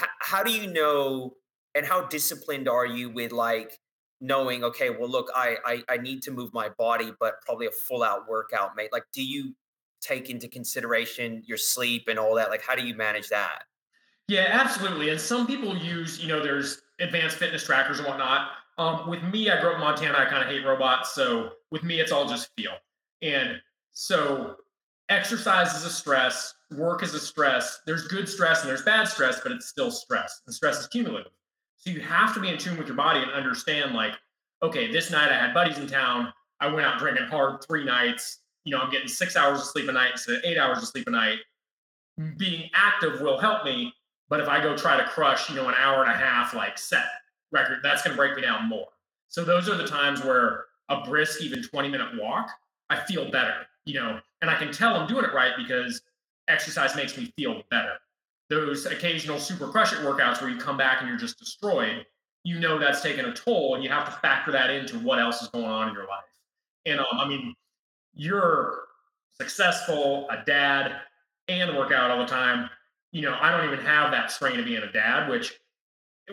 h- 0.00 0.08
how 0.20 0.44
do 0.44 0.52
you 0.52 0.72
know 0.72 1.34
and 1.76 1.86
how 1.86 2.06
disciplined 2.06 2.68
are 2.68 2.86
you 2.86 3.10
with 3.10 3.32
like 3.32 3.78
knowing, 4.20 4.64
okay, 4.64 4.90
well, 4.90 5.08
look, 5.08 5.30
I, 5.34 5.56
I 5.64 5.82
I 5.88 5.96
need 5.98 6.22
to 6.22 6.30
move 6.30 6.52
my 6.52 6.70
body, 6.70 7.12
but 7.20 7.40
probably 7.44 7.66
a 7.66 7.70
full 7.70 8.02
out 8.02 8.28
workout, 8.28 8.74
mate. 8.74 8.90
Like, 8.92 9.04
do 9.12 9.22
you 9.22 9.54
take 10.00 10.30
into 10.30 10.48
consideration 10.48 11.42
your 11.46 11.58
sleep 11.58 12.04
and 12.08 12.18
all 12.18 12.34
that? 12.36 12.50
Like, 12.50 12.62
how 12.62 12.74
do 12.74 12.86
you 12.86 12.94
manage 12.94 13.28
that? 13.28 13.64
Yeah, 14.28 14.48
absolutely. 14.50 15.10
And 15.10 15.20
some 15.20 15.46
people 15.46 15.76
use, 15.76 16.20
you 16.20 16.28
know, 16.28 16.42
there's 16.42 16.82
advanced 16.98 17.36
fitness 17.36 17.64
trackers 17.64 17.98
and 17.98 18.08
whatnot. 18.08 18.50
Um, 18.78 19.08
with 19.08 19.22
me, 19.22 19.50
I 19.50 19.60
grew 19.60 19.70
up 19.70 19.76
in 19.76 19.80
Montana. 19.80 20.18
I 20.18 20.26
kind 20.26 20.42
of 20.42 20.48
hate 20.48 20.64
robots, 20.64 21.14
so 21.14 21.52
with 21.70 21.82
me, 21.82 22.00
it's 22.00 22.12
all 22.12 22.26
just 22.26 22.50
feel. 22.56 22.72
And 23.22 23.60
so, 23.92 24.56
exercise 25.08 25.74
is 25.74 25.84
a 25.84 25.90
stress, 25.90 26.54
work 26.70 27.02
is 27.02 27.14
a 27.14 27.20
stress. 27.20 27.80
There's 27.86 28.06
good 28.08 28.28
stress 28.28 28.62
and 28.62 28.68
there's 28.68 28.82
bad 28.82 29.08
stress, 29.08 29.40
but 29.40 29.52
it's 29.52 29.66
still 29.66 29.90
stress, 29.90 30.42
and 30.46 30.54
stress 30.54 30.80
is 30.80 30.86
cumulative. 30.88 31.32
So 31.86 31.92
you 31.92 32.00
have 32.00 32.34
to 32.34 32.40
be 32.40 32.48
in 32.48 32.58
tune 32.58 32.76
with 32.76 32.88
your 32.88 32.96
body 32.96 33.20
and 33.20 33.30
understand, 33.30 33.94
like, 33.94 34.14
okay, 34.62 34.90
this 34.90 35.12
night 35.12 35.30
I 35.30 35.38
had 35.38 35.54
buddies 35.54 35.78
in 35.78 35.86
town. 35.86 36.32
I 36.60 36.66
went 36.66 36.84
out 36.84 36.98
drinking 36.98 37.26
hard 37.26 37.64
three 37.64 37.84
nights. 37.84 38.38
You 38.64 38.74
know, 38.74 38.82
I'm 38.82 38.90
getting 38.90 39.06
six 39.06 39.36
hours 39.36 39.60
of 39.60 39.66
sleep 39.66 39.88
a 39.88 39.92
night 39.92 40.10
instead 40.12 40.36
of 40.36 40.44
eight 40.44 40.58
hours 40.58 40.78
of 40.78 40.88
sleep 40.88 41.06
a 41.06 41.10
night. 41.10 41.38
Being 42.38 42.70
active 42.74 43.20
will 43.20 43.38
help 43.38 43.64
me, 43.64 43.92
but 44.28 44.40
if 44.40 44.48
I 44.48 44.60
go 44.60 44.76
try 44.76 44.96
to 44.96 45.04
crush, 45.04 45.48
you 45.48 45.54
know, 45.54 45.68
an 45.68 45.74
hour 45.78 46.02
and 46.02 46.10
a 46.10 46.16
half 46.16 46.54
like 46.54 46.76
set 46.76 47.04
record, 47.52 47.80
that's 47.82 48.02
going 48.02 48.16
to 48.16 48.16
break 48.16 48.34
me 48.34 48.42
down 48.42 48.68
more. 48.68 48.88
So 49.28 49.44
those 49.44 49.68
are 49.68 49.76
the 49.76 49.86
times 49.86 50.24
where 50.24 50.64
a 50.88 51.02
brisk, 51.04 51.42
even 51.42 51.62
20 51.62 51.88
minute 51.88 52.20
walk, 52.20 52.50
I 52.90 52.96
feel 52.96 53.30
better, 53.30 53.66
you 53.84 53.94
know, 53.94 54.18
and 54.40 54.50
I 54.50 54.56
can 54.56 54.72
tell 54.72 54.96
I'm 54.96 55.06
doing 55.06 55.24
it 55.24 55.34
right 55.34 55.52
because 55.56 56.00
exercise 56.48 56.96
makes 56.96 57.16
me 57.16 57.32
feel 57.36 57.62
better. 57.70 57.92
Those 58.48 58.86
occasional 58.86 59.38
super 59.38 59.68
crush 59.68 59.92
it 59.92 60.00
workouts 60.00 60.40
where 60.40 60.50
you 60.50 60.56
come 60.56 60.76
back 60.76 61.00
and 61.00 61.08
you're 61.08 61.18
just 61.18 61.38
destroyed, 61.38 62.06
you 62.44 62.60
know 62.60 62.78
that's 62.78 63.02
taken 63.02 63.24
a 63.24 63.34
toll 63.34 63.74
and 63.74 63.82
you 63.82 63.90
have 63.90 64.04
to 64.04 64.12
factor 64.20 64.52
that 64.52 64.70
into 64.70 64.98
what 65.00 65.18
else 65.18 65.42
is 65.42 65.48
going 65.48 65.64
on 65.64 65.88
in 65.88 65.94
your 65.94 66.06
life. 66.06 66.22
And 66.86 67.00
um, 67.00 67.06
I 67.14 67.26
mean, 67.26 67.54
you're 68.14 68.84
successful, 69.38 70.28
a 70.30 70.44
dad, 70.44 70.92
and 71.48 71.76
work 71.76 71.92
out 71.92 72.10
all 72.10 72.18
the 72.18 72.26
time. 72.26 72.70
You 73.10 73.22
know, 73.22 73.36
I 73.40 73.50
don't 73.50 73.66
even 73.66 73.84
have 73.84 74.12
that 74.12 74.30
strain 74.30 74.58
of 74.60 74.64
being 74.64 74.82
a 74.82 74.92
dad, 74.92 75.28
which 75.28 75.54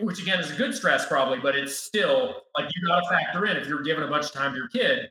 which 0.00 0.20
again 0.20 0.40
is 0.40 0.50
a 0.50 0.56
good 0.56 0.74
stress 0.74 1.06
probably, 1.06 1.38
but 1.38 1.56
it's 1.56 1.76
still 1.76 2.42
like 2.58 2.68
you 2.74 2.86
got 2.86 3.00
to 3.00 3.08
factor 3.08 3.46
in 3.46 3.56
if 3.56 3.68
you're 3.68 3.82
giving 3.82 4.04
a 4.04 4.08
bunch 4.08 4.26
of 4.26 4.32
time 4.32 4.52
to 4.52 4.56
your 4.56 4.68
kid, 4.68 5.08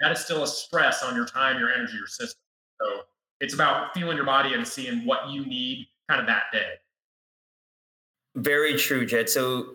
that 0.00 0.12
is 0.12 0.20
still 0.20 0.42
a 0.44 0.46
stress 0.46 1.02
on 1.02 1.16
your 1.16 1.26
time, 1.26 1.58
your 1.58 1.72
energy, 1.72 1.96
your 1.96 2.06
system. 2.06 2.40
So 2.80 3.02
it's 3.40 3.54
about 3.54 3.92
feeling 3.92 4.16
your 4.16 4.26
body 4.26 4.54
and 4.54 4.66
seeing 4.66 5.04
what 5.04 5.28
you 5.28 5.44
need 5.44 5.88
kind 6.10 6.20
of 6.20 6.26
that 6.26 6.44
day. 6.52 6.72
Very 8.34 8.76
true, 8.76 9.06
Jed. 9.06 9.28
So, 9.28 9.66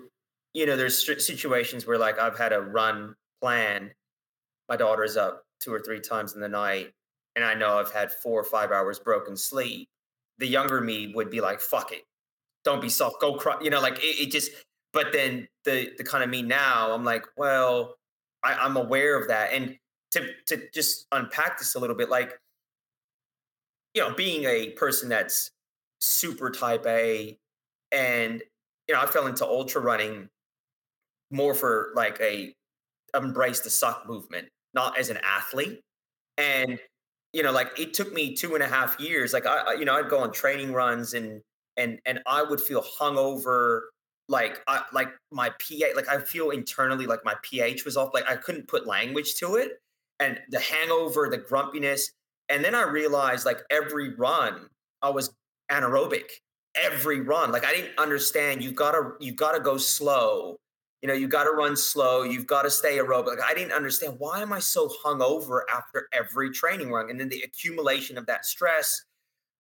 you 0.54 0.66
know, 0.66 0.76
there's 0.76 0.98
situations 1.26 1.88
where 1.88 1.98
like 1.98 2.20
I've 2.20 2.38
had 2.38 2.52
a 2.54 2.62
run 2.62 3.16
plan. 3.42 3.92
My 4.68 4.76
daughter's 4.76 5.16
up 5.18 5.46
two 5.60 5.74
or 5.74 5.80
three 5.80 6.00
times 6.00 6.34
in 6.34 6.42
the 6.42 6.50
night, 6.50 6.92
and 7.36 7.46
I 7.46 7.54
know 7.54 7.78
I've 7.78 7.92
had 7.92 8.12
four 8.12 8.40
or 8.40 8.44
five 8.44 8.72
hours 8.72 9.00
broken 9.00 9.38
sleep. 9.38 9.88
The 10.40 10.48
younger 10.48 10.82
me 10.82 11.14
would 11.16 11.30
be 11.30 11.40
like, 11.42 11.62
"Fuck 11.62 11.92
it, 11.92 12.04
don't 12.64 12.82
be 12.82 12.90
soft, 12.90 13.22
go 13.22 13.36
cry." 13.36 13.58
You 13.62 13.70
know, 13.70 13.82
like 13.82 13.98
it, 14.00 14.28
it 14.28 14.32
just. 14.32 14.52
But 14.94 15.12
then 15.12 15.48
the 15.66 15.92
the 15.98 16.04
kind 16.06 16.24
of 16.24 16.30
me 16.30 16.42
now, 16.42 16.94
I'm 16.94 17.04
like, 17.04 17.26
well, 17.36 17.96
I, 18.44 18.54
I'm 18.54 18.78
aware 18.78 19.20
of 19.20 19.28
that, 19.28 19.52
and 19.54 19.78
to 20.12 20.26
to 20.48 20.70
just 20.74 21.08
unpack 21.12 21.60
this 21.60 21.76
a 21.76 21.80
little 21.80 21.98
bit, 21.98 22.10
like, 22.10 22.40
you 23.94 24.02
know, 24.02 24.14
being 24.14 24.46
a 24.46 24.70
person 24.72 25.10
that's 25.10 25.52
super 26.00 26.50
type 26.50 26.86
A 26.86 27.38
and 27.92 28.42
you 28.88 28.94
know 28.94 29.02
i 29.02 29.06
fell 29.06 29.28
into 29.28 29.46
ultra 29.46 29.82
running 29.82 30.30
more 31.32 31.54
for 31.54 31.92
like 31.96 32.20
a 32.22 32.54
embrace 33.16 33.62
the 33.62 33.70
suck 33.70 34.08
movement 34.08 34.48
not 34.74 34.98
as 34.98 35.10
an 35.10 35.18
athlete 35.24 35.82
and 36.38 36.80
you 37.34 37.42
know 37.42 37.52
like 37.52 37.80
it 37.80 37.94
took 37.94 38.14
me 38.14 38.36
two 38.36 38.56
and 38.56 38.64
a 38.64 38.68
half 38.68 39.00
years 39.00 39.34
like 39.34 39.46
i 39.46 39.74
you 39.74 39.86
know 39.86 39.96
i'd 39.96 40.10
go 40.10 40.20
on 40.20 40.32
training 40.32 40.74
runs 40.74 41.14
and 41.14 41.42
and 41.78 42.00
and 42.06 42.20
i 42.28 42.44
would 42.44 42.60
feel 42.60 42.84
hungover 43.00 43.82
like 44.28 44.62
i 44.68 44.82
like 44.94 45.10
my 45.32 45.52
ph 45.60 45.96
like 45.96 46.10
i 46.10 46.20
feel 46.20 46.50
internally 46.50 47.06
like 47.06 47.24
my 47.24 47.36
ph 47.42 47.86
was 47.86 47.96
off 47.96 48.14
like 48.14 48.30
i 48.30 48.36
couldn't 48.36 48.68
put 48.68 48.86
language 48.86 49.36
to 49.36 49.56
it 49.56 49.80
and 50.20 50.40
the 50.50 50.60
hangover 50.60 51.30
the 51.30 51.38
grumpiness 51.38 52.12
and 52.50 52.64
then 52.64 52.76
i 52.76 52.82
realized 52.82 53.46
like 53.46 53.62
every 53.70 54.14
run 54.16 54.68
i 55.02 55.10
was 55.10 55.34
anaerobic 55.72 56.30
every 56.76 57.22
run. 57.22 57.52
Like 57.52 57.66
I 57.66 57.74
didn't 57.74 57.98
understand. 57.98 58.64
You've 58.64 58.76
got 58.76 58.92
to 58.92 59.14
you've 59.20 59.36
got 59.36 59.54
to 59.54 59.60
go 59.60 59.78
slow. 59.78 60.58
You 61.02 61.08
know, 61.08 61.14
you 61.14 61.28
got 61.28 61.44
to 61.44 61.52
run 61.52 61.76
slow. 61.76 62.24
You've 62.24 62.48
got 62.48 62.64
to 62.64 62.70
stay 62.70 62.98
aerobic. 62.98 63.28
Like 63.28 63.44
I 63.46 63.54
didn't 63.54 63.74
understand 63.74 64.16
why 64.18 64.42
am 64.42 64.52
I 64.52 64.60
so 64.60 64.92
hungover 65.04 65.62
after 65.74 66.08
every 66.14 66.52
training 66.52 66.92
run, 66.92 67.10
and 67.10 67.20
then 67.20 67.30
the 67.30 67.42
accumulation 67.42 68.18
of 68.18 68.26
that 68.28 68.46
stress, 68.46 69.04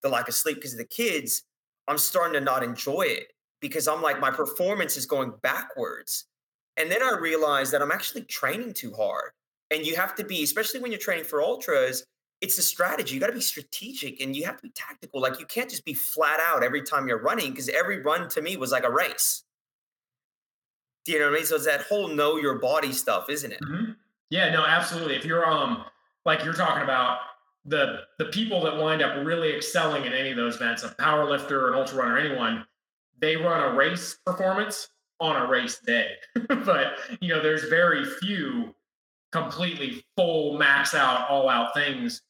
the 0.01 0.09
lack 0.09 0.27
of 0.27 0.33
sleep 0.33 0.57
because 0.57 0.73
of 0.73 0.79
the 0.79 0.85
kids. 0.85 1.43
I'm 1.87 1.99
starting 1.99 2.33
to 2.33 2.41
not 2.41 2.63
enjoy 2.63 3.03
it 3.03 3.27
because 3.61 3.87
I'm 3.87 4.01
like 4.01 4.19
my 4.19 4.31
performance 4.31 4.97
is 4.97 5.05
going 5.05 5.33
backwards. 5.43 6.25
And 6.77 6.91
then 6.91 7.01
I 7.01 7.15
realized 7.19 7.71
that 7.71 7.81
I'm 7.81 7.91
actually 7.91 8.23
training 8.23 8.73
too 8.73 8.91
hard. 8.93 9.31
And 9.71 9.85
you 9.85 9.95
have 9.95 10.15
to 10.15 10.23
be, 10.23 10.43
especially 10.43 10.79
when 10.81 10.91
you're 10.91 10.99
training 10.99 11.25
for 11.25 11.41
ultras, 11.41 12.03
it's 12.41 12.57
a 12.57 12.61
strategy. 12.61 13.13
You 13.13 13.19
got 13.19 13.27
to 13.27 13.33
be 13.33 13.41
strategic 13.41 14.21
and 14.21 14.35
you 14.35 14.45
have 14.45 14.57
to 14.57 14.63
be 14.63 14.69
tactical. 14.69 15.21
Like 15.21 15.39
you 15.39 15.45
can't 15.45 15.69
just 15.69 15.85
be 15.85 15.93
flat 15.93 16.39
out 16.39 16.63
every 16.63 16.81
time 16.81 17.07
you're 17.07 17.21
running 17.21 17.51
because 17.51 17.69
every 17.69 18.01
run 18.01 18.27
to 18.29 18.41
me 18.41 18.57
was 18.57 18.71
like 18.71 18.83
a 18.83 18.91
race. 18.91 19.43
Do 21.05 21.11
you 21.11 21.19
know 21.19 21.25
what 21.25 21.35
I 21.35 21.37
mean? 21.37 21.45
So 21.45 21.55
it's 21.55 21.65
that 21.65 21.81
whole 21.81 22.07
know 22.07 22.37
your 22.37 22.59
body 22.59 22.91
stuff, 22.91 23.29
isn't 23.29 23.51
it? 23.51 23.61
Mhm. 23.61 23.95
Yeah, 24.29 24.49
no, 24.51 24.65
absolutely. 24.65 25.15
If 25.15 25.23
you're 25.25 25.45
um 25.45 25.85
like 26.25 26.43
you're 26.43 26.53
talking 26.53 26.83
about 26.83 27.19
the 27.65 28.01
the 28.19 28.25
people 28.25 28.61
that 28.63 28.77
wind 28.77 29.01
up 29.01 29.25
really 29.25 29.55
excelling 29.55 30.05
in 30.05 30.13
any 30.13 30.31
of 30.31 30.37
those 30.37 30.55
events, 30.55 30.83
a 30.83 30.89
power 30.95 31.29
lifter, 31.29 31.69
an 31.69 31.75
ultra 31.75 31.99
runner, 31.99 32.17
anyone, 32.17 32.65
they 33.19 33.35
run 33.37 33.61
a 33.71 33.75
race 33.75 34.17
performance 34.25 34.89
on 35.19 35.35
a 35.41 35.47
race 35.47 35.79
day. 35.79 36.15
but 36.47 36.99
you 37.21 37.29
know, 37.29 37.41
there's 37.41 37.63
very 37.69 38.03
few 38.03 38.74
completely 39.35 40.05
full 40.15 40.57
max 40.57 40.93
out 40.93 41.29
all 41.29 41.49
out 41.49 41.73
things 41.73 42.21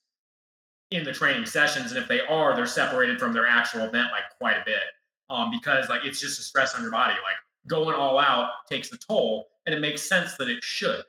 in 0.91 1.03
the 1.03 1.11
training 1.11 1.45
sessions. 1.45 1.91
And 1.91 2.01
if 2.01 2.07
they 2.07 2.21
are 2.21 2.55
they're 2.55 2.65
separated 2.65 3.19
from 3.19 3.33
their 3.33 3.47
actual 3.47 3.81
event 3.81 4.09
like 4.11 4.23
quite 4.39 4.57
a 4.57 4.63
bit. 4.65 4.83
Um, 5.29 5.51
because 5.51 5.89
like 5.89 6.05
it's 6.05 6.19
just 6.19 6.39
a 6.39 6.43
stress 6.43 6.75
on 6.75 6.81
your 6.81 6.91
body. 6.91 7.13
Like 7.13 7.35
going 7.67 7.95
all 7.95 8.19
out 8.19 8.49
takes 8.69 8.91
a 8.91 8.97
toll 8.97 9.47
and 9.65 9.73
it 9.73 9.79
makes 9.79 10.01
sense 10.01 10.35
that 10.37 10.49
it 10.49 10.63
should. 10.63 11.03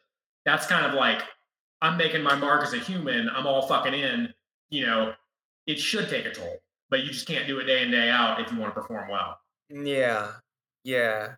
That's 0.44 0.66
kind 0.66 0.86
of 0.86 0.94
like 0.94 1.22
i'm 1.82 1.99
making 1.99 2.22
my 2.22 2.34
mark 2.34 2.62
as 2.62 2.72
a 2.72 2.78
human. 2.78 3.28
I'm 3.28 3.47
all 3.47 3.66
fucking 3.66 3.94
in 3.94 4.32
you 4.70 4.86
know 4.86 5.12
it 5.66 5.78
should 5.78 6.09
take 6.09 6.26
a 6.26 6.32
toll 6.32 6.61
but 6.90 7.05
you 7.05 7.11
just 7.11 7.26
can't 7.26 7.47
do 7.47 7.59
it 7.59 7.64
day 7.64 7.82
in 7.82 7.90
day 7.90 8.09
out 8.09 8.40
if 8.40 8.51
you 8.53 8.59
want 8.59 8.74
to 8.74 8.80
perform 8.80 9.09
well. 9.11 9.38
Yeah. 9.70 10.32
Yeah. 10.84 11.34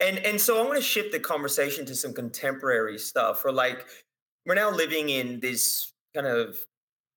And 0.00 0.18
and 0.18 0.40
so 0.40 0.60
I 0.60 0.66
want 0.66 0.76
to 0.76 0.82
shift 0.82 1.12
the 1.12 1.20
conversation 1.20 1.84
to 1.86 1.94
some 1.94 2.12
contemporary 2.12 2.98
stuff. 2.98 3.44
Or 3.44 3.52
like 3.52 3.86
we're 4.46 4.54
now 4.54 4.70
living 4.70 5.08
in 5.08 5.40
this 5.40 5.92
kind 6.14 6.26
of 6.26 6.56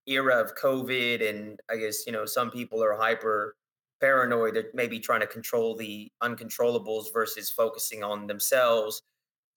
era 0.06 0.40
of 0.40 0.54
COVID 0.54 1.28
and 1.28 1.60
I 1.70 1.76
guess, 1.76 2.06
you 2.06 2.12
know, 2.12 2.26
some 2.26 2.50
people 2.50 2.82
are 2.82 2.94
hyper 2.94 3.56
paranoid. 4.00 4.54
They're 4.54 4.70
maybe 4.74 5.00
trying 5.00 5.20
to 5.20 5.26
control 5.26 5.76
the 5.76 6.10
uncontrollables 6.22 7.06
versus 7.12 7.50
focusing 7.50 8.04
on 8.04 8.26
themselves. 8.26 9.02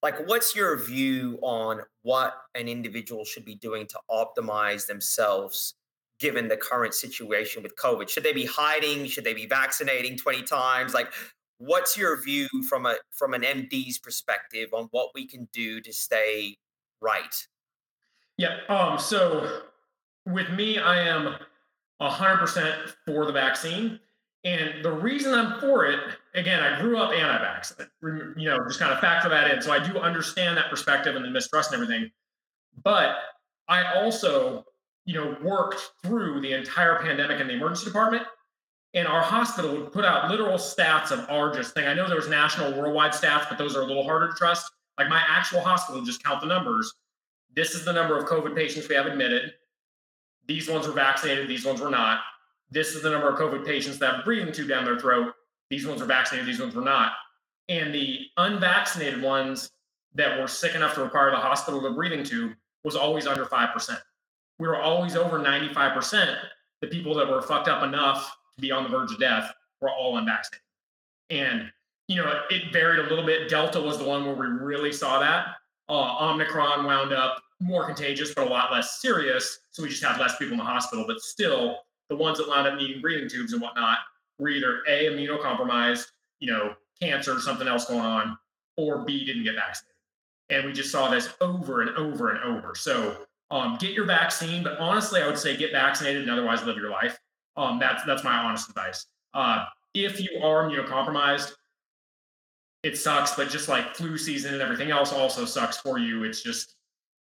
Like, 0.02 0.28
what's 0.28 0.56
your 0.56 0.78
view 0.78 1.40
on 1.42 1.82
what 2.04 2.34
an 2.56 2.68
individual 2.68 3.26
should 3.26 3.44
be 3.46 3.56
doing 3.56 3.86
to 3.88 4.00
optimize 4.10 4.88
themselves 4.88 5.76
given 6.20 6.48
the 6.48 6.58
current 6.58 6.94
situation 6.94 7.64
with 7.64 7.76
COVID? 7.76 8.08
Should 8.08 8.24
they 8.24 8.34
be 8.34 8.46
hiding? 8.46 9.08
Should 9.08 9.26
they 9.26 9.34
be 9.34 9.46
vaccinating 9.46 10.18
20 10.18 10.44
times? 10.44 10.94
Like, 10.94 11.12
what's 11.60 11.96
your 11.96 12.22
view 12.22 12.48
from 12.68 12.86
a 12.86 12.96
from 13.12 13.34
an 13.34 13.44
MD's 13.44 14.00
perspective 14.00 14.70
on 14.74 14.88
what 14.92 15.10
we 15.14 15.28
can 15.28 15.48
do 15.54 15.80
to 15.82 15.94
stay 15.94 16.58
right? 17.02 17.48
Yeah. 18.38 18.58
Um, 18.70 18.98
so 18.98 19.62
with 20.26 20.50
me, 20.52 20.78
I 20.80 21.02
am 21.02 21.36
100% 22.02 22.94
for 23.06 23.26
the 23.26 23.34
vaccine. 23.34 24.00
And 24.46 24.84
the 24.84 24.92
reason 24.92 25.34
I'm 25.34 25.60
for 25.60 25.86
it, 25.86 26.00
again, 26.34 26.64
I 26.64 26.80
grew 26.80 26.98
up 26.98 27.12
anti-vax. 27.12 27.88
You 28.38 28.50
know, 28.50 28.58
just 28.68 28.80
kind 28.80 28.94
of 28.94 29.00
factor 29.00 29.28
that 29.30 29.52
in. 29.52 29.62
So 29.62 29.72
I 29.72 29.86
do 29.86 30.00
understand 30.00 30.58
that 30.58 30.70
perspective 30.70 31.16
and 31.16 31.26
the 31.26 31.30
mistrust 31.30 31.74
and 31.74 31.82
everything. 31.82 32.10
But 32.82 33.18
I 33.68 33.96
also, 33.96 34.64
you 35.04 35.16
know, 35.16 35.36
worked 35.44 35.92
through 36.04 36.40
the 36.40 36.54
entire 36.54 37.00
pandemic 37.00 37.42
in 37.42 37.48
the 37.48 37.54
emergency 37.54 37.86
department. 37.86 38.24
And 38.94 39.08
our 39.08 39.22
hospital 39.22 39.72
would 39.76 39.92
put 39.92 40.06
out 40.06 40.30
literal 40.32 40.58
stats 40.58 41.12
of 41.12 41.30
our 41.30 41.54
just 41.54 41.74
thing. 41.74 41.88
I 41.88 41.94
know 41.94 42.08
there 42.08 42.16
was 42.16 42.28
national 42.28 42.74
worldwide 42.80 43.12
stats, 43.12 43.48
but 43.48 43.58
those 43.58 43.76
are 43.76 43.82
a 43.82 43.86
little 43.86 44.04
harder 44.04 44.30
to 44.30 44.34
trust. 44.34 44.72
Like 44.98 45.10
my 45.10 45.24
actual 45.28 45.62
hospital 45.62 46.02
just 46.02 46.24
count 46.24 46.42
the 46.42 46.48
numbers. 46.48 46.92
This 47.56 47.76
is 47.76 47.86
the 47.86 47.94
number 47.94 48.18
of 48.18 48.26
COVID 48.26 48.56
patients 48.56 48.90
we 48.90 48.96
have 48.96 49.06
admitted. 49.06 49.54
These 50.48 50.70
ones 50.70 50.88
were 50.88 50.94
vaccinated, 50.94 51.48
these 51.48 51.66
ones 51.66 51.80
were 51.80 51.92
not 51.92 52.22
this 52.72 52.96
is 52.96 53.02
the 53.02 53.10
number 53.10 53.30
of 53.30 53.40
COVID 53.40 53.66
patients 53.66 53.98
that 54.00 54.16
have 54.16 54.26
breathing 54.26 54.54
tube 54.54 54.70
down 54.70 54.86
their 54.86 55.00
throat. 55.00 55.34
These 55.70 55.88
ones 55.88 56.02
were 56.02 56.08
vaccinated, 56.08 56.48
these 56.48 56.60
ones 56.60 56.76
were 56.76 56.84
not. 56.84 57.14
And 57.68 57.94
the 57.94 58.26
unvaccinated 58.38 59.22
ones 59.22 59.72
that 60.16 60.40
were 60.40 60.48
sick 60.48 60.76
enough 60.76 60.96
to 60.96 61.04
require 61.04 61.32
the 61.32 61.38
hospital 61.38 61.82
the 61.82 61.92
breathing 61.92 62.24
tube 62.24 62.54
was 62.84 62.96
always 62.96 63.28
under 63.28 63.46
5%. 63.46 63.98
We 64.58 64.68
were 64.68 64.82
always 64.82 65.16
over 65.16 65.40
95%. 65.40 66.36
The 66.82 66.88
people 66.88 67.14
that 67.16 67.30
were 67.30 67.42
fucked 67.42 67.68
up 67.68 67.84
enough 67.84 68.36
to 68.36 68.39
be 68.60 68.72
on 68.72 68.84
the 68.84 68.90
verge 68.90 69.12
of 69.12 69.20
death 69.20 69.54
were 69.82 69.90
all 69.90 70.18
unvaccinated. 70.18 70.64
And, 71.30 71.72
you 72.08 72.18
know, 72.18 72.42
it 72.50 72.74
varied 72.74 73.00
a 73.00 73.10
little 73.10 73.26
bit. 73.26 73.50
Delta 73.50 73.80
was 73.80 73.98
the 73.98 74.04
one 74.04 74.26
where 74.26 74.36
we 74.36 74.48
really 74.48 74.92
saw 74.92 75.20
that. 75.20 75.56
Uh, 75.88 76.32
Omicron 76.32 76.86
wound 76.86 77.14
up 77.14 77.42
more 77.60 77.86
contagious, 77.86 78.34
but 78.34 78.48
a 78.48 78.50
lot 78.50 78.72
less 78.72 79.02
serious. 79.02 79.60
So 79.72 79.84
we 79.84 79.90
just 79.90 80.04
had 80.04 80.20
less 80.20 80.38
people 80.38 80.54
in 80.54 80.60
the 80.60 80.64
hospital. 80.64 81.06
But 81.08 81.22
still, 81.22 81.80
the 82.10 82.16
ones 82.16 82.38
that 82.38 82.48
wound 82.48 82.68
up 82.68 82.76
needing 82.76 83.02
breathing 83.02 83.30
tubes 83.30 83.54
and 83.54 83.62
whatnot 83.62 84.00
were 84.38 84.50
either 84.50 84.82
A, 84.88 85.06
immunocompromised, 85.06 86.08
you 86.40 86.52
know, 86.52 86.76
cancer 87.02 87.36
or 87.36 87.40
something 87.40 87.68
else 87.68 87.86
going 87.86 88.02
on, 88.02 88.38
or 88.78 89.00
B, 89.00 89.26
didn't 89.26 89.44
get 89.44 89.56
vaccinated. 89.56 89.96
And 90.50 90.66
we 90.66 90.74
just 90.74 90.92
saw 90.92 91.10
this 91.10 91.34
over 91.42 91.82
and 91.82 91.96
over 91.98 92.32
and 92.32 92.44
over. 92.44 92.74
So 92.76 93.18
um, 93.52 93.78
get 93.80 93.92
your 93.92 94.06
vaccine, 94.06 94.64
but 94.64 94.80
honestly, 94.80 95.22
I 95.22 95.28
would 95.28 95.38
say 95.38 95.56
get 95.58 95.72
vaccinated 95.72 96.24
and 96.24 96.32
otherwise 96.32 96.64
live 96.64 96.78
your 96.78 96.90
life. 96.90 97.20
Um, 97.60 97.78
that's 97.78 98.04
that's 98.06 98.24
my 98.24 98.38
honest 98.38 98.70
advice. 98.70 99.06
Uh, 99.34 99.66
if 99.94 100.22
you 100.22 100.42
are 100.42 100.70
immunocompromised, 100.70 101.52
it 102.84 102.98
sucks, 102.98 103.36
but 103.36 103.50
just 103.50 103.68
like 103.68 103.96
flu 103.96 104.18
season 104.18 104.54
and 104.54 104.62
everything 104.62 104.92
else 104.92 105.12
also 105.12 105.44
sucks 105.44 105.78
for 105.78 106.00
you. 106.00 106.24
It's 106.24 106.42
just 106.42 106.76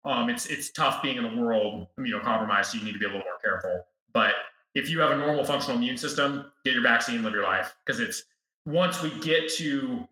um, 0.05 0.29
it's 0.29 0.47
it's 0.47 0.71
tough 0.73 1.03
being 1.03 1.17
in 1.17 1.23
the 1.25 1.41
world 1.43 1.87
immunocompromised, 1.99 2.67
so 2.67 2.79
you 2.79 2.85
need 2.85 2.93
to 2.93 2.99
be 2.99 3.07
a 3.07 3.09
little 3.09 3.25
more 3.25 3.39
careful. 3.43 3.87
But 4.13 4.35
if 4.75 4.91
you 4.91 5.01
have 5.01 5.11
a 5.13 5.17
normal 5.17 5.43
functional 5.43 5.79
immune 5.79 5.97
system, 5.97 6.53
get 6.67 6.75
your 6.75 6.83
vaccine, 6.83 7.23
live 7.23 7.33
your 7.33 7.45
life. 7.45 7.75
Because 7.85 7.99
it's 7.99 8.25
once 8.67 9.03
we 9.03 9.11
get 9.21 9.51
to 9.55 10.07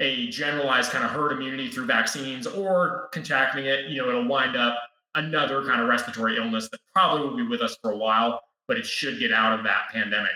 a 0.00 0.28
generalized 0.30 0.90
kind 0.90 1.04
of 1.04 1.12
herd 1.12 1.32
immunity 1.32 1.70
through 1.70 1.86
vaccines 1.86 2.48
or 2.48 3.08
contracting 3.12 3.66
it, 3.66 3.86
you 3.90 4.02
know, 4.02 4.08
it'll 4.08 4.26
wind 4.26 4.56
up 4.56 4.76
another 5.14 5.64
kind 5.64 5.80
of 5.80 5.88
respiratory 5.88 6.36
illness 6.36 6.68
that 6.70 6.80
probably 6.92 7.28
will 7.28 7.36
be 7.36 7.46
with 7.46 7.60
us 7.60 7.76
for 7.80 7.92
a 7.92 7.96
while, 7.96 8.40
but 8.68 8.76
it 8.76 8.86
should 8.86 9.18
get 9.18 9.32
out 9.32 9.58
of 9.58 9.64
that 9.64 9.88
pandemic 9.92 10.30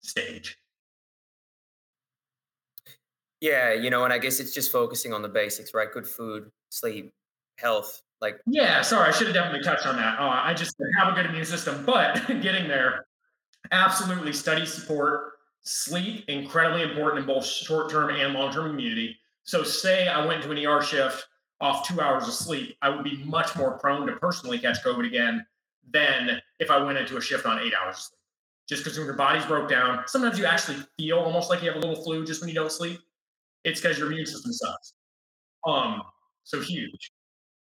stage. 0.00 0.56
Yeah, 3.40 3.72
you 3.72 3.90
know, 3.90 4.04
and 4.04 4.12
I 4.12 4.18
guess 4.18 4.40
it's 4.40 4.52
just 4.52 4.72
focusing 4.72 5.12
on 5.12 5.22
the 5.22 5.28
basics, 5.28 5.72
right? 5.72 5.90
Good 5.92 6.06
food, 6.06 6.50
sleep, 6.70 7.12
health, 7.56 8.02
like, 8.20 8.40
yeah, 8.46 8.82
sorry, 8.82 9.08
I 9.08 9.12
should 9.12 9.28
have 9.28 9.34
definitely 9.34 9.62
touched 9.62 9.86
on 9.86 9.96
that. 9.96 10.18
Uh, 10.18 10.40
I 10.42 10.52
just 10.52 10.74
have 10.98 11.12
a 11.12 11.12
good 11.12 11.26
immune 11.26 11.44
system, 11.44 11.84
but 11.86 12.26
getting 12.42 12.66
there, 12.66 13.06
absolutely 13.70 14.32
study 14.32 14.66
support, 14.66 15.34
sleep, 15.62 16.24
incredibly 16.28 16.82
important 16.82 17.20
in 17.20 17.26
both 17.26 17.46
short 17.46 17.90
term 17.90 18.10
and 18.10 18.34
long 18.34 18.52
term 18.52 18.70
immunity. 18.70 19.16
So, 19.44 19.62
say 19.62 20.08
I 20.08 20.24
went 20.26 20.42
to 20.42 20.50
an 20.50 20.66
ER 20.66 20.82
shift 20.82 21.26
off 21.60 21.86
two 21.86 22.00
hours 22.00 22.26
of 22.26 22.34
sleep, 22.34 22.76
I 22.82 22.88
would 22.88 23.04
be 23.04 23.22
much 23.24 23.56
more 23.56 23.78
prone 23.78 24.06
to 24.06 24.14
personally 24.16 24.58
catch 24.58 24.82
COVID 24.84 25.06
again 25.06 25.44
than 25.92 26.40
if 26.58 26.70
I 26.70 26.82
went 26.82 26.98
into 26.98 27.16
a 27.16 27.20
shift 27.20 27.46
on 27.46 27.58
eight 27.60 27.72
hours 27.74 27.96
of 27.96 28.02
sleep. 28.02 28.18
Just 28.68 28.84
because 28.84 28.98
when 28.98 29.06
your 29.06 29.16
body's 29.16 29.46
broke 29.46 29.68
down, 29.68 30.02
sometimes 30.06 30.38
you 30.38 30.44
actually 30.44 30.78
feel 30.98 31.18
almost 31.18 31.48
like 31.48 31.62
you 31.62 31.70
have 31.70 31.76
a 31.76 31.86
little 31.86 32.02
flu 32.02 32.24
just 32.24 32.40
when 32.40 32.48
you 32.48 32.54
don't 32.54 32.72
sleep. 32.72 33.00
It's 33.64 33.80
because 33.80 33.98
your 33.98 34.08
immune 34.08 34.26
system 34.26 34.52
sucks. 34.52 34.92
Um, 35.66 36.02
so 36.44 36.60
huge. 36.60 37.10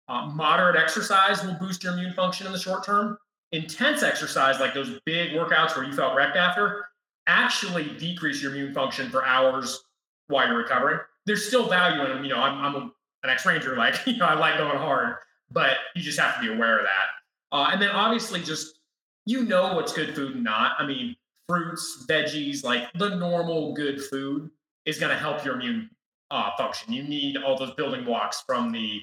Uh, 0.08 0.26
moderate 0.26 0.76
exercise 0.76 1.44
will 1.44 1.54
boost 1.54 1.82
your 1.82 1.92
immune 1.92 2.14
function 2.14 2.46
in 2.46 2.52
the 2.52 2.58
short 2.58 2.84
term. 2.84 3.18
Intense 3.52 4.02
exercise, 4.02 4.58
like 4.58 4.74
those 4.74 5.00
big 5.04 5.32
workouts 5.32 5.76
where 5.76 5.84
you 5.84 5.92
felt 5.92 6.16
wrecked 6.16 6.36
after, 6.36 6.86
actually 7.26 7.90
decrease 7.98 8.42
your 8.42 8.52
immune 8.52 8.72
function 8.72 9.10
for 9.10 9.24
hours 9.24 9.82
while 10.28 10.46
you're 10.46 10.58
recovering. 10.58 11.00
There's 11.26 11.46
still 11.46 11.68
value 11.68 12.02
in 12.02 12.08
them. 12.08 12.24
You 12.24 12.30
know, 12.30 12.40
I'm, 12.40 12.64
I'm 12.64 12.74
a, 12.74 12.90
an 13.22 13.30
ex-ranger, 13.30 13.76
like 13.76 13.94
you 14.06 14.16
know, 14.16 14.26
I 14.26 14.34
like 14.34 14.58
going 14.58 14.78
hard, 14.78 15.16
but 15.50 15.76
you 15.94 16.02
just 16.02 16.18
have 16.18 16.36
to 16.36 16.40
be 16.40 16.52
aware 16.52 16.78
of 16.78 16.84
that. 16.84 17.06
Uh, 17.52 17.70
and 17.72 17.80
then 17.80 17.90
obviously, 17.90 18.40
just 18.40 18.80
you 19.24 19.44
know 19.44 19.74
what's 19.74 19.92
good 19.92 20.14
food 20.14 20.34
and 20.34 20.44
not. 20.44 20.72
I 20.78 20.86
mean, 20.86 21.16
fruits, 21.48 22.04
veggies, 22.08 22.64
like 22.64 22.92
the 22.94 23.16
normal 23.16 23.74
good 23.74 24.02
food 24.02 24.50
is 24.84 24.98
going 24.98 25.10
to 25.10 25.18
help 25.18 25.44
your 25.44 25.54
immune 25.54 25.90
uh, 26.30 26.50
function. 26.56 26.92
You 26.92 27.02
need 27.02 27.36
all 27.36 27.56
those 27.56 27.74
building 27.74 28.04
blocks 28.04 28.42
from 28.46 28.72
the 28.72 29.00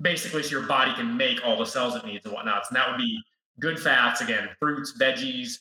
basically 0.00 0.42
so 0.42 0.50
your 0.50 0.66
body 0.66 0.92
can 0.94 1.16
make 1.16 1.44
all 1.44 1.56
the 1.58 1.66
cells 1.66 1.96
it 1.96 2.04
needs 2.04 2.24
and 2.24 2.34
whatnot. 2.34 2.64
And 2.68 2.76
that 2.76 2.88
would 2.88 2.98
be 2.98 3.20
good 3.58 3.78
fats, 3.78 4.20
again, 4.20 4.48
fruits, 4.58 4.96
veggies, 4.98 5.58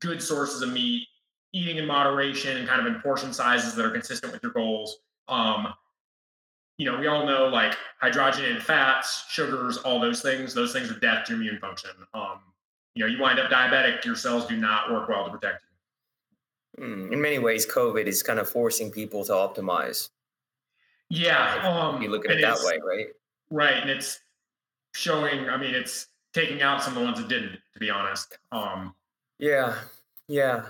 good 0.00 0.22
sources 0.22 0.62
of 0.62 0.72
meat, 0.72 1.06
eating 1.52 1.76
in 1.76 1.86
moderation 1.86 2.56
and 2.56 2.68
kind 2.68 2.80
of 2.80 2.86
in 2.86 3.00
portion 3.00 3.32
sizes 3.32 3.74
that 3.74 3.84
are 3.84 3.90
consistent 3.90 4.32
with 4.32 4.42
your 4.42 4.52
goals. 4.52 4.98
Um, 5.28 5.74
you 6.78 6.90
know, 6.90 6.98
we 6.98 7.08
all 7.08 7.26
know 7.26 7.48
like 7.48 7.76
hydrogenated 8.00 8.62
fats, 8.62 9.24
sugars, 9.28 9.78
all 9.78 10.00
those 10.00 10.22
things, 10.22 10.54
those 10.54 10.72
things 10.72 10.90
are 10.90 10.98
death 11.00 11.26
to 11.26 11.34
immune 11.34 11.58
function. 11.58 11.90
Um, 12.14 12.38
you 12.94 13.04
know, 13.04 13.10
you 13.10 13.20
wind 13.20 13.38
up 13.38 13.50
diabetic, 13.50 14.04
your 14.04 14.14
cells 14.14 14.46
do 14.46 14.56
not 14.56 14.90
work 14.90 15.08
well 15.08 15.24
to 15.24 15.30
protect 15.30 15.62
you. 16.78 16.84
Hmm, 16.84 17.12
in 17.12 17.20
many 17.20 17.40
ways, 17.40 17.66
COVID 17.66 18.06
is 18.06 18.22
kind 18.22 18.38
of 18.38 18.48
forcing 18.48 18.92
people 18.92 19.24
to 19.24 19.32
optimize. 19.32 20.10
Yeah. 21.10 21.60
Um, 21.64 22.00
you 22.00 22.10
look 22.10 22.24
at 22.26 22.36
it 22.36 22.42
that 22.42 22.58
way, 22.62 22.78
right? 22.86 23.06
Right. 23.50 23.74
And 23.74 23.90
it's 23.90 24.20
showing, 24.94 25.48
I 25.48 25.56
mean, 25.56 25.74
it's 25.74 26.06
taking 26.32 26.62
out 26.62 26.82
some 26.82 26.92
of 26.92 27.00
the 27.00 27.04
ones 27.04 27.18
that 27.18 27.28
didn't, 27.28 27.58
to 27.72 27.80
be 27.80 27.90
honest. 27.90 28.38
Um, 28.52 28.94
yeah. 29.40 29.74
Yeah. 30.28 30.66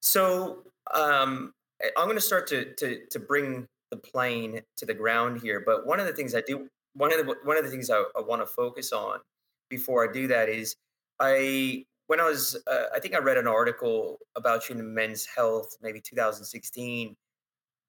So 0.00 0.58
um, 0.94 1.52
I'm 1.96 2.04
going 2.04 2.16
to 2.16 2.20
start 2.20 2.46
to, 2.48 2.74
to, 2.74 3.06
to 3.06 3.18
bring 3.18 3.66
the 3.90 3.96
plane 3.96 4.60
to 4.76 4.86
the 4.86 4.94
ground 4.94 5.40
here. 5.40 5.62
But 5.64 5.86
one 5.86 6.00
of 6.00 6.06
the 6.06 6.12
things 6.12 6.34
I 6.34 6.42
do, 6.46 6.68
one 6.94 7.12
of 7.12 7.24
the, 7.24 7.34
one 7.44 7.56
of 7.56 7.64
the 7.64 7.70
things 7.70 7.90
I, 7.90 8.02
I 8.16 8.20
want 8.20 8.42
to 8.42 8.46
focus 8.46 8.92
on 8.92 9.18
before 9.68 10.08
I 10.08 10.12
do 10.12 10.26
that 10.28 10.48
is 10.48 10.76
I, 11.20 11.84
when 12.06 12.20
I 12.20 12.24
was, 12.24 12.56
uh, 12.66 12.84
I 12.94 13.00
think 13.00 13.14
I 13.14 13.18
read 13.18 13.36
an 13.36 13.46
article 13.46 14.18
about 14.36 14.68
you 14.68 14.76
in 14.76 14.94
Men's 14.94 15.26
Health, 15.26 15.76
maybe 15.82 16.00
2016. 16.00 17.16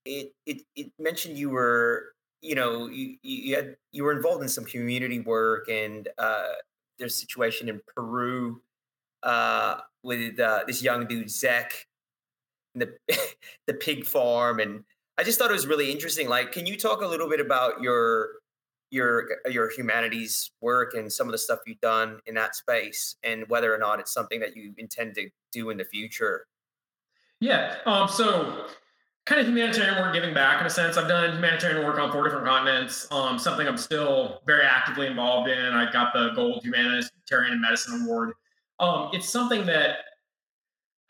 It, 0.06 0.34
it, 0.45 0.62
it 0.76 0.91
mentioned 0.97 1.38
you 1.38 1.50
were 1.50 2.14
you 2.41 2.56
know, 2.56 2.88
you 2.88 3.18
you 3.22 3.56
had 3.56 3.76
you 3.91 4.04
were 4.04 4.14
involved 4.14 4.41
in 4.43 4.50
some 4.50 4.66
community 4.66 5.20
work, 5.20 5.68
and 5.70 6.08
uh, 6.18 6.47
there's 6.97 7.14
a 7.14 7.18
situation 7.18 7.68
in 7.70 7.82
Peru 7.95 8.62
uh, 9.24 9.78
with 10.04 10.39
uh, 10.39 10.62
this 10.66 10.82
young 10.82 11.06
dude 11.06 11.30
Zach, 11.30 11.86
the 12.76 12.93
the 13.68 13.74
pig 13.74 14.06
farm, 14.06 14.60
and 14.60 14.84
I 15.20 15.24
just 15.24 15.38
thought 15.38 15.49
it 15.49 15.53
was 15.53 15.67
really 15.67 15.91
interesting. 15.91 16.30
Like, 16.30 16.53
can 16.53 16.65
you 16.65 16.78
talk 16.78 17.01
a 17.01 17.05
little 17.05 17.28
bit 17.28 17.41
about 17.41 17.82
your 17.82 18.30
your 18.89 19.28
uh, 19.45 19.49
your 19.49 19.70
humanities 19.70 20.51
work 20.61 20.93
and 20.93 21.11
some 21.11 21.28
of 21.28 21.34
the 21.34 21.38
stuff 21.38 21.59
you've 21.67 21.82
done 21.82 22.22
in 22.26 22.36
that 22.36 22.55
space, 22.55 23.17
and 23.22 23.43
whether 23.49 23.76
or 23.76 23.78
not 23.78 23.99
it's 23.99 24.13
something 24.13 24.39
that 24.39 24.55
you 24.55 24.74
intend 24.78 25.15
to 25.15 25.30
do 25.51 25.72
in 25.72 25.78
the 25.78 25.84
future? 25.84 26.47
Yeah. 27.41 27.76
Um. 27.86 28.07
So 28.07 28.67
kind 29.26 29.41
of 29.41 29.47
humanitarian 29.47 30.01
work 30.01 30.13
giving 30.13 30.34
back 30.34 30.61
in 30.61 30.65
a 30.65 30.70
sense. 30.70 30.95
I've 30.95 31.09
done 31.09 31.34
humanitarian 31.34 31.86
work 31.86 31.99
on 31.99 32.13
four 32.13 32.24
different 32.24 32.45
continents, 32.45 33.05
um, 33.11 33.38
something 33.38 33.67
I'm 33.67 33.78
still 33.78 34.41
very 34.47 34.63
actively 34.63 35.05
involved 35.05 35.49
in. 35.49 35.74
I 35.74 35.91
got 35.91 36.13
the 36.13 36.30
Gold 36.30 36.63
Humanitarian 36.63 37.51
and 37.51 37.61
Medicine 37.61 38.03
Award. 38.03 38.32
Um, 38.80 39.09
it's 39.11 39.28
something 39.28 39.65
that 39.65 39.97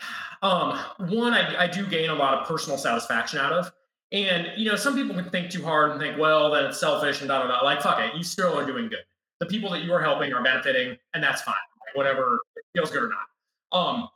Um, 0.42 0.80
one, 1.00 1.34
I, 1.34 1.64
I 1.64 1.68
do 1.68 1.86
gain 1.86 2.10
a 2.10 2.16
lot 2.16 2.38
of 2.38 2.48
personal 2.48 2.78
satisfaction 2.78 3.40
out 3.40 3.52
of. 3.52 3.74
And 4.12 4.52
you 4.58 4.70
know, 4.70 4.76
some 4.76 4.96
people 4.96 5.16
can 5.16 5.30
think 5.30 5.52
too 5.52 5.64
hard 5.64 5.92
and 5.92 6.00
think, 6.00 6.18
well, 6.18 6.52
then 6.52 6.66
it's 6.66 6.80
selfish 6.80 7.22
and 7.22 7.28
da 7.28 7.44
da 7.44 7.48
da. 7.48 7.64
Like, 7.64 7.82
fuck 7.82 8.00
it, 8.00 8.16
you 8.16 8.24
still 8.24 8.58
are 8.58 8.66
doing 8.66 8.90
good. 8.90 9.04
The 9.40 9.46
people 9.46 9.70
that 9.72 9.84
you 9.84 9.94
are 9.94 10.02
helping 10.02 10.34
are 10.34 10.44
benefiting, 10.44 10.98
and 11.14 11.24
that's 11.24 11.42
fine. 11.44 11.56
Like, 11.86 11.96
whatever 11.96 12.40
feels 12.76 12.92
good 12.92 13.04
or 13.04 13.10
not. 13.10 13.28
Um, 13.72 14.10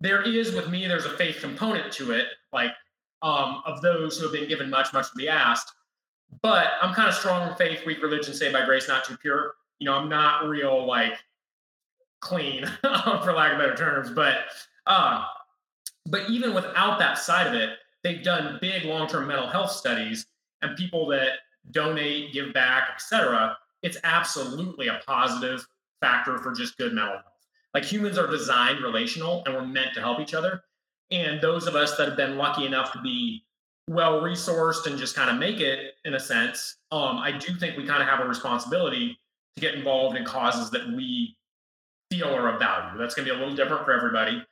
there 0.00 0.22
is 0.22 0.52
with 0.52 0.68
me, 0.68 0.86
there's 0.86 1.04
a 1.04 1.16
faith 1.16 1.38
component 1.40 1.92
to 1.94 2.12
it, 2.12 2.26
like 2.52 2.72
um, 3.22 3.62
of 3.66 3.80
those 3.80 4.18
who 4.18 4.24
have 4.24 4.32
been 4.32 4.48
given 4.48 4.70
much, 4.70 4.92
much 4.92 5.10
to 5.10 5.16
be 5.16 5.28
asked. 5.28 5.72
But 6.42 6.72
I'm 6.82 6.94
kind 6.94 7.08
of 7.08 7.14
strong 7.14 7.54
faith, 7.56 7.86
weak 7.86 8.02
religion, 8.02 8.34
saved 8.34 8.52
by 8.52 8.64
grace, 8.64 8.88
not 8.88 9.04
too 9.04 9.16
pure. 9.16 9.54
You 9.78 9.86
know, 9.86 9.94
I'm 9.94 10.08
not 10.08 10.48
real 10.48 10.86
like 10.86 11.14
clean, 12.20 12.66
for 12.82 13.32
lack 13.32 13.52
of 13.52 13.58
better 13.58 13.74
terms. 13.76 14.10
But 14.10 14.44
uh, 14.86 15.24
but 16.06 16.28
even 16.28 16.54
without 16.54 16.98
that 16.98 17.18
side 17.18 17.46
of 17.46 17.54
it, 17.54 17.70
they've 18.04 18.22
done 18.22 18.58
big 18.60 18.84
long-term 18.84 19.26
mental 19.26 19.48
health 19.48 19.72
studies 19.72 20.26
and 20.62 20.76
people 20.76 21.06
that 21.08 21.30
donate, 21.72 22.32
give 22.32 22.52
back, 22.52 22.90
etc. 22.94 23.56
It's 23.82 23.96
absolutely 24.04 24.88
a 24.88 25.00
positive 25.06 25.66
factor 26.00 26.38
for 26.38 26.52
just 26.52 26.76
good 26.78 26.92
mental 26.92 27.14
health. 27.14 27.24
Like 27.72 27.84
humans 27.84 28.18
are 28.18 28.28
designed 28.28 28.84
relational 28.84 29.42
and 29.46 29.54
we're 29.54 29.66
meant 29.66 29.94
to 29.94 30.00
help 30.00 30.20
each 30.20 30.34
other. 30.34 30.62
And 31.10 31.40
those 31.40 31.66
of 31.66 31.74
us 31.74 31.96
that 31.96 32.06
have 32.06 32.16
been 32.16 32.36
lucky 32.36 32.66
enough 32.66 32.92
to 32.92 33.00
be 33.00 33.44
well 33.88 34.22
resourced 34.22 34.86
and 34.86 34.96
just 34.96 35.16
kind 35.16 35.30
of 35.30 35.36
make 35.38 35.60
it 35.60 35.94
in 36.04 36.14
a 36.14 36.20
sense, 36.20 36.76
um, 36.92 37.18
I 37.18 37.32
do 37.32 37.54
think 37.56 37.76
we 37.76 37.84
kind 37.84 38.02
of 38.02 38.08
have 38.08 38.20
a 38.20 38.28
responsibility 38.28 39.18
to 39.56 39.60
get 39.60 39.74
involved 39.74 40.16
in 40.16 40.24
causes 40.24 40.70
that 40.70 40.86
we 40.88 41.36
feel 42.10 42.28
are 42.28 42.52
of 42.52 42.58
value. 42.58 42.98
That's 42.98 43.14
going 43.14 43.26
to 43.26 43.34
be 43.34 43.36
a 43.36 43.40
little 43.40 43.56
different 43.56 43.84
for 43.84 43.92
everybody. 43.92 44.44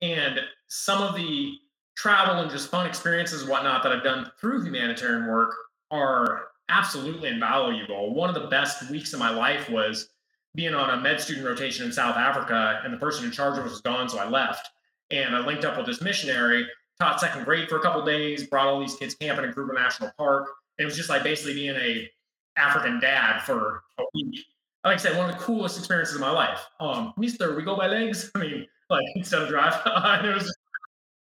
And 0.00 0.40
some 0.68 1.02
of 1.02 1.14
the 1.14 1.58
travel 1.98 2.36
and 2.36 2.50
just 2.50 2.70
fun 2.70 2.86
experiences 2.86 3.44
whatnot 3.44 3.82
that 3.82 3.90
I've 3.90 4.04
done 4.04 4.30
through 4.40 4.64
humanitarian 4.64 5.26
work 5.26 5.52
are 5.90 6.42
absolutely 6.68 7.28
invaluable. 7.28 8.14
One 8.14 8.28
of 8.28 8.40
the 8.40 8.48
best 8.48 8.88
weeks 8.88 9.12
of 9.12 9.18
my 9.18 9.30
life 9.30 9.68
was 9.68 10.10
being 10.54 10.74
on 10.74 10.96
a 10.96 11.02
med 11.02 11.20
student 11.20 11.44
rotation 11.44 11.84
in 11.84 11.92
South 11.92 12.16
Africa, 12.16 12.80
and 12.84 12.92
the 12.92 12.98
person 12.98 13.24
in 13.24 13.32
charge 13.32 13.60
was 13.62 13.80
gone, 13.80 14.08
so 14.08 14.18
I 14.18 14.28
left. 14.28 14.70
And 15.10 15.34
I 15.34 15.44
linked 15.44 15.64
up 15.64 15.76
with 15.76 15.86
this 15.86 16.00
missionary, 16.00 16.66
taught 17.00 17.20
second 17.20 17.44
grade 17.44 17.68
for 17.68 17.78
a 17.78 17.80
couple 17.80 18.04
days, 18.04 18.46
brought 18.46 18.68
all 18.68 18.78
these 18.78 18.94
kids 18.94 19.14
camping 19.16 19.46
in 19.46 19.52
Kruger 19.52 19.72
National 19.72 20.12
Park. 20.16 20.48
And 20.78 20.84
it 20.84 20.86
was 20.86 20.96
just 20.96 21.08
like 21.08 21.24
basically 21.24 21.54
being 21.54 21.74
a 21.74 22.08
African 22.56 23.00
dad 23.00 23.40
for 23.40 23.82
a 23.98 24.04
week. 24.14 24.44
Like 24.84 24.94
I 24.94 24.96
said, 24.98 25.16
one 25.16 25.28
of 25.28 25.36
the 25.36 25.42
coolest 25.42 25.78
experiences 25.78 26.14
of 26.14 26.20
my 26.20 26.30
life. 26.30 26.64
Um, 26.78 27.12
Mister, 27.16 27.56
we 27.56 27.64
go 27.64 27.76
by 27.76 27.88
legs. 27.88 28.30
I 28.36 28.38
mean, 28.38 28.66
like 28.88 29.04
instead 29.16 29.42
of 29.42 29.48
drive. 29.48 29.74
it 30.24 30.34
was 30.34 30.56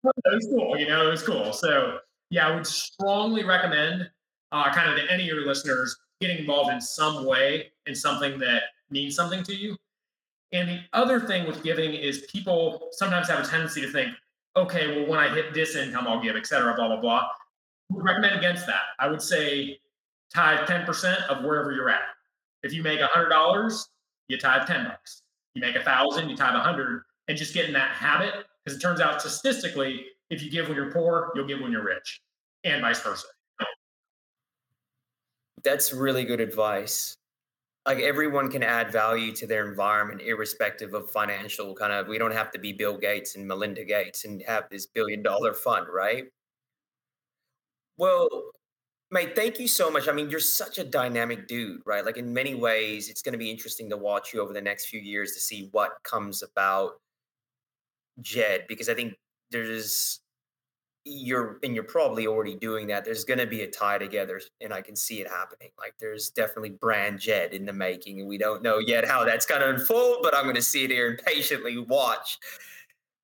it 0.04 0.34
was 0.34 0.48
cool, 0.50 0.78
you 0.78 0.88
know, 0.88 1.06
it 1.06 1.10
was 1.10 1.22
cool. 1.22 1.52
So 1.52 1.98
yeah, 2.30 2.48
I 2.48 2.54
would 2.54 2.66
strongly 2.66 3.44
recommend 3.44 4.08
uh, 4.52 4.72
kind 4.72 4.90
of 4.90 4.96
to 4.96 5.12
any 5.12 5.24
of 5.24 5.36
your 5.36 5.46
listeners 5.46 5.96
getting 6.20 6.38
involved 6.38 6.72
in 6.72 6.80
some 6.80 7.24
way 7.24 7.72
in 7.86 7.94
something 7.94 8.38
that 8.38 8.62
means 8.90 9.14
something 9.14 9.42
to 9.44 9.54
you. 9.54 9.76
And 10.52 10.68
the 10.68 10.80
other 10.92 11.20
thing 11.20 11.46
with 11.46 11.62
giving 11.62 11.94
is 11.94 12.26
people 12.30 12.88
sometimes 12.92 13.28
have 13.28 13.44
a 13.44 13.48
tendency 13.48 13.80
to 13.82 13.90
think, 13.90 14.14
okay, 14.56 14.96
well, 14.96 15.08
when 15.08 15.18
I 15.18 15.28
hit 15.28 15.54
this 15.54 15.76
income, 15.76 16.06
I'll 16.08 16.20
give, 16.20 16.36
et 16.36 16.46
cetera, 16.46 16.74
blah, 16.74 16.88
blah, 16.88 17.00
blah. 17.00 17.28
would 17.90 18.04
recommend 18.04 18.36
against 18.36 18.66
that. 18.66 18.82
I 18.98 19.06
would 19.06 19.22
say 19.22 19.78
tithe 20.34 20.68
10% 20.68 21.26
of 21.28 21.44
wherever 21.44 21.72
you're 21.72 21.88
at. 21.88 22.02
If 22.62 22.72
you 22.72 22.82
make 22.82 23.00
$100, 23.00 23.86
you 24.28 24.38
tithe 24.38 24.66
10 24.66 24.84
bucks. 24.84 25.22
You 25.54 25.60
make 25.60 25.76
a 25.76 25.82
thousand, 25.82 26.28
you 26.28 26.36
tithe 26.36 26.54
100, 26.54 27.02
and 27.28 27.38
just 27.38 27.54
get 27.54 27.66
in 27.66 27.72
that 27.72 27.92
habit 27.92 28.46
because 28.64 28.78
it 28.78 28.82
turns 28.82 29.00
out 29.00 29.20
statistically, 29.20 30.06
if 30.30 30.42
you 30.42 30.50
give 30.50 30.68
when 30.68 30.76
you're 30.76 30.92
poor, 30.92 31.32
you'll 31.34 31.46
give 31.46 31.60
when 31.60 31.72
you're 31.72 31.84
rich, 31.84 32.20
and 32.64 32.80
vice 32.80 33.00
versa. 33.00 33.26
That's 35.62 35.92
really 35.92 36.24
good 36.24 36.40
advice. 36.40 37.16
Like 37.86 37.98
everyone 37.98 38.50
can 38.50 38.62
add 38.62 38.92
value 38.92 39.32
to 39.36 39.46
their 39.46 39.68
environment, 39.68 40.22
irrespective 40.22 40.94
of 40.94 41.10
financial 41.10 41.74
kind 41.74 41.92
of. 41.92 42.08
We 42.08 42.18
don't 42.18 42.32
have 42.32 42.52
to 42.52 42.58
be 42.58 42.72
Bill 42.72 42.96
Gates 42.96 43.36
and 43.36 43.46
Melinda 43.46 43.84
Gates 43.84 44.24
and 44.24 44.42
have 44.46 44.64
this 44.70 44.86
billion 44.86 45.22
dollar 45.22 45.54
fund, 45.54 45.86
right? 45.92 46.24
Well, 47.96 48.28
mate, 49.10 49.34
thank 49.34 49.58
you 49.58 49.68
so 49.68 49.90
much. 49.90 50.08
I 50.08 50.12
mean, 50.12 50.30
you're 50.30 50.40
such 50.40 50.78
a 50.78 50.84
dynamic 50.84 51.48
dude, 51.48 51.80
right? 51.84 52.04
Like 52.04 52.16
in 52.16 52.32
many 52.32 52.54
ways, 52.54 53.08
it's 53.08 53.22
going 53.22 53.32
to 53.32 53.38
be 53.38 53.50
interesting 53.50 53.90
to 53.90 53.96
watch 53.96 54.32
you 54.32 54.40
over 54.40 54.52
the 54.52 54.60
next 54.60 54.86
few 54.86 55.00
years 55.00 55.32
to 55.32 55.40
see 55.40 55.68
what 55.72 55.92
comes 56.02 56.42
about 56.42 56.92
Jed 58.20 58.66
because 58.68 58.88
I 58.88 58.94
think 58.94 59.14
there's 59.50 60.20
you're 61.04 61.58
and 61.62 61.74
you're 61.74 61.84
probably 61.84 62.26
already 62.26 62.54
doing 62.54 62.86
that. 62.88 63.04
There's 63.04 63.24
going 63.24 63.38
to 63.38 63.46
be 63.46 63.62
a 63.62 63.70
tie 63.70 63.98
together, 63.98 64.40
and 64.60 64.72
I 64.72 64.82
can 64.82 64.94
see 64.94 65.20
it 65.20 65.28
happening. 65.28 65.70
Like 65.78 65.94
there's 65.98 66.30
definitely 66.30 66.70
brand 66.70 67.20
Jed 67.20 67.54
in 67.54 67.64
the 67.64 67.72
making, 67.72 68.20
and 68.20 68.28
we 68.28 68.38
don't 68.38 68.62
know 68.62 68.78
yet 68.78 69.06
how 69.06 69.24
that's 69.24 69.46
going 69.46 69.62
to 69.62 69.70
unfold. 69.70 70.18
But 70.22 70.34
I'm 70.34 70.44
going 70.44 70.56
to 70.56 70.62
sit 70.62 70.90
here 70.90 71.10
and 71.10 71.18
patiently 71.18 71.78
watch 71.78 72.38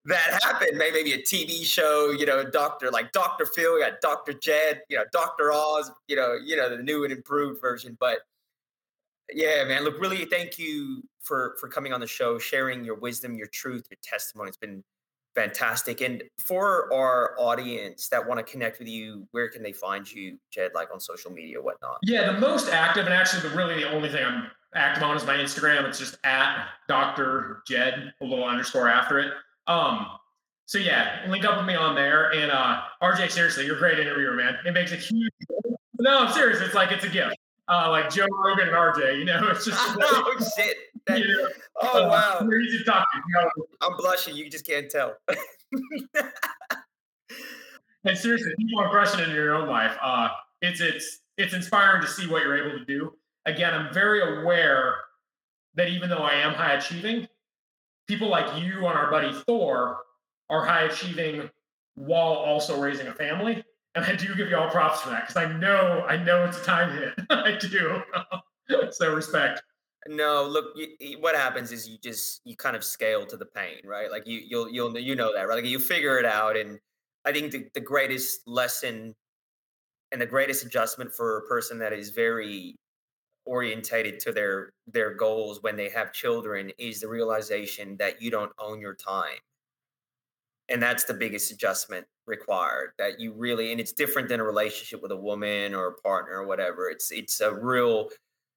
that 0.06 0.40
happen. 0.42 0.68
Maybe 0.74 1.12
a 1.12 1.18
TV 1.18 1.64
show, 1.64 2.10
you 2.10 2.26
know, 2.26 2.44
Doctor 2.44 2.90
like 2.90 3.12
Doctor 3.12 3.44
Phil, 3.44 3.74
we 3.74 3.80
got 3.80 4.00
Doctor 4.00 4.32
Jed, 4.32 4.82
you 4.88 4.96
know, 4.96 5.04
Doctor 5.12 5.52
Oz, 5.52 5.90
you 6.08 6.16
know, 6.16 6.36
you 6.42 6.56
know 6.56 6.74
the 6.74 6.82
new 6.82 7.04
and 7.04 7.12
improved 7.12 7.60
version. 7.60 7.96
But 8.00 8.20
yeah, 9.32 9.64
man, 9.64 9.84
look, 9.84 10.00
really, 10.00 10.24
thank 10.24 10.58
you 10.58 11.02
for 11.26 11.56
for 11.60 11.68
coming 11.68 11.92
on 11.92 12.00
the 12.00 12.06
show, 12.06 12.38
sharing 12.38 12.84
your 12.84 12.94
wisdom, 12.94 13.36
your 13.36 13.48
truth, 13.48 13.86
your 13.90 13.98
testimony. 14.02 14.48
It's 14.48 14.56
been 14.56 14.82
fantastic. 15.34 16.00
And 16.00 16.22
for 16.38 16.92
our 16.94 17.34
audience 17.38 18.08
that 18.08 18.26
want 18.26 18.38
to 18.38 18.50
connect 18.50 18.78
with 18.78 18.88
you, 18.88 19.26
where 19.32 19.48
can 19.48 19.62
they 19.62 19.72
find 19.72 20.10
you, 20.10 20.38
Jed, 20.50 20.70
like 20.74 20.88
on 20.92 21.00
social 21.00 21.30
media, 21.30 21.60
whatnot? 21.60 21.98
Yeah, 22.02 22.32
the 22.32 22.40
most 22.40 22.70
active, 22.70 23.04
and 23.04 23.14
actually, 23.14 23.48
the 23.48 23.54
really 23.54 23.82
the 23.82 23.90
only 23.92 24.08
thing 24.08 24.24
I'm 24.24 24.50
active 24.74 25.02
on 25.02 25.16
is 25.16 25.26
my 25.26 25.36
Instagram. 25.36 25.84
It's 25.84 25.98
just 25.98 26.16
at 26.24 26.68
Dr. 26.88 27.62
Jed, 27.66 28.14
a 28.20 28.24
little 28.24 28.44
underscore 28.44 28.88
after 28.88 29.18
it. 29.18 29.32
Um, 29.66 30.06
so 30.66 30.78
yeah, 30.78 31.24
link 31.28 31.44
up 31.44 31.56
with 31.58 31.66
me 31.66 31.74
on 31.74 31.94
there. 31.94 32.32
And 32.32 32.50
uh 32.50 32.82
RJ, 33.02 33.30
seriously, 33.30 33.66
you're 33.66 33.76
a 33.76 33.78
great 33.78 33.98
interviewer, 33.98 34.34
man. 34.34 34.56
It 34.64 34.72
makes 34.72 34.92
a 34.92 34.96
huge 34.96 35.30
no, 35.98 36.24
I'm 36.24 36.32
serious. 36.32 36.60
It's 36.60 36.74
like 36.74 36.92
it's 36.92 37.04
a 37.04 37.08
gift 37.08 37.36
uh, 37.68 37.88
like 37.90 38.10
Joe 38.10 38.26
Rogan 38.30 38.68
and 38.68 38.76
RJ. 38.76 39.18
You 39.18 39.24
know, 39.24 39.48
it's 39.50 39.64
just 39.64 39.78
oh 40.00 40.52
shit. 40.56 40.76
That, 41.06 41.20
know, 41.20 41.48
oh 41.82 42.04
uh, 42.04 42.08
wow, 42.08 42.38
they're 42.40 42.60
easy 42.60 42.82
to. 42.82 43.04
You 43.14 43.22
know? 43.34 43.48
I'm 43.80 43.96
blushing. 43.96 44.34
You 44.34 44.50
just 44.50 44.66
can't 44.66 44.90
tell. 44.90 45.14
and 48.04 48.18
seriously, 48.18 48.52
people 48.58 48.82
it 48.82 49.28
in 49.28 49.34
your 49.34 49.54
own 49.54 49.68
life. 49.68 49.96
Uh, 50.02 50.28
it's 50.62 50.80
it's 50.80 51.20
it's 51.38 51.54
inspiring 51.54 52.02
to 52.02 52.08
see 52.08 52.26
what 52.26 52.42
you're 52.42 52.56
able 52.56 52.78
to 52.78 52.84
do. 52.84 53.12
Again, 53.44 53.72
I'm 53.72 53.94
very 53.94 54.40
aware 54.40 54.96
that 55.76 55.88
even 55.88 56.10
though 56.10 56.16
I 56.16 56.34
am 56.34 56.54
high 56.54 56.72
achieving, 56.72 57.28
people 58.08 58.28
like 58.28 58.60
you 58.60 58.78
and 58.86 58.98
our 58.98 59.10
buddy 59.10 59.32
Thor 59.46 59.98
are 60.50 60.64
high 60.64 60.82
achieving 60.84 61.48
while 61.94 62.32
also 62.32 62.80
raising 62.80 63.06
a 63.06 63.14
family 63.14 63.64
and 63.96 64.04
I 64.04 64.14
do 64.14 64.34
give 64.34 64.50
you 64.50 64.56
all 64.56 64.68
props 64.68 65.00
for 65.00 65.10
that 65.10 65.26
because 65.26 65.36
I 65.36 65.52
know 65.58 66.04
I 66.06 66.18
know 66.18 66.44
it's 66.44 66.60
a 66.60 66.64
time 66.64 66.96
hit. 66.96 67.14
I 67.30 67.56
do. 67.56 68.02
so 68.90 69.14
respect. 69.14 69.62
No, 70.08 70.46
look, 70.46 70.76
you, 70.76 71.18
what 71.20 71.34
happens 71.34 71.72
is 71.72 71.88
you 71.88 71.98
just 72.02 72.40
you 72.44 72.56
kind 72.56 72.76
of 72.76 72.84
scale 72.84 73.26
to 73.26 73.36
the 73.36 73.46
pain, 73.46 73.80
right? 73.84 74.10
Like 74.10 74.26
you 74.26 74.40
you'll 74.46 74.68
you'll 74.70 74.96
you 74.98 75.16
know 75.16 75.32
that, 75.34 75.48
right? 75.48 75.56
Like 75.56 75.64
you 75.64 75.78
figure 75.78 76.18
it 76.18 76.24
out, 76.24 76.56
and 76.56 76.78
I 77.24 77.32
think 77.32 77.52
the, 77.52 77.66
the 77.74 77.80
greatest 77.80 78.46
lesson 78.46 79.14
and 80.12 80.20
the 80.20 80.26
greatest 80.26 80.64
adjustment 80.64 81.12
for 81.12 81.38
a 81.38 81.46
person 81.48 81.78
that 81.80 81.92
is 81.92 82.10
very 82.10 82.76
orientated 83.46 84.20
to 84.20 84.32
their 84.32 84.70
their 84.86 85.14
goals 85.14 85.62
when 85.62 85.76
they 85.76 85.88
have 85.88 86.12
children 86.12 86.70
is 86.78 87.00
the 87.00 87.08
realization 87.08 87.96
that 87.98 88.20
you 88.20 88.30
don't 88.30 88.52
own 88.58 88.80
your 88.80 88.94
time 88.94 89.38
and 90.68 90.82
that's 90.82 91.04
the 91.04 91.14
biggest 91.14 91.52
adjustment 91.52 92.04
required 92.26 92.90
that 92.98 93.20
you 93.20 93.32
really 93.32 93.70
and 93.70 93.80
it's 93.80 93.92
different 93.92 94.28
than 94.28 94.40
a 94.40 94.44
relationship 94.44 95.00
with 95.00 95.12
a 95.12 95.16
woman 95.16 95.74
or 95.74 95.88
a 95.88 95.94
partner 96.02 96.38
or 96.40 96.46
whatever 96.46 96.90
it's 96.90 97.12
it's 97.12 97.40
a 97.40 97.54
real 97.54 98.08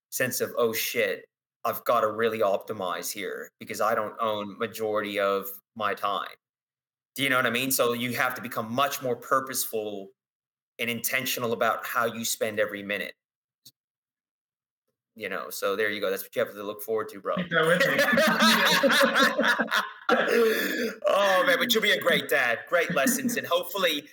sense 0.09 0.41
of 0.41 0.51
oh 0.57 0.73
shit 0.73 1.25
i've 1.65 1.83
got 1.85 2.01
to 2.01 2.11
really 2.11 2.39
optimize 2.39 3.11
here 3.11 3.49
because 3.59 3.81
i 3.81 3.93
don't 3.93 4.13
own 4.19 4.57
majority 4.57 5.19
of 5.19 5.47
my 5.75 5.93
time. 5.93 6.27
Do 7.15 7.23
you 7.23 7.29
know 7.29 7.37
what 7.37 7.45
i 7.47 7.49
mean? 7.49 7.71
So 7.71 7.93
you 7.93 8.13
have 8.13 8.35
to 8.35 8.41
become 8.41 8.71
much 8.71 9.01
more 9.01 9.15
purposeful 9.15 10.09
and 10.77 10.89
intentional 10.89 11.53
about 11.53 11.85
how 11.85 12.05
you 12.05 12.23
spend 12.23 12.59
every 12.59 12.83
minute. 12.83 13.13
You 15.15 15.29
know 15.29 15.49
so 15.49 15.75
there 15.75 15.89
you 15.89 15.99
go. 15.99 16.09
That's 16.09 16.23
what 16.23 16.35
you 16.35 16.43
have 16.43 16.53
to 16.53 16.63
look 16.63 16.81
forward 16.81 17.09
to 17.09 17.19
bro. 17.19 17.35
Oh 21.07 21.43
man 21.45 21.57
but 21.59 21.73
you'll 21.73 21.83
be 21.83 21.91
a 21.91 22.01
great 22.01 22.29
dad. 22.29 22.59
Great 22.67 22.93
lessons 22.93 23.37
and 23.37 23.47
hopefully 23.47 24.03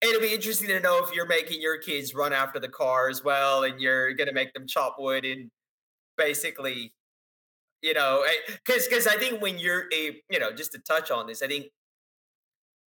it'll 0.00 0.20
be 0.20 0.34
interesting 0.34 0.68
to 0.68 0.80
know 0.80 1.02
if 1.02 1.14
you're 1.14 1.26
making 1.26 1.60
your 1.60 1.78
kids 1.78 2.14
run 2.14 2.32
after 2.32 2.60
the 2.60 2.68
car 2.68 3.08
as 3.08 3.24
well 3.24 3.64
and 3.64 3.80
you're 3.80 4.12
going 4.14 4.28
to 4.28 4.34
make 4.34 4.52
them 4.52 4.66
chop 4.66 4.96
wood 4.98 5.24
and 5.24 5.50
basically 6.16 6.92
you 7.82 7.94
know 7.94 8.24
eh, 8.26 8.52
because 8.64 8.86
because 8.88 9.06
i 9.06 9.16
think 9.16 9.42
when 9.42 9.58
you're 9.58 9.86
a 9.92 10.20
you 10.30 10.38
know 10.38 10.52
just 10.52 10.72
to 10.72 10.78
touch 10.78 11.10
on 11.10 11.26
this 11.26 11.42
i 11.42 11.46
think 11.46 11.66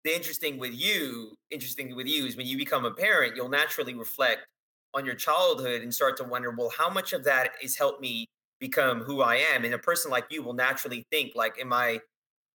the 0.03 0.15
interesting 0.15 0.57
with 0.57 0.73
you, 0.73 1.33
interesting 1.49 1.95
with 1.95 2.07
you 2.07 2.25
is 2.25 2.35
when 2.35 2.45
you 2.45 2.57
become 2.57 2.85
a 2.85 2.91
parent, 2.91 3.35
you'll 3.35 3.49
naturally 3.49 3.93
reflect 3.93 4.45
on 4.93 5.05
your 5.05 5.15
childhood 5.15 5.81
and 5.81 5.93
start 5.93 6.17
to 6.17 6.23
wonder, 6.23 6.51
well, 6.51 6.71
how 6.77 6.89
much 6.89 7.13
of 7.13 7.23
that 7.23 7.51
has 7.61 7.75
helped 7.77 8.01
me 8.01 8.27
become 8.59 9.01
who 9.01 9.21
I 9.21 9.35
am? 9.35 9.63
And 9.63 9.73
a 9.73 9.79
person 9.79 10.11
like 10.11 10.25
you 10.29 10.43
will 10.43 10.53
naturally 10.53 11.05
think, 11.09 11.35
like, 11.35 11.59
am 11.59 11.71
I 11.71 11.99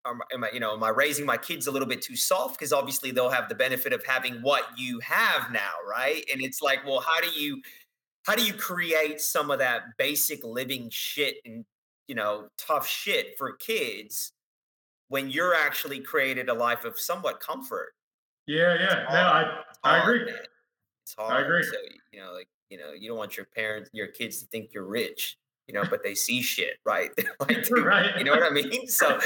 am 0.07 0.45
I, 0.45 0.51
you 0.53 0.61
know, 0.61 0.73
am 0.75 0.83
I 0.83 0.91
raising 0.91 1.27
my 1.27 1.37
kids 1.37 1.67
a 1.67 1.71
little 1.71 1.89
bit 1.89 2.03
too 2.03 2.17
soft? 2.17 2.59
Because 2.59 2.73
obviously 2.73 3.11
they'll 3.11 3.31
have 3.31 3.49
the 3.49 3.55
benefit 3.55 3.93
of 3.93 4.05
having 4.05 4.37
what 4.43 4.65
you 4.79 5.01
have 5.01 5.53
now, 5.53 5.73
right? 5.89 6.25
And 6.33 6.43
it's 6.43 6.63
like, 6.63 6.85
well, 6.87 7.01
how 7.01 7.21
do 7.21 7.29
you 7.29 7.61
how 8.29 8.35
do 8.35 8.45
you 8.45 8.53
create 8.53 9.23
some 9.23 9.51
of 9.51 9.59
that 9.59 9.97
basic 9.97 10.45
living 10.45 10.91
shit 10.91 11.37
and 11.47 11.65
you 12.09 12.15
know 12.15 12.49
tough 12.59 12.87
shit 12.87 13.39
for 13.39 13.53
kids 13.53 14.33
when 15.09 15.31
you're 15.31 15.55
actually 15.55 16.01
created 16.01 16.51
a 16.51 16.55
life 16.55 16.85
of 16.85 17.01
somewhat 17.01 17.41
comfort? 17.41 17.95
Yeah, 18.47 18.75
yeah. 18.75 19.07
No, 19.11 19.19
I 19.19 19.61
I 19.83 20.03
agree. 20.03 20.27
Man. 20.27 20.35
It's 21.05 21.15
hard. 21.15 21.33
I 21.33 21.41
agree. 21.41 21.63
So 21.63 21.79
you 22.13 22.21
know, 22.21 22.33
like 22.35 22.49
you 22.69 22.77
know, 22.77 22.93
you 22.93 23.09
don't 23.09 23.17
want 23.17 23.39
your 23.39 23.47
parents, 23.47 23.89
your 23.95 24.09
kids 24.09 24.41
to 24.41 24.47
think 24.47 24.75
you're 24.75 24.87
rich 24.87 25.39
you 25.67 25.75
know, 25.75 25.85
but 25.91 26.03
they 26.03 26.15
see 26.15 26.41
shit, 26.41 26.79
right? 26.87 27.11
like, 27.41 27.71
right. 27.71 28.17
You 28.17 28.25
know 28.25 28.33
what 28.33 28.43
I 28.43 28.51
mean? 28.55 28.89
So, 28.89 29.21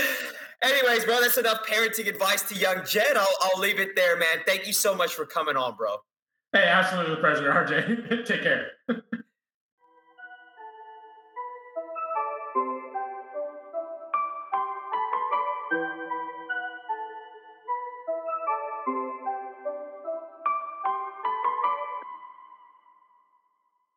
anyways, 0.60 1.04
bro, 1.04 1.20
that's 1.20 1.38
enough 1.38 1.64
parenting 1.64 2.08
advice 2.08 2.42
to 2.48 2.56
young 2.56 2.84
Jed. 2.84 3.16
I'll, 3.16 3.36
I'll 3.42 3.60
leave 3.60 3.78
it 3.78 3.94
there, 3.94 4.16
man. 4.16 4.40
Thank 4.44 4.66
you 4.66 4.72
so 4.72 4.92
much 4.92 5.14
for 5.14 5.24
coming 5.24 5.56
on, 5.56 5.76
bro. 5.76 5.98
Hey, 6.52 6.64
absolutely 6.68 7.14
the 7.14 7.20
pleasure, 7.20 7.50
RJ. 7.50 8.26
Take 8.26 8.42
care. 8.42 8.72